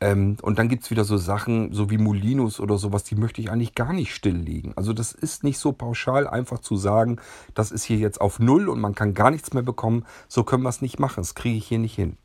Ähm, 0.00 0.36
und 0.42 0.58
dann 0.58 0.68
gibt 0.68 0.84
es 0.84 0.90
wieder 0.90 1.04
so 1.04 1.16
Sachen, 1.16 1.72
so 1.72 1.90
wie 1.90 1.98
Molinos 1.98 2.60
oder 2.60 2.78
sowas, 2.78 3.04
die 3.04 3.16
möchte 3.16 3.40
ich 3.40 3.50
eigentlich 3.50 3.74
gar 3.74 3.92
nicht 3.92 4.14
stilllegen. 4.14 4.72
Also 4.76 4.92
das 4.92 5.12
ist 5.12 5.42
nicht 5.42 5.58
so 5.58 5.72
pauschal 5.72 6.28
einfach 6.28 6.60
zu 6.60 6.76
sagen, 6.76 7.18
das 7.54 7.72
ist 7.72 7.84
hier 7.84 7.96
jetzt 7.96 8.20
auf 8.20 8.38
Null 8.38 8.68
und 8.68 8.80
man 8.80 8.94
kann 8.94 9.14
gar 9.14 9.30
nichts 9.30 9.52
mehr 9.52 9.64
bekommen. 9.64 10.04
So 10.28 10.44
können 10.44 10.62
wir 10.62 10.68
es 10.68 10.82
nicht 10.82 11.00
machen. 11.00 11.16
Das 11.20 11.34
kriege 11.34 11.56
ich 11.56 11.66
hier 11.66 11.80
nicht 11.80 11.96
hin. 11.96 12.16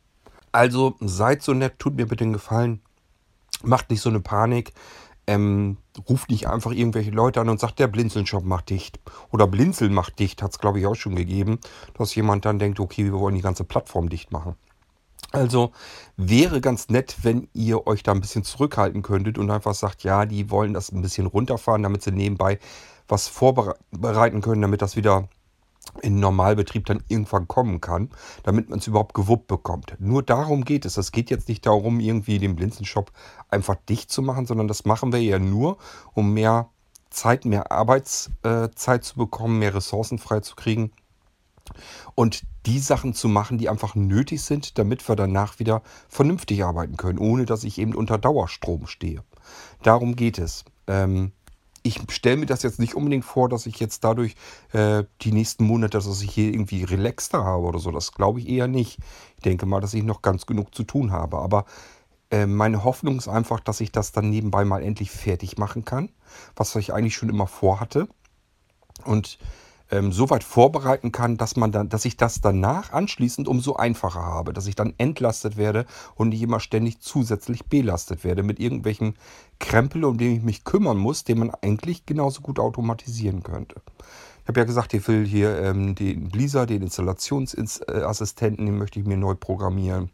Also 0.52 0.96
seid 1.00 1.42
so 1.42 1.54
nett, 1.54 1.80
tut 1.80 1.96
mir 1.96 2.06
bitte 2.06 2.24
den 2.24 2.34
Gefallen. 2.34 2.82
Macht 3.64 3.90
nicht 3.90 4.02
so 4.02 4.10
eine 4.10 4.20
Panik. 4.20 4.74
Ähm, 5.26 5.78
ruft 6.10 6.30
nicht 6.30 6.48
einfach 6.48 6.72
irgendwelche 6.72 7.12
Leute 7.12 7.40
an 7.42 7.50
und 7.50 7.60
sagt, 7.60 7.80
der 7.80 7.88
Blinzeln-Shop 7.88 8.44
macht 8.44 8.70
dicht. 8.70 9.00
Oder 9.32 9.48
Blinzeln 9.48 9.94
macht 9.94 10.20
dicht, 10.20 10.44
hat 10.44 10.52
es 10.52 10.60
glaube 10.60 10.80
ich 10.80 10.86
auch 10.86 10.96
schon 10.96 11.16
gegeben, 11.16 11.60
dass 11.98 12.14
jemand 12.14 12.46
dann 12.46 12.60
denkt, 12.60 12.80
okay, 12.80 13.06
wir 13.06 13.14
wollen 13.14 13.36
die 13.36 13.42
ganze 13.42 13.64
Plattform 13.64 14.10
dicht 14.10 14.32
machen. 14.32 14.56
Also 15.36 15.72
wäre 16.16 16.62
ganz 16.62 16.90
nett, 16.90 17.18
wenn 17.24 17.50
ihr 17.54 17.88
euch 17.88 18.04
da 18.04 18.12
ein 18.12 18.22
bisschen 18.22 18.44
zurückhalten 18.44 19.02
könntet 19.02 19.40
und 19.40 19.50
einfach 19.50 19.74
sagt, 19.74 20.04
ja, 20.04 20.28
die 20.28 20.52
wollen 20.52 20.76
das 20.76 20.92
ein 20.92 21.02
bisschen 21.02 21.26
runterfahren, 21.26 21.82
damit 21.82 22.04
sie 22.04 22.12
nebenbei 22.12 22.60
was 23.08 23.28
vorbereiten 23.28 24.42
können, 24.42 24.62
damit 24.62 24.84
das 24.84 24.96
wieder 24.96 25.28
in 26.04 26.20
Normalbetrieb 26.20 26.86
dann 26.86 27.04
irgendwann 27.08 27.48
kommen 27.48 27.82
kann, 27.82 28.12
damit 28.44 28.70
man 28.70 28.78
es 28.78 28.86
überhaupt 28.86 29.16
gewuppt 29.16 29.48
bekommt. 29.48 29.96
Nur 29.98 30.22
darum 30.22 30.66
geht 30.66 30.86
es. 30.86 30.98
Es 30.98 31.12
geht 31.12 31.32
jetzt 31.32 31.50
nicht 31.50 31.66
darum, 31.66 32.00
irgendwie 32.00 32.38
den 32.38 32.56
Blinzenshop 32.56 33.12
einfach 33.50 33.76
dicht 33.90 34.12
zu 34.12 34.22
machen, 34.22 34.46
sondern 34.46 34.68
das 34.68 34.86
machen 34.86 35.12
wir 35.12 35.22
ja 35.22 35.40
nur, 35.40 35.78
um 36.14 36.34
mehr 36.34 36.70
Zeit, 37.10 37.44
mehr 37.46 37.72
Arbeitszeit 37.72 39.04
zu 39.04 39.16
bekommen, 39.16 39.58
mehr 39.58 39.74
Ressourcen 39.74 40.20
freizukriegen 40.20 40.92
und 42.16 42.44
die 42.66 42.80
Sachen 42.80 43.14
zu 43.14 43.28
machen, 43.28 43.58
die 43.58 43.70
einfach 43.70 43.96
nötig 43.96 44.42
sind, 44.42 44.78
damit 44.78 45.08
wir 45.08 45.16
danach 45.16 45.60
wieder 45.60 45.82
vernünftig 46.08 46.64
arbeiten 46.64 46.98
können, 46.98 47.20
ohne 47.20 47.46
dass 47.46 47.64
ich 47.64 47.78
eben 47.78 47.96
unter 47.96 48.18
Dauerstrom 48.18 48.88
stehe. 48.88 49.24
Darum 49.82 50.16
geht 50.16 50.38
es. 50.38 50.66
Ähm, 50.88 51.32
ich 51.84 52.00
stelle 52.10 52.38
mir 52.38 52.46
das 52.46 52.64
jetzt 52.64 52.80
nicht 52.80 52.96
unbedingt 52.96 53.26
vor, 53.26 53.50
dass 53.50 53.66
ich 53.66 53.80
jetzt 53.80 54.06
dadurch 54.06 54.36
äh, 54.72 55.04
die 55.22 55.34
nächsten 55.34 55.66
Monate, 55.66 55.98
dass 55.98 56.22
ich 56.22 56.32
hier 56.32 56.54
irgendwie 56.54 56.84
relaxter 56.84 57.44
habe 57.44 57.66
oder 57.66 57.80
so. 57.80 57.92
Das 57.92 58.14
glaube 58.14 58.40
ich 58.40 58.48
eher 58.48 58.68
nicht. 58.68 59.00
Ich 59.36 59.44
denke 59.44 59.66
mal, 59.66 59.82
dass 59.82 59.94
ich 59.94 60.04
noch 60.04 60.22
ganz 60.22 60.46
genug 60.46 60.74
zu 60.74 60.84
tun 60.84 61.12
habe. 61.12 61.40
Aber 61.40 61.66
äh, 62.32 62.46
meine 62.46 62.86
Hoffnung 62.86 63.18
ist 63.18 63.28
einfach, 63.28 63.60
dass 63.60 63.82
ich 63.82 63.92
das 63.92 64.14
dann 64.14 64.30
nebenbei 64.30 64.64
mal 64.64 64.82
endlich 64.82 65.12
fertig 65.12 65.58
machen 65.58 65.84
kann, 65.84 66.10
was 66.56 66.74
ich 66.78 66.94
eigentlich 66.94 67.16
schon 67.16 67.30
immer 67.30 67.48
vorhatte. 67.48 68.08
Und 69.04 69.38
ähm, 69.94 70.12
so 70.12 70.30
weit 70.32 70.44
vorbereiten 70.44 71.12
kann, 71.12 71.38
dass 71.38 71.56
man 71.56 71.72
dann, 71.72 71.88
dass 71.88 72.06
ich 72.06 72.18
das 72.18 72.42
danach 72.42 72.92
anschließend 72.92 73.48
umso 73.48 73.76
einfacher 73.76 74.24
habe, 74.24 74.52
dass 74.52 74.66
ich 74.66 74.76
dann 74.76 74.94
entlastet 74.98 75.56
werde 75.56 75.86
und 76.16 76.30
nicht 76.30 76.42
immer 76.42 76.60
ständig 76.60 77.00
zusätzlich 77.00 77.66
belastet 77.66 78.24
werde 78.24 78.42
mit 78.42 78.60
irgendwelchen 78.60 79.14
Krempel, 79.60 80.04
um 80.04 80.18
den 80.18 80.38
ich 80.38 80.42
mich 80.42 80.64
kümmern 80.64 80.98
muss, 80.98 81.24
den 81.24 81.40
man 81.40 81.52
eigentlich 81.62 82.08
genauso 82.08 82.42
gut 82.42 82.58
automatisieren 82.58 83.44
könnte. 83.44 83.76
Ich 84.42 84.48
habe 84.48 84.60
ja 84.60 84.66
gesagt, 84.66 84.94
ich 84.94 85.08
will 85.08 85.26
hier 85.26 85.60
ähm, 85.60 85.96
den 85.96 86.30
Blizzard, 86.30 86.72
den 86.72 86.82
Installationsassistenten, 86.82 88.66
den 88.66 88.78
möchte 88.78 89.00
ich 89.00 89.06
mir 89.06 89.18
neu 89.18 89.36
programmieren. 89.36 90.10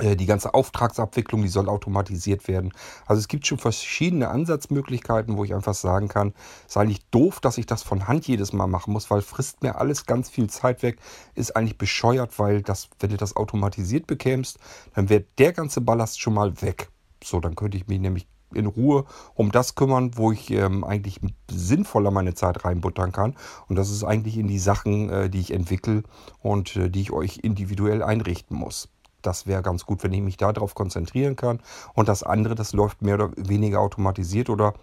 Äh, 0.00 0.16
die 0.16 0.26
ganze 0.26 0.54
Auftragsabwicklung, 0.54 1.42
die 1.42 1.48
soll 1.48 1.68
automatisiert 1.68 2.48
werden. 2.48 2.72
Also 3.06 3.20
es 3.20 3.28
gibt 3.28 3.46
schon 3.46 3.58
verschiedene 3.58 4.28
Ansatzmöglichkeiten, 4.28 5.36
wo 5.36 5.44
ich 5.44 5.54
einfach 5.54 5.74
sagen 5.74 6.08
kann, 6.08 6.34
ist 6.66 6.76
eigentlich 6.76 7.06
doof, 7.10 7.40
dass 7.40 7.58
ich 7.58 7.66
das 7.66 7.82
von 7.82 8.06
Hand 8.08 8.26
jedes 8.26 8.52
Mal 8.52 8.66
machen 8.66 8.92
muss, 8.92 9.10
weil 9.10 9.22
frisst 9.22 9.62
mir 9.62 9.76
alles 9.76 10.06
ganz 10.06 10.28
viel 10.28 10.48
Zeit 10.48 10.82
weg, 10.82 10.98
ist 11.34 11.56
eigentlich 11.56 11.78
bescheuert, 11.78 12.38
weil 12.38 12.62
das, 12.62 12.88
wenn 13.00 13.10
du 13.10 13.16
das 13.16 13.36
automatisiert 13.36 14.06
bekämst, 14.06 14.58
dann 14.94 15.08
wäre 15.08 15.24
der 15.38 15.52
ganze 15.52 15.80
Ballast 15.80 16.20
schon 16.20 16.34
mal 16.34 16.60
weg. 16.62 16.90
So, 17.22 17.40
dann 17.40 17.56
könnte 17.56 17.76
ich 17.76 17.86
mich 17.86 18.00
nämlich 18.00 18.26
in 18.54 18.66
Ruhe 18.66 19.04
um 19.34 19.50
das 19.50 19.74
kümmern, 19.74 20.16
wo 20.16 20.32
ich 20.32 20.50
ähm, 20.50 20.84
eigentlich 20.84 21.20
sinnvoller 21.50 22.10
meine 22.10 22.34
Zeit 22.34 22.64
reinbuttern 22.64 23.12
kann. 23.12 23.34
Und 23.68 23.76
das 23.76 23.90
ist 23.90 24.04
eigentlich 24.04 24.38
in 24.38 24.48
die 24.48 24.58
Sachen, 24.58 25.10
äh, 25.10 25.30
die 25.30 25.40
ich 25.40 25.52
entwickle 25.52 26.04
und 26.40 26.76
äh, 26.76 26.88
die 26.88 27.02
ich 27.02 27.12
euch 27.12 27.38
individuell 27.42 28.02
einrichten 28.02 28.56
muss. 28.56 28.88
Das 29.26 29.46
wäre 29.46 29.62
ganz 29.62 29.84
gut, 29.84 30.02
wenn 30.04 30.12
ich 30.12 30.22
mich 30.22 30.36
darauf 30.36 30.74
konzentrieren 30.74 31.36
kann. 31.36 31.60
Und 31.94 32.08
das 32.08 32.22
andere, 32.22 32.54
das 32.54 32.72
läuft 32.72 33.02
mehr 33.02 33.16
oder 33.16 33.30
weniger 33.36 33.80
automatisiert 33.80 34.50
oder 34.50 34.74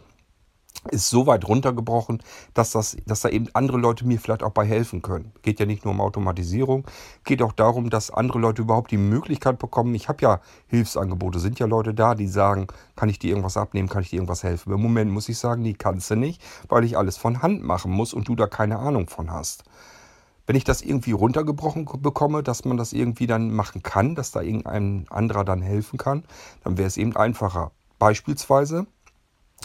ist 0.91 1.09
so 1.09 1.27
weit 1.27 1.47
runtergebrochen, 1.47 2.21
dass, 2.53 2.71
das, 2.71 2.97
dass 3.05 3.21
da 3.21 3.29
eben 3.29 3.47
andere 3.53 3.77
Leute 3.77 4.05
mir 4.05 4.19
vielleicht 4.19 4.43
auch 4.43 4.51
bei 4.51 4.65
helfen 4.65 5.01
können. 5.01 5.31
Geht 5.41 5.59
ja 5.59 5.65
nicht 5.65 5.85
nur 5.85 5.93
um 5.93 6.01
Automatisierung, 6.01 6.85
geht 7.23 7.41
auch 7.41 7.53
darum, 7.53 7.89
dass 7.89 8.11
andere 8.11 8.39
Leute 8.39 8.63
überhaupt 8.63 8.91
die 8.91 8.97
Möglichkeit 8.97 9.59
bekommen. 9.59 9.95
Ich 9.95 10.09
habe 10.09 10.21
ja 10.21 10.41
Hilfsangebote, 10.67 11.39
sind 11.39 11.59
ja 11.59 11.67
Leute 11.67 11.93
da, 11.93 12.15
die 12.15 12.27
sagen, 12.27 12.67
kann 12.95 13.07
ich 13.07 13.19
dir 13.19 13.29
irgendwas 13.29 13.55
abnehmen, 13.55 13.87
kann 13.87 14.01
ich 14.01 14.09
dir 14.09 14.17
irgendwas 14.17 14.43
helfen. 14.43 14.73
Im 14.73 14.81
Moment 14.81 15.11
muss 15.11 15.29
ich 15.29 15.37
sagen, 15.37 15.61
nee, 15.61 15.73
kannst 15.73 16.11
du 16.11 16.15
nicht, 16.15 16.41
weil 16.67 16.83
ich 16.83 16.97
alles 16.97 17.15
von 17.17 17.41
Hand 17.41 17.63
machen 17.63 17.91
muss 17.91 18.13
und 18.13 18.27
du 18.27 18.35
da 18.35 18.47
keine 18.47 18.79
Ahnung 18.79 19.07
von 19.07 19.31
hast. 19.31 19.63
Wenn 20.45 20.55
ich 20.55 20.63
das 20.63 20.81
irgendwie 20.81 21.11
runtergebrochen 21.11 21.87
bekomme, 22.01 22.43
dass 22.43 22.65
man 22.65 22.77
das 22.77 22.93
irgendwie 22.93 23.27
dann 23.27 23.51
machen 23.51 23.81
kann, 23.81 24.15
dass 24.15 24.31
da 24.31 24.41
irgendein 24.41 25.05
anderer 25.09 25.45
dann 25.45 25.61
helfen 25.61 25.97
kann, 25.97 26.23
dann 26.63 26.77
wäre 26.77 26.87
es 26.87 26.97
eben 26.97 27.15
einfacher. 27.15 27.71
Beispielsweise, 27.97 28.85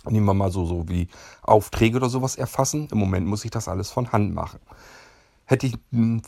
nehmen 0.09 0.27
wir 0.27 0.35
mal 0.35 0.53
so, 0.53 0.65
so 0.65 0.89
wie 0.89 1.09
Aufträge 1.43 1.97
oder 1.97 2.09
sowas 2.09 2.37
erfassen. 2.37 2.89
Im 2.93 2.99
Moment 2.99 3.27
muss 3.27 3.45
ich 3.45 3.51
das 3.51 3.67
alles 3.69 3.91
von 3.91 4.13
Hand 4.13 4.33
machen. 4.33 4.61
Hätte 5.45 5.67
ich 5.67 5.79
ein 5.93 6.23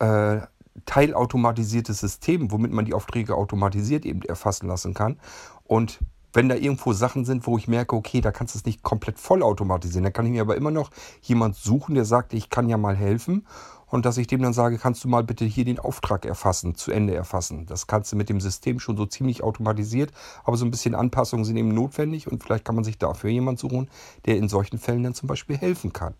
äh, 0.00 0.40
teilautomatisiertes 0.86 2.00
System, 2.00 2.50
womit 2.50 2.72
man 2.72 2.84
die 2.84 2.94
Aufträge 2.94 3.36
automatisiert 3.36 4.04
eben 4.04 4.22
erfassen 4.22 4.66
lassen 4.66 4.94
kann 4.94 5.20
und 5.64 6.00
wenn 6.32 6.48
da 6.48 6.54
irgendwo 6.54 6.92
Sachen 6.92 7.24
sind, 7.24 7.46
wo 7.46 7.58
ich 7.58 7.68
merke, 7.68 7.94
okay, 7.94 8.20
da 8.20 8.32
kannst 8.32 8.54
du 8.54 8.58
es 8.58 8.64
nicht 8.64 8.82
komplett 8.82 9.18
vollautomatisieren, 9.18 10.04
dann 10.04 10.12
kann 10.12 10.26
ich 10.26 10.32
mir 10.32 10.40
aber 10.40 10.56
immer 10.56 10.70
noch 10.70 10.90
jemand 11.20 11.56
suchen, 11.56 11.94
der 11.94 12.04
sagt, 12.04 12.32
ich 12.32 12.48
kann 12.48 12.68
ja 12.68 12.78
mal 12.78 12.96
helfen 12.96 13.46
und 13.92 14.06
dass 14.06 14.16
ich 14.16 14.26
dem 14.26 14.40
dann 14.40 14.54
sage, 14.54 14.78
kannst 14.78 15.04
du 15.04 15.08
mal 15.08 15.22
bitte 15.22 15.44
hier 15.44 15.66
den 15.66 15.78
Auftrag 15.78 16.24
erfassen, 16.24 16.74
zu 16.74 16.90
Ende 16.90 17.14
erfassen. 17.14 17.66
Das 17.66 17.86
kannst 17.86 18.10
du 18.10 18.16
mit 18.16 18.30
dem 18.30 18.40
System 18.40 18.80
schon 18.80 18.96
so 18.96 19.04
ziemlich 19.04 19.42
automatisiert, 19.42 20.12
aber 20.44 20.56
so 20.56 20.64
ein 20.64 20.70
bisschen 20.70 20.94
Anpassungen 20.94 21.44
sind 21.44 21.58
eben 21.58 21.74
notwendig 21.74 22.26
und 22.26 22.42
vielleicht 22.42 22.64
kann 22.64 22.74
man 22.74 22.84
sich 22.84 22.96
dafür 22.96 23.28
jemand 23.28 23.58
suchen, 23.58 23.90
der 24.24 24.38
in 24.38 24.48
solchen 24.48 24.78
Fällen 24.78 25.02
dann 25.02 25.12
zum 25.12 25.26
Beispiel 25.26 25.58
helfen 25.58 25.92
kann. 25.92 26.14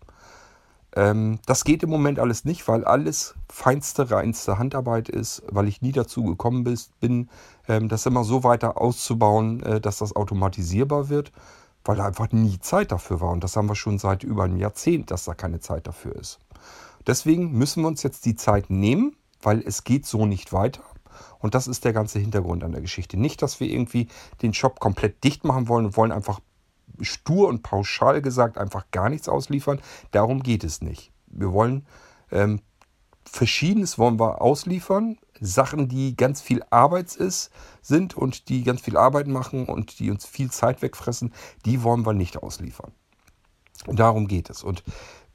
Ähm, 0.95 1.39
das 1.47 1.63
geht 1.63 1.81
im 1.81 1.89
Moment 1.89 2.19
alles 2.19 2.45
nicht, 2.45 2.67
weil 2.67 2.85
alles 2.85 3.33
feinste, 3.49 4.11
reinste 4.11 4.59
Handarbeit 4.59 5.09
ist, 5.09 5.41
weil 5.49 5.67
ich 5.67 5.81
nie 5.81 5.93
dazu 5.93 6.23
gekommen 6.23 6.63
bin, 6.99 7.29
ähm, 7.67 7.89
das 7.89 8.05
immer 8.05 8.23
so 8.23 8.43
weiter 8.43 8.79
auszubauen, 8.79 9.63
äh, 9.63 9.81
dass 9.81 9.97
das 9.97 10.15
automatisierbar 10.15 11.09
wird, 11.09 11.31
weil 11.85 11.95
da 11.95 12.05
einfach 12.05 12.31
nie 12.31 12.59
Zeit 12.59 12.91
dafür 12.91 13.19
war. 13.19 13.31
Und 13.31 13.43
das 13.43 13.55
haben 13.55 13.67
wir 13.67 13.75
schon 13.75 13.97
seit 13.97 14.23
über 14.23 14.43
einem 14.43 14.57
Jahrzehnt, 14.57 15.09
dass 15.09 15.25
da 15.25 15.33
keine 15.33 15.59
Zeit 15.59 15.87
dafür 15.87 16.15
ist. 16.15 16.37
Deswegen 17.07 17.51
müssen 17.51 17.83
wir 17.83 17.87
uns 17.87 18.03
jetzt 18.03 18.25
die 18.25 18.35
Zeit 18.35 18.69
nehmen, 18.69 19.15
weil 19.41 19.61
es 19.65 19.83
geht 19.83 20.05
so 20.05 20.25
nicht 20.25 20.53
weiter. 20.53 20.83
Und 21.39 21.55
das 21.55 21.67
ist 21.67 21.85
der 21.85 21.93
ganze 21.93 22.19
Hintergrund 22.19 22.63
an 22.63 22.71
der 22.71 22.81
Geschichte. 22.81 23.17
Nicht, 23.17 23.41
dass 23.41 23.59
wir 23.59 23.67
irgendwie 23.67 24.07
den 24.41 24.53
Shop 24.53 24.79
komplett 24.79 25.23
dicht 25.23 25.43
machen 25.43 25.67
wollen 25.67 25.85
und 25.85 25.97
wollen 25.97 26.11
einfach 26.11 26.39
stur 27.01 27.47
und 27.49 27.63
pauschal 27.63 28.21
gesagt 28.21 28.57
einfach 28.57 28.85
gar 28.91 29.09
nichts 29.09 29.27
ausliefern. 29.27 29.81
Darum 30.11 30.41
geht 30.41 30.63
es 30.63 30.81
nicht. 30.81 31.11
Wir 31.27 31.51
wollen 31.51 31.85
ähm, 32.31 32.61
Verschiedenes 33.25 33.97
wollen 33.97 34.19
wir 34.19 34.41
ausliefern. 34.41 35.17
Sachen, 35.39 35.89
die 35.89 36.15
ganz 36.15 36.41
viel 36.41 36.63
Arbeit 36.69 37.15
ist, 37.15 37.51
sind 37.81 38.15
und 38.15 38.49
die 38.49 38.63
ganz 38.63 38.81
viel 38.81 38.97
Arbeit 38.97 39.27
machen 39.27 39.65
und 39.65 39.99
die 39.99 40.11
uns 40.11 40.25
viel 40.25 40.51
Zeit 40.51 40.81
wegfressen, 40.81 41.33
die 41.65 41.83
wollen 41.83 42.05
wir 42.05 42.13
nicht 42.13 42.37
ausliefern. 42.37 42.91
Darum 43.87 44.27
geht 44.27 44.49
es. 44.49 44.63
Und 44.63 44.83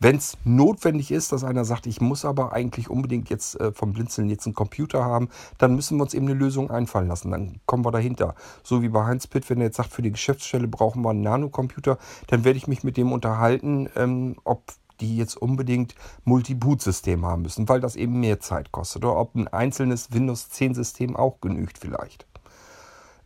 wenn 0.00 0.16
es 0.16 0.36
notwendig 0.44 1.10
ist, 1.10 1.32
dass 1.32 1.44
einer 1.44 1.64
sagt, 1.64 1.86
ich 1.86 2.00
muss 2.00 2.24
aber 2.24 2.52
eigentlich 2.52 2.88
unbedingt 2.88 3.30
jetzt 3.30 3.60
äh, 3.60 3.72
vom 3.72 3.92
Blinzeln 3.92 4.28
jetzt 4.28 4.46
einen 4.46 4.54
Computer 4.54 5.04
haben, 5.04 5.28
dann 5.58 5.74
müssen 5.74 5.98
wir 5.98 6.04
uns 6.04 6.14
eben 6.14 6.26
eine 6.26 6.38
Lösung 6.38 6.70
einfallen 6.70 7.08
lassen. 7.08 7.30
Dann 7.30 7.60
kommen 7.66 7.84
wir 7.84 7.90
dahinter. 7.90 8.34
So 8.62 8.82
wie 8.82 8.88
bei 8.88 9.04
Heinz 9.04 9.26
Pitt, 9.26 9.48
wenn 9.50 9.58
er 9.58 9.66
jetzt 9.66 9.76
sagt, 9.76 9.92
für 9.92 10.02
die 10.02 10.12
Geschäftsstelle 10.12 10.68
brauchen 10.68 11.02
wir 11.02 11.10
einen 11.10 11.22
Nanocomputer, 11.22 11.98
dann 12.28 12.44
werde 12.44 12.58
ich 12.58 12.68
mich 12.68 12.84
mit 12.84 12.96
dem 12.96 13.12
unterhalten, 13.12 13.88
ähm, 13.96 14.36
ob 14.44 14.62
die 15.00 15.16
jetzt 15.16 15.36
unbedingt 15.36 15.94
Multi-Boot-System 16.24 17.24
haben 17.24 17.42
müssen, 17.42 17.68
weil 17.68 17.80
das 17.80 17.96
eben 17.96 18.20
mehr 18.20 18.40
Zeit 18.40 18.72
kostet. 18.72 19.04
Oder 19.04 19.16
ob 19.16 19.34
ein 19.34 19.48
einzelnes 19.48 20.12
Windows 20.12 20.48
10-System 20.52 21.16
auch 21.16 21.40
genügt 21.40 21.78
vielleicht. 21.78 22.26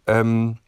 Ähm, 0.07 0.59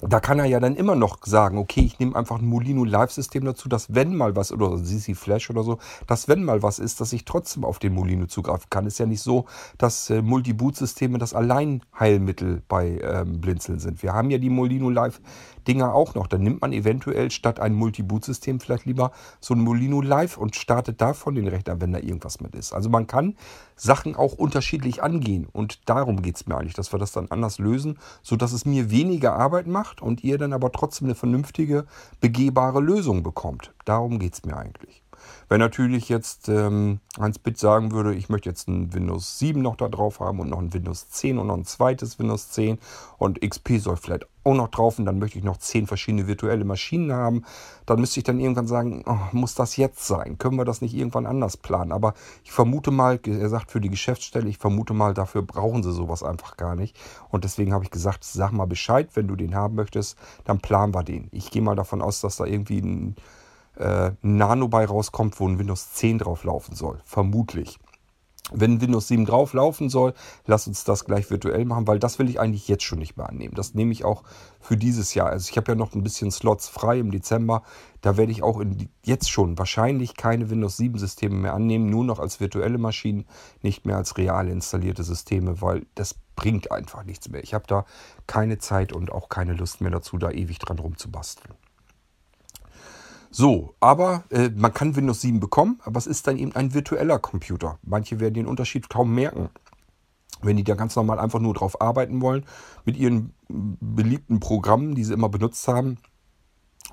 da 0.00 0.20
kann 0.20 0.38
er 0.38 0.44
ja 0.44 0.60
dann 0.60 0.76
immer 0.76 0.94
noch 0.94 1.18
sagen, 1.24 1.58
okay, 1.58 1.80
ich 1.80 1.98
nehme 1.98 2.14
einfach 2.14 2.38
ein 2.38 2.46
Molino 2.46 2.84
Live-System 2.84 3.44
dazu, 3.44 3.68
dass 3.68 3.94
wenn 3.94 4.14
mal 4.14 4.36
was, 4.36 4.52
oder 4.52 4.76
CC 4.82 5.14
Flash 5.14 5.50
oder 5.50 5.64
so, 5.64 5.78
dass 6.06 6.28
wenn 6.28 6.44
mal 6.44 6.62
was 6.62 6.78
ist, 6.78 7.00
dass 7.00 7.12
ich 7.12 7.24
trotzdem 7.24 7.64
auf 7.64 7.80
den 7.80 7.94
Molino 7.94 8.26
zugreifen 8.26 8.66
kann. 8.70 8.86
Ist 8.86 8.98
ja 8.98 9.06
nicht 9.06 9.22
so, 9.22 9.46
dass 9.76 10.08
äh, 10.10 10.22
Multi-Boot-Systeme 10.22 11.18
das 11.18 11.34
Alleinheilmittel 11.34 12.62
bei 12.68 13.00
ähm, 13.02 13.40
Blinzeln 13.40 13.80
sind. 13.80 14.02
Wir 14.02 14.12
haben 14.12 14.30
ja 14.30 14.38
die 14.38 14.50
Molino 14.50 14.88
Live-Dinger 15.68 15.94
auch 15.94 16.14
noch. 16.14 16.26
Dann 16.26 16.42
nimmt 16.42 16.62
man 16.62 16.72
eventuell 16.72 17.30
statt 17.30 17.60
ein 17.60 17.74
Multi-Boot-System 17.74 18.60
vielleicht 18.60 18.86
lieber 18.86 19.12
so 19.40 19.54
ein 19.54 19.60
Molino 19.60 20.00
Live 20.00 20.38
und 20.38 20.56
startet 20.56 21.00
davon 21.00 21.34
den 21.34 21.46
Rechner, 21.46 21.80
wenn 21.80 21.92
da 21.92 21.98
irgendwas 21.98 22.40
mit 22.40 22.54
ist. 22.54 22.72
Also 22.72 22.88
man 22.88 23.06
kann 23.06 23.36
Sachen 23.76 24.16
auch 24.16 24.32
unterschiedlich 24.32 25.02
angehen 25.02 25.46
und 25.52 25.88
darum 25.88 26.22
geht 26.22 26.36
es 26.36 26.46
mir 26.46 26.56
eigentlich, 26.56 26.74
dass 26.74 26.92
wir 26.92 26.98
das 26.98 27.12
dann 27.12 27.30
anders 27.30 27.58
lösen, 27.58 27.98
sodass 28.22 28.52
es 28.52 28.64
mir 28.64 28.90
weniger 28.90 29.34
Arbeit 29.34 29.66
macht 29.66 30.00
und 30.00 30.24
ihr 30.24 30.38
dann 30.38 30.52
aber 30.52 30.72
trotzdem 30.72 31.06
eine 31.06 31.14
vernünftige, 31.14 31.84
begehbare 32.20 32.80
Lösung 32.80 33.22
bekommt. 33.22 33.72
Darum 33.84 34.18
geht 34.18 34.34
es 34.34 34.44
mir 34.44 34.56
eigentlich. 34.56 35.02
Wenn 35.48 35.60
natürlich 35.60 36.08
jetzt 36.08 36.48
ähm, 36.48 37.00
Hans-Bit 37.18 37.58
sagen 37.58 37.92
würde, 37.92 38.14
ich 38.14 38.28
möchte 38.28 38.48
jetzt 38.48 38.68
ein 38.68 38.92
Windows 38.92 39.38
7 39.38 39.60
noch 39.60 39.76
da 39.76 39.88
drauf 39.88 40.20
haben 40.20 40.40
und 40.40 40.50
noch 40.50 40.58
ein 40.58 40.72
Windows 40.72 41.08
10 41.08 41.38
und 41.38 41.46
noch 41.46 41.56
ein 41.56 41.64
zweites 41.64 42.18
Windows 42.18 42.50
10 42.50 42.78
und 43.18 43.40
XP 43.40 43.78
soll 43.78 43.96
vielleicht 43.96 44.26
auch 44.48 44.54
noch 44.54 44.68
drauf 44.68 44.98
und 44.98 45.04
dann 45.04 45.18
möchte 45.18 45.38
ich 45.38 45.44
noch 45.44 45.58
10 45.58 45.86
verschiedene 45.86 46.26
virtuelle 46.26 46.64
Maschinen 46.64 47.12
haben, 47.12 47.44
dann 47.86 48.00
müsste 48.00 48.20
ich 48.20 48.24
dann 48.24 48.40
irgendwann 48.40 48.66
sagen, 48.66 49.04
oh, 49.06 49.18
muss 49.32 49.54
das 49.54 49.76
jetzt 49.76 50.06
sein? 50.06 50.38
Können 50.38 50.56
wir 50.56 50.64
das 50.64 50.80
nicht 50.80 50.94
irgendwann 50.94 51.26
anders 51.26 51.56
planen? 51.56 51.92
Aber 51.92 52.14
ich 52.44 52.52
vermute 52.52 52.90
mal, 52.90 53.20
er 53.24 53.48
sagt 53.48 53.70
für 53.70 53.80
die 53.80 53.90
Geschäftsstelle, 53.90 54.48
ich 54.48 54.58
vermute 54.58 54.94
mal, 54.94 55.14
dafür 55.14 55.42
brauchen 55.42 55.82
sie 55.82 55.92
sowas 55.92 56.22
einfach 56.22 56.56
gar 56.56 56.74
nicht. 56.74 56.98
Und 57.30 57.44
deswegen 57.44 57.72
habe 57.72 57.84
ich 57.84 57.90
gesagt, 57.90 58.24
sag 58.24 58.52
mal 58.52 58.66
Bescheid, 58.66 59.10
wenn 59.14 59.28
du 59.28 59.36
den 59.36 59.54
haben 59.54 59.74
möchtest, 59.74 60.16
dann 60.44 60.60
planen 60.60 60.94
wir 60.94 61.04
den. 61.04 61.28
Ich 61.32 61.50
gehe 61.50 61.62
mal 61.62 61.76
davon 61.76 62.00
aus, 62.00 62.20
dass 62.20 62.36
da 62.36 62.44
irgendwie 62.44 62.80
ein 62.80 63.16
äh, 63.78 64.12
Nano 64.22 64.68
bei 64.68 64.84
rauskommt, 64.84 65.38
wo 65.40 65.48
ein 65.48 65.58
Windows 65.58 65.92
10 65.94 66.18
drauf 66.18 66.44
laufen 66.44 66.74
soll. 66.74 67.00
Vermutlich. 67.04 67.78
Wenn 68.50 68.80
Windows 68.80 69.08
7 69.08 69.26
drauf 69.26 69.52
laufen 69.52 69.90
soll, 69.90 70.14
lass 70.46 70.66
uns 70.66 70.84
das 70.84 71.04
gleich 71.04 71.30
virtuell 71.30 71.66
machen, 71.66 71.86
weil 71.86 71.98
das 71.98 72.18
will 72.18 72.30
ich 72.30 72.40
eigentlich 72.40 72.66
jetzt 72.66 72.82
schon 72.82 72.98
nicht 72.98 73.18
mehr 73.18 73.28
annehmen. 73.28 73.54
Das 73.54 73.74
nehme 73.74 73.92
ich 73.92 74.06
auch 74.06 74.22
für 74.58 74.78
dieses 74.78 75.12
Jahr. 75.12 75.28
Also 75.28 75.50
ich 75.50 75.56
habe 75.58 75.72
ja 75.72 75.74
noch 75.76 75.94
ein 75.94 76.02
bisschen 76.02 76.30
Slots 76.30 76.66
frei 76.66 76.98
im 76.98 77.10
Dezember. 77.10 77.62
Da 78.00 78.16
werde 78.16 78.32
ich 78.32 78.42
auch 78.42 78.58
in, 78.60 78.88
jetzt 79.04 79.30
schon 79.30 79.58
wahrscheinlich 79.58 80.16
keine 80.16 80.48
Windows 80.48 80.78
7 80.78 80.98
Systeme 80.98 81.34
mehr 81.34 81.52
annehmen, 81.52 81.90
nur 81.90 82.04
noch 82.04 82.18
als 82.18 82.40
virtuelle 82.40 82.78
Maschinen, 82.78 83.26
nicht 83.60 83.84
mehr 83.84 83.98
als 83.98 84.16
real 84.16 84.48
installierte 84.48 85.02
Systeme, 85.02 85.60
weil 85.60 85.84
das 85.94 86.14
bringt 86.34 86.72
einfach 86.72 87.04
nichts 87.04 87.28
mehr. 87.28 87.42
Ich 87.42 87.52
habe 87.52 87.66
da 87.66 87.84
keine 88.26 88.56
Zeit 88.58 88.94
und 88.94 89.12
auch 89.12 89.28
keine 89.28 89.52
Lust 89.52 89.82
mehr 89.82 89.90
dazu, 89.90 90.16
da 90.16 90.30
ewig 90.30 90.58
dran 90.58 90.78
rumzubasteln. 90.78 91.54
So, 93.38 93.72
aber 93.78 94.24
äh, 94.30 94.50
man 94.56 94.74
kann 94.74 94.96
Windows 94.96 95.20
7 95.20 95.38
bekommen, 95.38 95.78
aber 95.84 95.96
es 95.96 96.08
ist 96.08 96.26
dann 96.26 96.38
eben 96.38 96.56
ein 96.56 96.74
virtueller 96.74 97.20
Computer. 97.20 97.78
Manche 97.84 98.18
werden 98.18 98.34
den 98.34 98.48
Unterschied 98.48 98.90
kaum 98.90 99.14
merken. 99.14 99.48
Wenn 100.42 100.56
die 100.56 100.64
da 100.64 100.74
ganz 100.74 100.96
normal 100.96 101.20
einfach 101.20 101.38
nur 101.38 101.54
drauf 101.54 101.80
arbeiten 101.80 102.20
wollen, 102.20 102.44
mit 102.84 102.96
ihren 102.96 103.32
beliebten 103.48 104.40
Programmen, 104.40 104.96
die 104.96 105.04
sie 105.04 105.12
immer 105.12 105.28
benutzt 105.28 105.68
haben, 105.68 105.98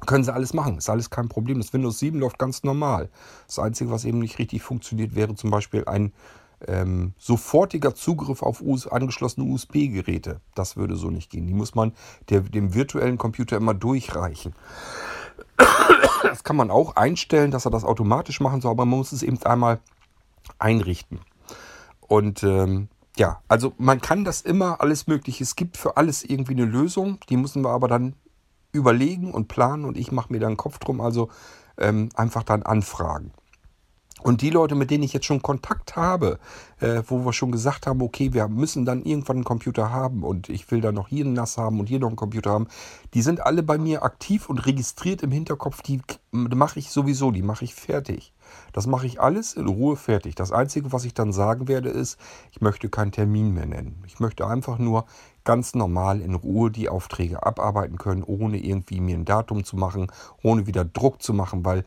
können 0.06 0.24
sie 0.24 0.32
alles 0.32 0.54
machen. 0.54 0.78
Ist 0.78 0.88
alles 0.88 1.10
kein 1.10 1.30
Problem. 1.30 1.58
Das 1.58 1.74
Windows 1.74 1.98
7 1.98 2.20
läuft 2.20 2.38
ganz 2.38 2.62
normal. 2.62 3.10
Das 3.48 3.58
Einzige, 3.58 3.89
was 3.89 4.06
eben 4.06 4.20
nicht 4.20 4.38
richtig 4.38 4.62
funktioniert, 4.62 5.16
wäre 5.16 5.34
zum 5.34 5.50
Beispiel 5.50 5.86
ein 5.86 6.14
ähm, 6.68 7.14
sofortiger 7.18 7.96
Zugriff 7.96 8.43
auf 8.43 8.62
US 8.62 8.86
angeschlossene 8.86 9.52
USB-Geräte. 9.52 10.41
Das 10.54 10.78
würde 10.78 10.96
so 10.96 11.10
nicht 11.10 11.32
gehen. 11.32 11.48
Die 11.48 11.56
muss 11.56 11.74
man 11.74 11.93
der, 12.30 12.41
dem 12.41 12.76
virtuellen 12.76 13.18
Computer 13.18 13.58
immer 13.58 13.74
durchreichen. 13.74 14.54
Das 16.24 16.44
kann 16.44 16.56
man 16.56 16.72
auch 16.72 16.96
einstellen, 16.96 17.52
dass 17.52 17.66
er 17.66 17.72
das 17.72 17.84
automatisch 17.84 18.40
machen 18.40 18.62
soll, 18.62 18.72
aber 18.72 18.86
man 18.86 18.98
muss 19.00 19.12
es 19.12 19.24
eben 19.24 19.42
einmal 19.44 19.80
einrichten. 20.60 21.20
Und 22.00 22.44
ähm, 22.44 22.90
ja, 23.18 23.42
also 23.48 23.74
man 23.78 24.02
kann 24.02 24.26
das 24.26 24.42
immer 24.42 24.82
alles 24.82 25.08
Mögliche. 25.08 25.44
Es 25.44 25.56
gibt 25.56 25.78
für 25.78 25.98
alles 25.98 26.24
irgendwie 26.24 26.54
eine 26.54 26.66
Lösung. 26.66 27.20
Die 27.30 27.38
müssen 27.38 27.64
wir 27.64 27.70
aber 27.70 27.88
dann 27.88 28.16
überlegen 28.72 29.32
und 29.34 29.48
planen 29.48 29.86
und 29.86 29.98
ich 29.98 30.12
mache 30.12 30.32
mir 30.32 30.40
da 30.40 30.48
einen 30.48 30.58
Kopf 30.58 30.80
drum. 30.80 31.00
Also 31.00 31.30
ähm, 31.78 32.10
einfach 32.16 32.44
dann 32.44 32.64
anfragen. 32.64 33.32
Und 34.26 34.41
die 34.41 34.49
Leute, 34.49 34.73
mit 34.73 34.89
denen 34.89 35.03
ich 35.03 35.13
jetzt 35.13 35.28
schon 35.28 35.43
Kontakt 35.43 35.95
habe, 35.95 36.39
äh, 36.80 37.03
wo 37.05 37.23
wir 37.23 37.32
schon 37.32 37.51
gesagt 37.51 37.86
haben, 37.86 38.01
okay, 38.01 38.34
wir 38.34 38.47
müssen 38.47 38.84
dann 38.84 39.03
irgendwann 39.03 39.36
einen 39.36 39.43
Computer 39.43 39.91
haben 39.91 40.23
und 40.23 40.49
ich 40.49 40.71
will 40.71 40.82
dann 40.82 40.95
noch 40.95 41.09
hier 41.09 41.26
einen 41.26 41.34
NAS 41.34 41.59
haben 41.59 41.80
und 41.80 41.86
hier 41.86 41.99
noch 41.99 42.07
einen 42.07 42.15
Computer 42.15 42.49
haben, 42.49 42.67
die 43.13 43.21
sind 43.21 43.45
alle 43.45 43.61
bei 43.61 43.78
mir 43.78 44.01
aktiv 44.01 44.49
und 44.49 44.65
registriert 44.65 45.21
im 45.21 45.30
Hinterkopf. 45.30 45.84
Die 45.84 46.01
mache 46.32 46.80
ich 46.80 46.89
sowieso, 46.89 47.30
die 47.30 47.43
mache 47.43 47.65
ich 47.65 47.76
fertig. 47.76 48.34
Das 48.73 48.88
mache 48.88 49.05
ich 49.05 49.21
alles 49.21 49.53
in 49.53 49.67
Ruhe 49.67 49.95
fertig. 49.95 50.34
Das 50.34 50.51
Einzige, 50.51 50.91
was 50.91 51.05
ich 51.05 51.13
dann 51.13 51.32
sagen 51.32 51.67
werde, 51.67 51.89
ist, 51.89 52.17
ich 52.51 52.61
möchte 52.61 52.89
keinen 52.89 53.11
Termin 53.11 53.53
mehr 53.53 53.67
nennen. 53.67 54.03
Ich 54.07 54.19
möchte 54.19 54.47
einfach 54.47 54.80
nur 54.80 55.05
ganz 55.43 55.76
normal 55.76 56.19
in 56.19 56.34
Ruhe 56.34 56.71
die 56.71 56.89
Aufträge 56.89 57.45
abarbeiten 57.45 57.99
können, 57.99 58.23
ohne 58.23 58.57
irgendwie 58.57 59.01
mir 59.01 59.17
ein 59.17 59.26
Datum 59.26 59.63
zu 59.65 59.78
machen, 59.78 60.07
ohne 60.41 60.65
wieder 60.65 60.84
Druck 60.84 61.21
zu 61.21 61.32
machen, 61.32 61.63
weil 61.63 61.86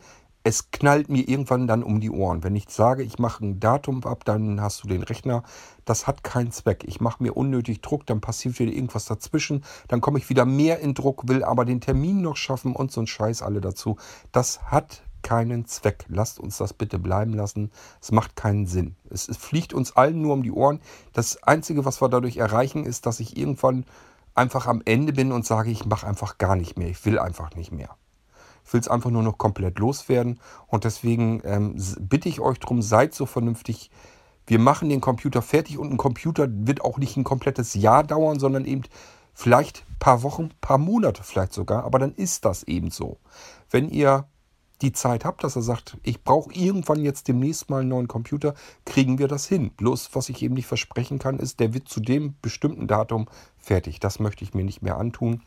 es 0.49 0.71
knallt 0.71 1.09
mir 1.09 1.29
irgendwann 1.29 1.67
dann 1.67 1.83
um 1.83 1.99
die 1.99 2.09
Ohren. 2.09 2.43
Wenn 2.43 2.55
ich 2.55 2.69
sage, 2.69 3.03
ich 3.03 3.19
mache 3.19 3.45
ein 3.45 3.59
Datum 3.59 4.03
ab, 4.03 4.25
dann 4.25 4.59
hast 4.59 4.83
du 4.83 4.87
den 4.87 5.03
Rechner. 5.03 5.43
Das 5.85 6.07
hat 6.07 6.23
keinen 6.23 6.51
Zweck. 6.51 6.85
Ich 6.87 6.99
mache 6.99 7.21
mir 7.21 7.37
unnötig 7.37 7.81
Druck, 7.81 8.07
dann 8.07 8.19
passiert 8.19 8.57
wieder 8.57 8.71
irgendwas 8.71 9.05
dazwischen. 9.05 9.63
Dann 9.89 10.01
komme 10.01 10.17
ich 10.17 10.27
wieder 10.27 10.45
mehr 10.45 10.79
in 10.79 10.95
Druck, 10.95 11.27
will 11.27 11.43
aber 11.43 11.65
den 11.65 11.81
Termin 11.81 12.23
noch 12.23 12.35
schaffen 12.35 12.75
und 12.75 12.91
so 12.91 13.01
ein 13.01 13.05
Scheiß 13.05 13.43
alle 13.43 13.61
dazu. 13.61 13.97
Das 14.31 14.63
hat 14.71 15.03
keinen 15.21 15.67
Zweck. 15.67 16.05
Lasst 16.07 16.39
uns 16.39 16.57
das 16.57 16.73
bitte 16.73 16.97
bleiben 16.97 17.33
lassen. 17.33 17.69
Es 18.01 18.11
macht 18.11 18.35
keinen 18.35 18.65
Sinn. 18.65 18.95
Es, 19.11 19.29
es 19.29 19.37
fliegt 19.37 19.71
uns 19.71 19.95
allen 19.95 20.19
nur 20.19 20.33
um 20.33 20.41
die 20.41 20.51
Ohren. 20.51 20.81
Das 21.13 21.43
Einzige, 21.43 21.85
was 21.85 22.01
wir 22.01 22.09
dadurch 22.09 22.37
erreichen, 22.37 22.85
ist, 22.87 23.05
dass 23.05 23.19
ich 23.19 23.37
irgendwann 23.37 23.85
einfach 24.33 24.65
am 24.65 24.81
Ende 24.83 25.13
bin 25.13 25.31
und 25.31 25.45
sage, 25.45 25.69
ich 25.69 25.85
mache 25.85 26.07
einfach 26.07 26.39
gar 26.39 26.55
nicht 26.55 26.75
mehr. 26.75 26.89
Ich 26.89 27.05
will 27.05 27.19
einfach 27.19 27.53
nicht 27.53 27.71
mehr. 27.71 27.98
Ich 28.69 28.73
will 28.73 28.81
es 28.81 28.87
einfach 28.87 29.09
nur 29.09 29.23
noch 29.23 29.39
komplett 29.39 29.79
loswerden. 29.79 30.39
Und 30.67 30.83
deswegen 30.83 31.41
ähm, 31.43 31.75
bitte 32.01 32.29
ich 32.29 32.39
euch 32.39 32.59
darum, 32.59 32.83
seid 32.83 33.15
so 33.15 33.25
vernünftig. 33.25 33.89
Wir 34.45 34.59
machen 34.59 34.89
den 34.89 35.01
Computer 35.01 35.41
fertig 35.41 35.79
und 35.79 35.91
ein 35.91 35.97
Computer 35.97 36.47
wird 36.51 36.81
auch 36.81 36.99
nicht 36.99 37.17
ein 37.17 37.23
komplettes 37.23 37.73
Jahr 37.73 38.03
dauern, 38.03 38.39
sondern 38.39 38.65
eben 38.65 38.83
vielleicht 39.33 39.85
ein 39.89 39.97
paar 39.97 40.21
Wochen, 40.21 40.51
paar 40.61 40.77
Monate 40.77 41.23
vielleicht 41.23 41.51
sogar. 41.51 41.83
Aber 41.83 41.97
dann 41.97 42.13
ist 42.13 42.45
das 42.45 42.61
eben 42.61 42.91
so. 42.91 43.17
Wenn 43.71 43.89
ihr 43.89 44.27
die 44.83 44.91
Zeit 44.91 45.25
habt, 45.25 45.43
dass 45.43 45.55
er 45.55 45.63
sagt, 45.63 45.97
ich 46.03 46.23
brauche 46.23 46.53
irgendwann 46.53 47.03
jetzt 47.03 47.27
demnächst 47.27 47.71
mal 47.71 47.79
einen 47.79 47.89
neuen 47.89 48.07
Computer, 48.07 48.53
kriegen 48.85 49.17
wir 49.17 49.27
das 49.27 49.47
hin. 49.47 49.71
Bloß 49.77 50.11
was 50.13 50.29
ich 50.29 50.43
eben 50.43 50.53
nicht 50.53 50.67
versprechen 50.67 51.17
kann, 51.17 51.39
ist, 51.39 51.59
der 51.59 51.73
wird 51.73 51.87
zu 51.87 52.01
dem 52.01 52.35
bestimmten 52.43 52.85
Datum 52.85 53.29
fertig. 53.57 53.99
Das 53.99 54.19
möchte 54.19 54.43
ich 54.43 54.53
mir 54.53 54.63
nicht 54.63 54.83
mehr 54.83 54.97
antun. 54.97 55.41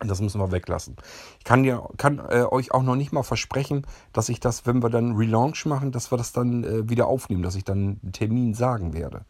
Das 0.00 0.20
müssen 0.20 0.40
wir 0.40 0.50
weglassen. 0.50 0.96
Ich 1.38 1.44
kann, 1.44 1.62
dir, 1.62 1.86
kann 1.98 2.18
äh, 2.18 2.44
euch 2.44 2.72
auch 2.72 2.82
noch 2.82 2.96
nicht 2.96 3.12
mal 3.12 3.22
versprechen, 3.22 3.86
dass 4.12 4.28
ich 4.28 4.40
das, 4.40 4.66
wenn 4.66 4.82
wir 4.82 4.88
dann 4.88 5.16
Relaunch 5.16 5.66
machen, 5.66 5.92
dass 5.92 6.10
wir 6.10 6.18
das 6.18 6.32
dann 6.32 6.64
äh, 6.64 6.88
wieder 6.88 7.06
aufnehmen, 7.06 7.42
dass 7.42 7.54
ich 7.54 7.64
dann 7.64 7.98
einen 8.02 8.12
Termin 8.12 8.54
sagen 8.54 8.94
werde 8.94 9.24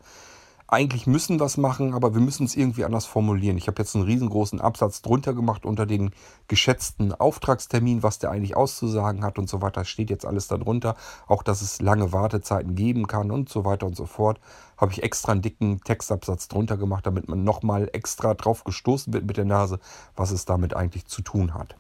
eigentlich 0.72 1.06
müssen 1.06 1.40
wir 1.40 1.46
es 1.46 1.56
machen, 1.56 1.94
aber 1.94 2.14
wir 2.14 2.20
müssen 2.20 2.46
es 2.46 2.56
irgendwie 2.56 2.84
anders 2.84 3.04
formulieren. 3.04 3.56
Ich 3.56 3.66
habe 3.66 3.82
jetzt 3.82 3.96
einen 3.96 4.04
riesengroßen 4.04 4.60
Absatz 4.60 5.02
drunter 5.02 5.34
gemacht 5.34 5.66
unter 5.66 5.84
den 5.84 6.12
geschätzten 6.46 7.12
Auftragstermin, 7.12 8.02
was 8.04 8.20
der 8.20 8.30
eigentlich 8.30 8.56
auszusagen 8.56 9.24
hat 9.24 9.38
und 9.38 9.48
so 9.48 9.62
weiter. 9.62 9.84
Steht 9.84 10.10
jetzt 10.10 10.24
alles 10.24 10.46
darunter. 10.46 10.96
Auch, 11.26 11.42
dass 11.42 11.60
es 11.60 11.80
lange 11.80 12.12
Wartezeiten 12.12 12.76
geben 12.76 13.08
kann 13.08 13.32
und 13.32 13.48
so 13.48 13.64
weiter 13.64 13.86
und 13.86 13.96
so 13.96 14.06
fort. 14.06 14.40
Habe 14.76 14.92
ich 14.92 15.02
extra 15.02 15.32
einen 15.32 15.42
dicken 15.42 15.80
Textabsatz 15.80 16.46
drunter 16.46 16.76
gemacht, 16.76 17.04
damit 17.04 17.28
man 17.28 17.42
nochmal 17.42 17.90
extra 17.92 18.34
drauf 18.34 18.62
gestoßen 18.62 19.12
wird 19.12 19.26
mit 19.26 19.36
der 19.36 19.44
Nase, 19.44 19.80
was 20.14 20.30
es 20.30 20.44
damit 20.44 20.76
eigentlich 20.76 21.06
zu 21.06 21.22
tun 21.22 21.54
hat. 21.54 21.74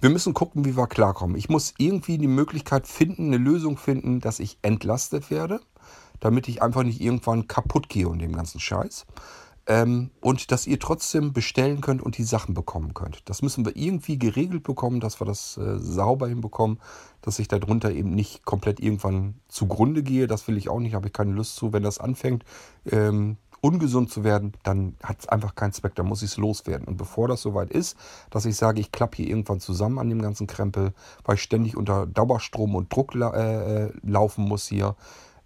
Wir 0.00 0.10
müssen 0.10 0.34
gucken, 0.34 0.64
wie 0.64 0.76
wir 0.76 0.86
klarkommen. 0.86 1.36
Ich 1.36 1.48
muss 1.48 1.74
irgendwie 1.78 2.18
die 2.18 2.28
Möglichkeit 2.28 2.86
finden, 2.86 3.28
eine 3.28 3.38
Lösung 3.38 3.76
finden, 3.76 4.20
dass 4.20 4.40
ich 4.40 4.58
entlastet 4.62 5.30
werde 5.30 5.60
damit 6.20 6.48
ich 6.48 6.62
einfach 6.62 6.82
nicht 6.82 7.00
irgendwann 7.00 7.48
kaputt 7.48 7.88
gehe 7.88 8.08
und 8.08 8.20
dem 8.20 8.32
ganzen 8.32 8.60
Scheiß. 8.60 9.06
Ähm, 9.66 10.10
und 10.20 10.50
dass 10.50 10.66
ihr 10.66 10.78
trotzdem 10.78 11.32
bestellen 11.32 11.80
könnt 11.80 12.02
und 12.02 12.18
die 12.18 12.24
Sachen 12.24 12.54
bekommen 12.54 12.94
könnt. 12.94 13.28
Das 13.28 13.42
müssen 13.42 13.64
wir 13.64 13.76
irgendwie 13.76 14.18
geregelt 14.18 14.62
bekommen, 14.62 15.00
dass 15.00 15.20
wir 15.20 15.26
das 15.26 15.58
äh, 15.58 15.78
sauber 15.78 16.28
hinbekommen, 16.28 16.80
dass 17.22 17.38
ich 17.38 17.46
darunter 17.46 17.92
eben 17.92 18.10
nicht 18.10 18.44
komplett 18.44 18.80
irgendwann 18.80 19.34
zugrunde 19.48 20.02
gehe. 20.02 20.26
Das 20.26 20.48
will 20.48 20.56
ich 20.56 20.68
auch 20.68 20.80
nicht, 20.80 20.94
habe 20.94 21.08
ich 21.08 21.12
keine 21.12 21.32
Lust 21.32 21.56
zu. 21.56 21.72
Wenn 21.72 21.82
das 21.82 21.98
anfängt, 21.98 22.44
ähm, 22.90 23.36
ungesund 23.60 24.10
zu 24.10 24.24
werden, 24.24 24.54
dann 24.62 24.96
hat 25.02 25.20
es 25.20 25.28
einfach 25.28 25.54
keinen 25.54 25.72
Zweck, 25.72 25.94
dann 25.94 26.06
muss 26.06 26.22
ich 26.22 26.30
es 26.30 26.36
loswerden. 26.36 26.88
Und 26.88 26.96
bevor 26.96 27.28
das 27.28 27.42
soweit 27.42 27.70
ist, 27.70 27.96
dass 28.30 28.46
ich 28.46 28.56
sage, 28.56 28.80
ich 28.80 28.90
klappe 28.90 29.18
hier 29.18 29.28
irgendwann 29.28 29.60
zusammen 29.60 29.98
an 29.98 30.08
dem 30.08 30.22
ganzen 30.22 30.46
Krempel, 30.46 30.94
weil 31.24 31.36
ich 31.36 31.42
ständig 31.42 31.76
unter 31.76 32.06
Dauerstrom 32.06 32.74
und 32.74 32.92
Druck 32.92 33.14
la 33.14 33.30
äh, 33.34 33.84
äh 33.84 33.92
laufen 34.02 34.48
muss 34.48 34.66
hier, 34.66 34.96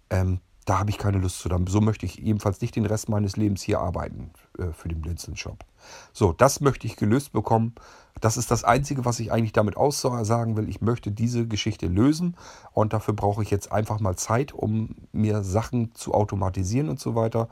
ähm, 0.09 0.39
da 0.65 0.79
habe 0.79 0.89
ich 0.89 0.97
keine 0.97 1.19
Lust 1.19 1.39
zu. 1.39 1.49
So 1.67 1.79
möchte 1.79 2.05
ich 2.05 2.21
ebenfalls 2.21 2.59
nicht 2.59 2.75
den 2.75 2.87
Rest 2.87 3.07
meines 3.07 3.37
Lebens 3.37 3.61
hier 3.61 3.79
arbeiten 3.79 4.31
äh, 4.57 4.71
für 4.73 4.89
den 4.89 4.99
Blinzeln-Shop. 4.99 5.63
So, 6.11 6.33
das 6.33 6.59
möchte 6.59 6.87
ich 6.87 6.95
gelöst 6.95 7.31
bekommen. 7.31 7.75
Das 8.19 8.35
ist 8.35 8.49
das 8.49 8.63
Einzige, 8.63 9.05
was 9.05 9.19
ich 9.19 9.31
eigentlich 9.31 9.53
damit 9.53 9.77
aussagen 9.77 10.57
will. 10.57 10.67
Ich 10.67 10.81
möchte 10.81 11.11
diese 11.11 11.47
Geschichte 11.47 11.87
lösen 11.87 12.35
und 12.73 12.93
dafür 12.93 13.13
brauche 13.13 13.43
ich 13.43 13.51
jetzt 13.51 13.71
einfach 13.71 13.99
mal 13.99 14.15
Zeit, 14.15 14.53
um 14.53 14.95
mir 15.11 15.43
Sachen 15.43 15.93
zu 15.93 16.13
automatisieren 16.13 16.89
und 16.89 16.99
so 16.99 17.13
weiter. 17.13 17.47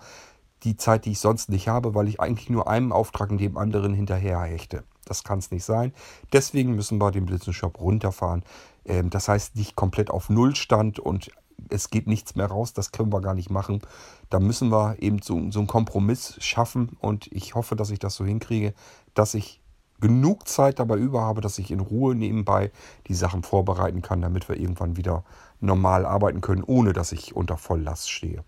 Die 0.63 0.77
Zeit, 0.77 1.05
die 1.05 1.11
ich 1.11 1.19
sonst 1.19 1.49
nicht 1.49 1.67
habe, 1.67 1.93
weil 1.93 2.07
ich 2.07 2.19
eigentlich 2.19 2.49
nur 2.49 2.67
einem 2.67 2.91
Auftrag 2.93 3.37
dem 3.37 3.57
anderen 3.57 3.93
hinterher 3.93 4.41
hechte. 4.41 4.83
Das 5.05 5.23
kann 5.23 5.39
es 5.39 5.51
nicht 5.51 5.65
sein. 5.65 5.93
Deswegen 6.31 6.75
müssen 6.75 6.97
wir 6.97 7.11
den 7.11 7.25
Blinzeln-Shop 7.25 7.79
runterfahren. 7.79 8.43
Ähm, 8.85 9.09
das 9.09 9.27
heißt 9.27 9.55
nicht 9.55 9.75
komplett 9.75 10.09
auf 10.09 10.29
Nullstand 10.29 10.99
und 10.99 11.29
es 11.69 11.89
geht 11.89 12.07
nichts 12.07 12.35
mehr 12.35 12.47
raus, 12.47 12.73
das 12.73 12.91
können 12.91 13.11
wir 13.11 13.21
gar 13.21 13.33
nicht 13.33 13.49
machen. 13.49 13.81
Da 14.29 14.39
müssen 14.39 14.71
wir 14.71 14.97
eben 14.99 15.21
so, 15.21 15.51
so 15.51 15.59
einen 15.59 15.67
Kompromiss 15.67 16.35
schaffen 16.39 16.97
und 16.99 17.27
ich 17.31 17.55
hoffe, 17.55 17.75
dass 17.75 17.89
ich 17.89 17.99
das 17.99 18.15
so 18.15 18.25
hinkriege, 18.25 18.73
dass 19.13 19.33
ich 19.33 19.61
genug 19.99 20.47
Zeit 20.47 20.79
dabei 20.79 20.97
über 20.97 21.21
habe, 21.21 21.41
dass 21.41 21.59
ich 21.59 21.71
in 21.71 21.79
Ruhe 21.79 22.13
nebenbei 22.13 22.71
die 23.07 23.13
Sachen 23.13 23.41
vorbereiten 23.41 24.01
kann, 24.01 24.21
damit 24.21 24.49
wir 24.49 24.57
irgendwann 24.57 24.97
wieder 24.97 25.23
normal 25.61 26.05
arbeiten 26.05 26.41
können, 26.41 26.63
ohne 26.63 26.91
dass 26.91 27.13
ich 27.13 27.35
unter 27.35 27.57
Volllast 27.57 28.11
stehe. 28.11 28.43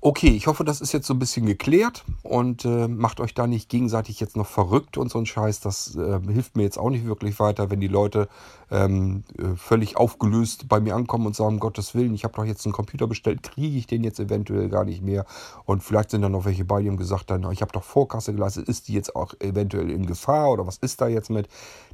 Okay, 0.00 0.28
ich 0.28 0.46
hoffe, 0.46 0.62
das 0.62 0.80
ist 0.80 0.92
jetzt 0.92 1.08
so 1.08 1.14
ein 1.14 1.18
bisschen 1.18 1.44
geklärt 1.46 2.04
und 2.22 2.64
äh, 2.64 2.86
macht 2.86 3.18
euch 3.18 3.34
da 3.34 3.48
nicht 3.48 3.68
gegenseitig 3.68 4.20
jetzt 4.20 4.36
noch 4.36 4.46
verrückt 4.46 4.96
und 4.96 5.10
so 5.10 5.18
ein 5.18 5.26
Scheiß. 5.26 5.58
Das 5.58 5.96
äh, 5.96 6.20
hilft 6.28 6.56
mir 6.56 6.62
jetzt 6.62 6.78
auch 6.78 6.90
nicht 6.90 7.04
wirklich 7.04 7.40
weiter, 7.40 7.70
wenn 7.70 7.80
die 7.80 7.88
Leute 7.88 8.28
ähm, 8.70 9.24
äh, 9.38 9.56
völlig 9.56 9.96
aufgelöst 9.96 10.68
bei 10.68 10.80
mir 10.80 10.94
ankommen 10.94 11.26
und 11.26 11.36
sagen, 11.36 11.54
um 11.54 11.60
Gottes 11.60 11.94
Willen, 11.94 12.14
ich 12.14 12.24
habe 12.24 12.34
doch 12.34 12.44
jetzt 12.44 12.66
einen 12.66 12.72
Computer 12.72 13.06
bestellt, 13.06 13.42
kriege 13.42 13.76
ich 13.78 13.86
den 13.86 14.04
jetzt 14.04 14.20
eventuell 14.20 14.68
gar 14.68 14.84
nicht 14.84 15.02
mehr. 15.02 15.24
Und 15.64 15.82
vielleicht 15.82 16.10
sind 16.10 16.22
dann 16.22 16.32
noch 16.32 16.44
welche 16.44 16.64
bei, 16.64 16.82
die 16.82 16.88
haben 16.88 16.96
gesagt, 16.96 17.30
dann, 17.30 17.50
ich 17.50 17.62
habe 17.62 17.72
doch 17.72 17.82
Vorkasse 17.82 18.34
geleistet, 18.34 18.68
ist 18.68 18.88
die 18.88 18.94
jetzt 18.94 19.16
auch 19.16 19.34
eventuell 19.40 19.90
in 19.90 20.06
Gefahr 20.06 20.50
oder 20.50 20.66
was 20.66 20.76
ist 20.78 21.00
da 21.00 21.08
jetzt 21.08 21.30
mit? 21.30 21.48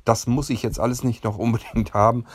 Das 0.04 0.26
muss 0.26 0.50
ich 0.50 0.62
jetzt 0.62 0.80
alles 0.80 1.04
nicht 1.04 1.24
noch 1.24 1.38
unbedingt 1.44 1.94
haben. 1.94 2.26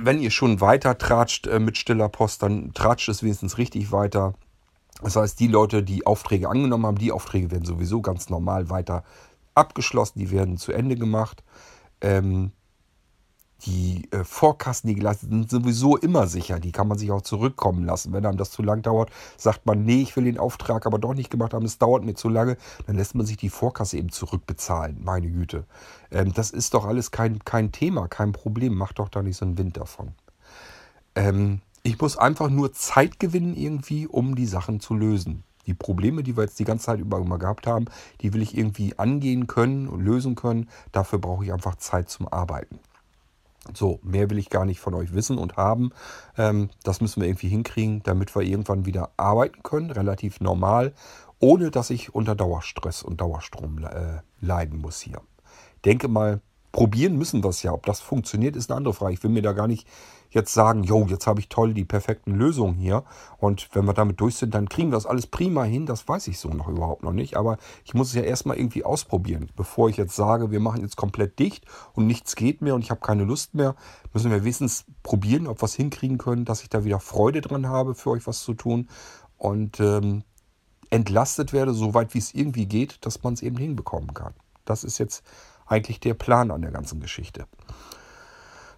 wenn 0.00 0.20
ihr 0.20 0.30
schon 0.30 0.60
weiter 0.60 0.98
tratscht 0.98 1.46
äh, 1.46 1.58
mit 1.58 1.78
stiller 1.78 2.08
Post, 2.08 2.42
dann 2.42 2.72
tratscht 2.74 3.08
es 3.08 3.22
wenigstens 3.22 3.58
richtig 3.58 3.92
weiter. 3.92 4.34
Das 5.02 5.16
heißt, 5.16 5.40
die 5.40 5.48
Leute, 5.48 5.82
die 5.82 6.06
Aufträge 6.06 6.48
angenommen 6.48 6.86
haben, 6.86 6.98
die 6.98 7.12
Aufträge 7.12 7.50
werden 7.50 7.64
sowieso 7.64 8.02
ganz 8.02 8.28
normal 8.28 8.70
weiter 8.70 9.02
abgeschlossen, 9.54 10.18
die 10.18 10.30
werden 10.30 10.58
zu 10.58 10.72
Ende 10.72 10.96
gemacht. 10.96 11.42
Ähm, 12.00 12.52
die 13.64 14.08
äh, 14.10 14.24
Vorkassen, 14.24 14.88
die 14.88 14.94
geleistet 14.94 15.30
sind, 15.30 15.50
sowieso 15.50 15.96
immer 15.96 16.26
sicher. 16.26 16.58
Die 16.58 16.72
kann 16.72 16.88
man 16.88 16.98
sich 16.98 17.10
auch 17.10 17.22
zurückkommen 17.22 17.84
lassen. 17.84 18.12
Wenn 18.12 18.26
einem 18.26 18.36
das 18.36 18.50
zu 18.50 18.62
lang 18.62 18.82
dauert, 18.82 19.10
sagt 19.36 19.66
man, 19.66 19.84
nee, 19.84 20.02
ich 20.02 20.16
will 20.16 20.24
den 20.24 20.38
Auftrag 20.38 20.86
aber 20.86 20.98
doch 20.98 21.14
nicht 21.14 21.30
gemacht 21.30 21.54
haben, 21.54 21.64
es 21.64 21.78
dauert 21.78 22.04
mir 22.04 22.14
zu 22.14 22.28
lange, 22.28 22.56
dann 22.86 22.96
lässt 22.96 23.14
man 23.14 23.26
sich 23.26 23.36
die 23.36 23.50
Vorkasse 23.50 23.96
eben 23.96 24.10
zurückbezahlen. 24.10 25.02
Meine 25.02 25.30
Güte. 25.30 25.64
Ähm, 26.10 26.32
das 26.34 26.50
ist 26.50 26.74
doch 26.74 26.86
alles 26.86 27.10
kein, 27.10 27.44
kein 27.44 27.72
Thema, 27.72 28.08
kein 28.08 28.32
Problem. 28.32 28.74
Macht 28.74 28.98
doch 28.98 29.08
da 29.08 29.22
nicht 29.22 29.36
so 29.36 29.44
einen 29.44 29.58
Wind 29.58 29.76
davon. 29.76 30.12
Ähm, 31.14 31.60
ich 31.82 32.00
muss 32.00 32.16
einfach 32.16 32.48
nur 32.48 32.72
Zeit 32.72 33.20
gewinnen 33.20 33.56
irgendwie, 33.56 34.06
um 34.06 34.34
die 34.34 34.46
Sachen 34.46 34.80
zu 34.80 34.94
lösen. 34.94 35.44
Die 35.66 35.74
Probleme, 35.74 36.22
die 36.22 36.36
wir 36.36 36.44
jetzt 36.44 36.58
die 36.58 36.64
ganze 36.64 36.86
Zeit 36.86 37.00
über 37.00 37.18
immer 37.18 37.38
gehabt 37.38 37.66
haben, 37.66 37.86
die 38.20 38.32
will 38.32 38.42
ich 38.42 38.56
irgendwie 38.56 38.98
angehen 38.98 39.46
können 39.46 39.86
und 39.86 40.00
lösen 40.00 40.34
können. 40.34 40.68
Dafür 40.90 41.20
brauche 41.20 41.44
ich 41.44 41.52
einfach 41.52 41.76
Zeit 41.76 42.08
zum 42.08 42.26
Arbeiten. 42.26 42.80
So, 43.74 44.00
mehr 44.02 44.28
will 44.28 44.38
ich 44.38 44.50
gar 44.50 44.64
nicht 44.64 44.80
von 44.80 44.94
euch 44.94 45.14
wissen 45.14 45.38
und 45.38 45.56
haben. 45.56 45.90
Ähm, 46.36 46.70
das 46.82 47.00
müssen 47.00 47.20
wir 47.20 47.28
irgendwie 47.28 47.48
hinkriegen, 47.48 48.02
damit 48.02 48.34
wir 48.34 48.42
irgendwann 48.42 48.86
wieder 48.86 49.10
arbeiten 49.16 49.62
können, 49.62 49.90
relativ 49.90 50.40
normal, 50.40 50.92
ohne 51.38 51.70
dass 51.70 51.90
ich 51.90 52.14
unter 52.14 52.34
Dauerstress 52.34 53.02
und 53.02 53.20
Dauerstrom 53.20 53.84
äh, 53.84 54.20
leiden 54.40 54.80
muss 54.80 55.00
hier. 55.00 55.20
Denke 55.84 56.08
mal, 56.08 56.40
probieren 56.72 57.16
müssen 57.16 57.44
wir 57.44 57.50
es 57.50 57.62
ja. 57.62 57.72
Ob 57.72 57.86
das 57.86 58.00
funktioniert, 58.00 58.56
ist 58.56 58.70
eine 58.70 58.78
andere 58.78 58.94
Frage. 58.94 59.14
Ich 59.14 59.22
will 59.22 59.30
mir 59.30 59.42
da 59.42 59.52
gar 59.52 59.68
nicht 59.68 59.86
jetzt 60.34 60.52
sagen, 60.52 60.82
jo, 60.82 61.06
jetzt 61.06 61.26
habe 61.26 61.40
ich 61.40 61.48
toll 61.48 61.74
die 61.74 61.84
perfekten 61.84 62.34
Lösungen 62.34 62.74
hier. 62.74 63.04
Und 63.38 63.68
wenn 63.72 63.84
wir 63.84 63.92
damit 63.92 64.20
durch 64.20 64.36
sind, 64.36 64.54
dann 64.54 64.68
kriegen 64.68 64.90
wir 64.90 64.96
das 64.96 65.06
alles 65.06 65.26
prima 65.26 65.64
hin. 65.64 65.86
Das 65.86 66.08
weiß 66.08 66.28
ich 66.28 66.38
so 66.38 66.48
noch 66.48 66.68
überhaupt 66.68 67.02
noch 67.02 67.12
nicht. 67.12 67.36
Aber 67.36 67.58
ich 67.84 67.94
muss 67.94 68.08
es 68.08 68.14
ja 68.14 68.22
erstmal 68.22 68.56
irgendwie 68.56 68.84
ausprobieren. 68.84 69.50
Bevor 69.56 69.88
ich 69.88 69.96
jetzt 69.96 70.16
sage, 70.16 70.50
wir 70.50 70.60
machen 70.60 70.82
jetzt 70.82 70.96
komplett 70.96 71.38
dicht 71.38 71.64
und 71.92 72.06
nichts 72.06 72.34
geht 72.36 72.62
mehr 72.62 72.74
und 72.74 72.82
ich 72.82 72.90
habe 72.90 73.00
keine 73.00 73.24
Lust 73.24 73.54
mehr, 73.54 73.74
müssen 74.12 74.30
wir 74.30 74.42
wenigstens 74.42 74.84
probieren, 75.02 75.46
ob 75.46 75.60
wir 75.60 75.66
es 75.66 75.74
hinkriegen 75.74 76.18
können, 76.18 76.44
dass 76.44 76.62
ich 76.62 76.68
da 76.68 76.84
wieder 76.84 77.00
Freude 77.00 77.40
dran 77.40 77.68
habe, 77.68 77.94
für 77.94 78.10
euch 78.10 78.26
was 78.26 78.42
zu 78.42 78.54
tun. 78.54 78.88
Und 79.36 79.80
ähm, 79.80 80.22
entlastet 80.90 81.52
werde, 81.52 81.72
soweit 81.72 82.14
wie 82.14 82.18
es 82.18 82.34
irgendwie 82.34 82.66
geht, 82.66 83.04
dass 83.04 83.22
man 83.22 83.34
es 83.34 83.42
eben 83.42 83.56
hinbekommen 83.56 84.14
kann. 84.14 84.34
Das 84.64 84.84
ist 84.84 84.98
jetzt 84.98 85.24
eigentlich 85.66 86.00
der 86.00 86.14
Plan 86.14 86.50
an 86.50 86.62
der 86.62 86.70
ganzen 86.70 87.00
Geschichte. 87.00 87.46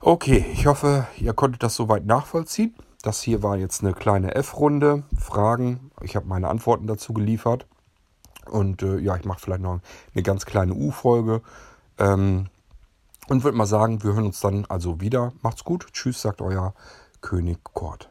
Okay, 0.07 0.45
ich 0.53 0.67
hoffe, 0.67 1.07
ihr 1.17 1.33
konntet 1.33 1.63
das 1.63 1.77
soweit 1.77 2.05
nachvollziehen. 2.05 2.75
Das 3.01 3.23
hier 3.23 3.43
war 3.43 3.57
jetzt 3.57 3.83
eine 3.83 3.95
kleine 3.95 4.35
F-Runde. 4.35 5.05
Fragen, 5.19 5.91
ich 6.03 6.15
habe 6.15 6.27
meine 6.27 6.49
Antworten 6.49 6.87
dazu 6.87 7.15
geliefert. 7.15 7.67
Und 8.45 8.83
äh, 8.83 8.99
ja, 8.99 9.17
ich 9.17 9.25
mache 9.25 9.41
vielleicht 9.41 9.63
noch 9.63 9.81
eine 10.13 10.23
ganz 10.23 10.45
kleine 10.45 10.75
U-Folge. 10.75 11.41
Ähm, 11.97 12.51
und 13.29 13.45
würde 13.45 13.57
mal 13.57 13.65
sagen, 13.65 14.03
wir 14.03 14.13
hören 14.13 14.27
uns 14.27 14.41
dann 14.41 14.67
also 14.67 15.01
wieder. 15.01 15.33
Macht's 15.41 15.65
gut. 15.65 15.87
Tschüss, 15.95 16.21
sagt 16.21 16.43
euer 16.43 16.75
König 17.23 17.65
Kort. 17.73 18.11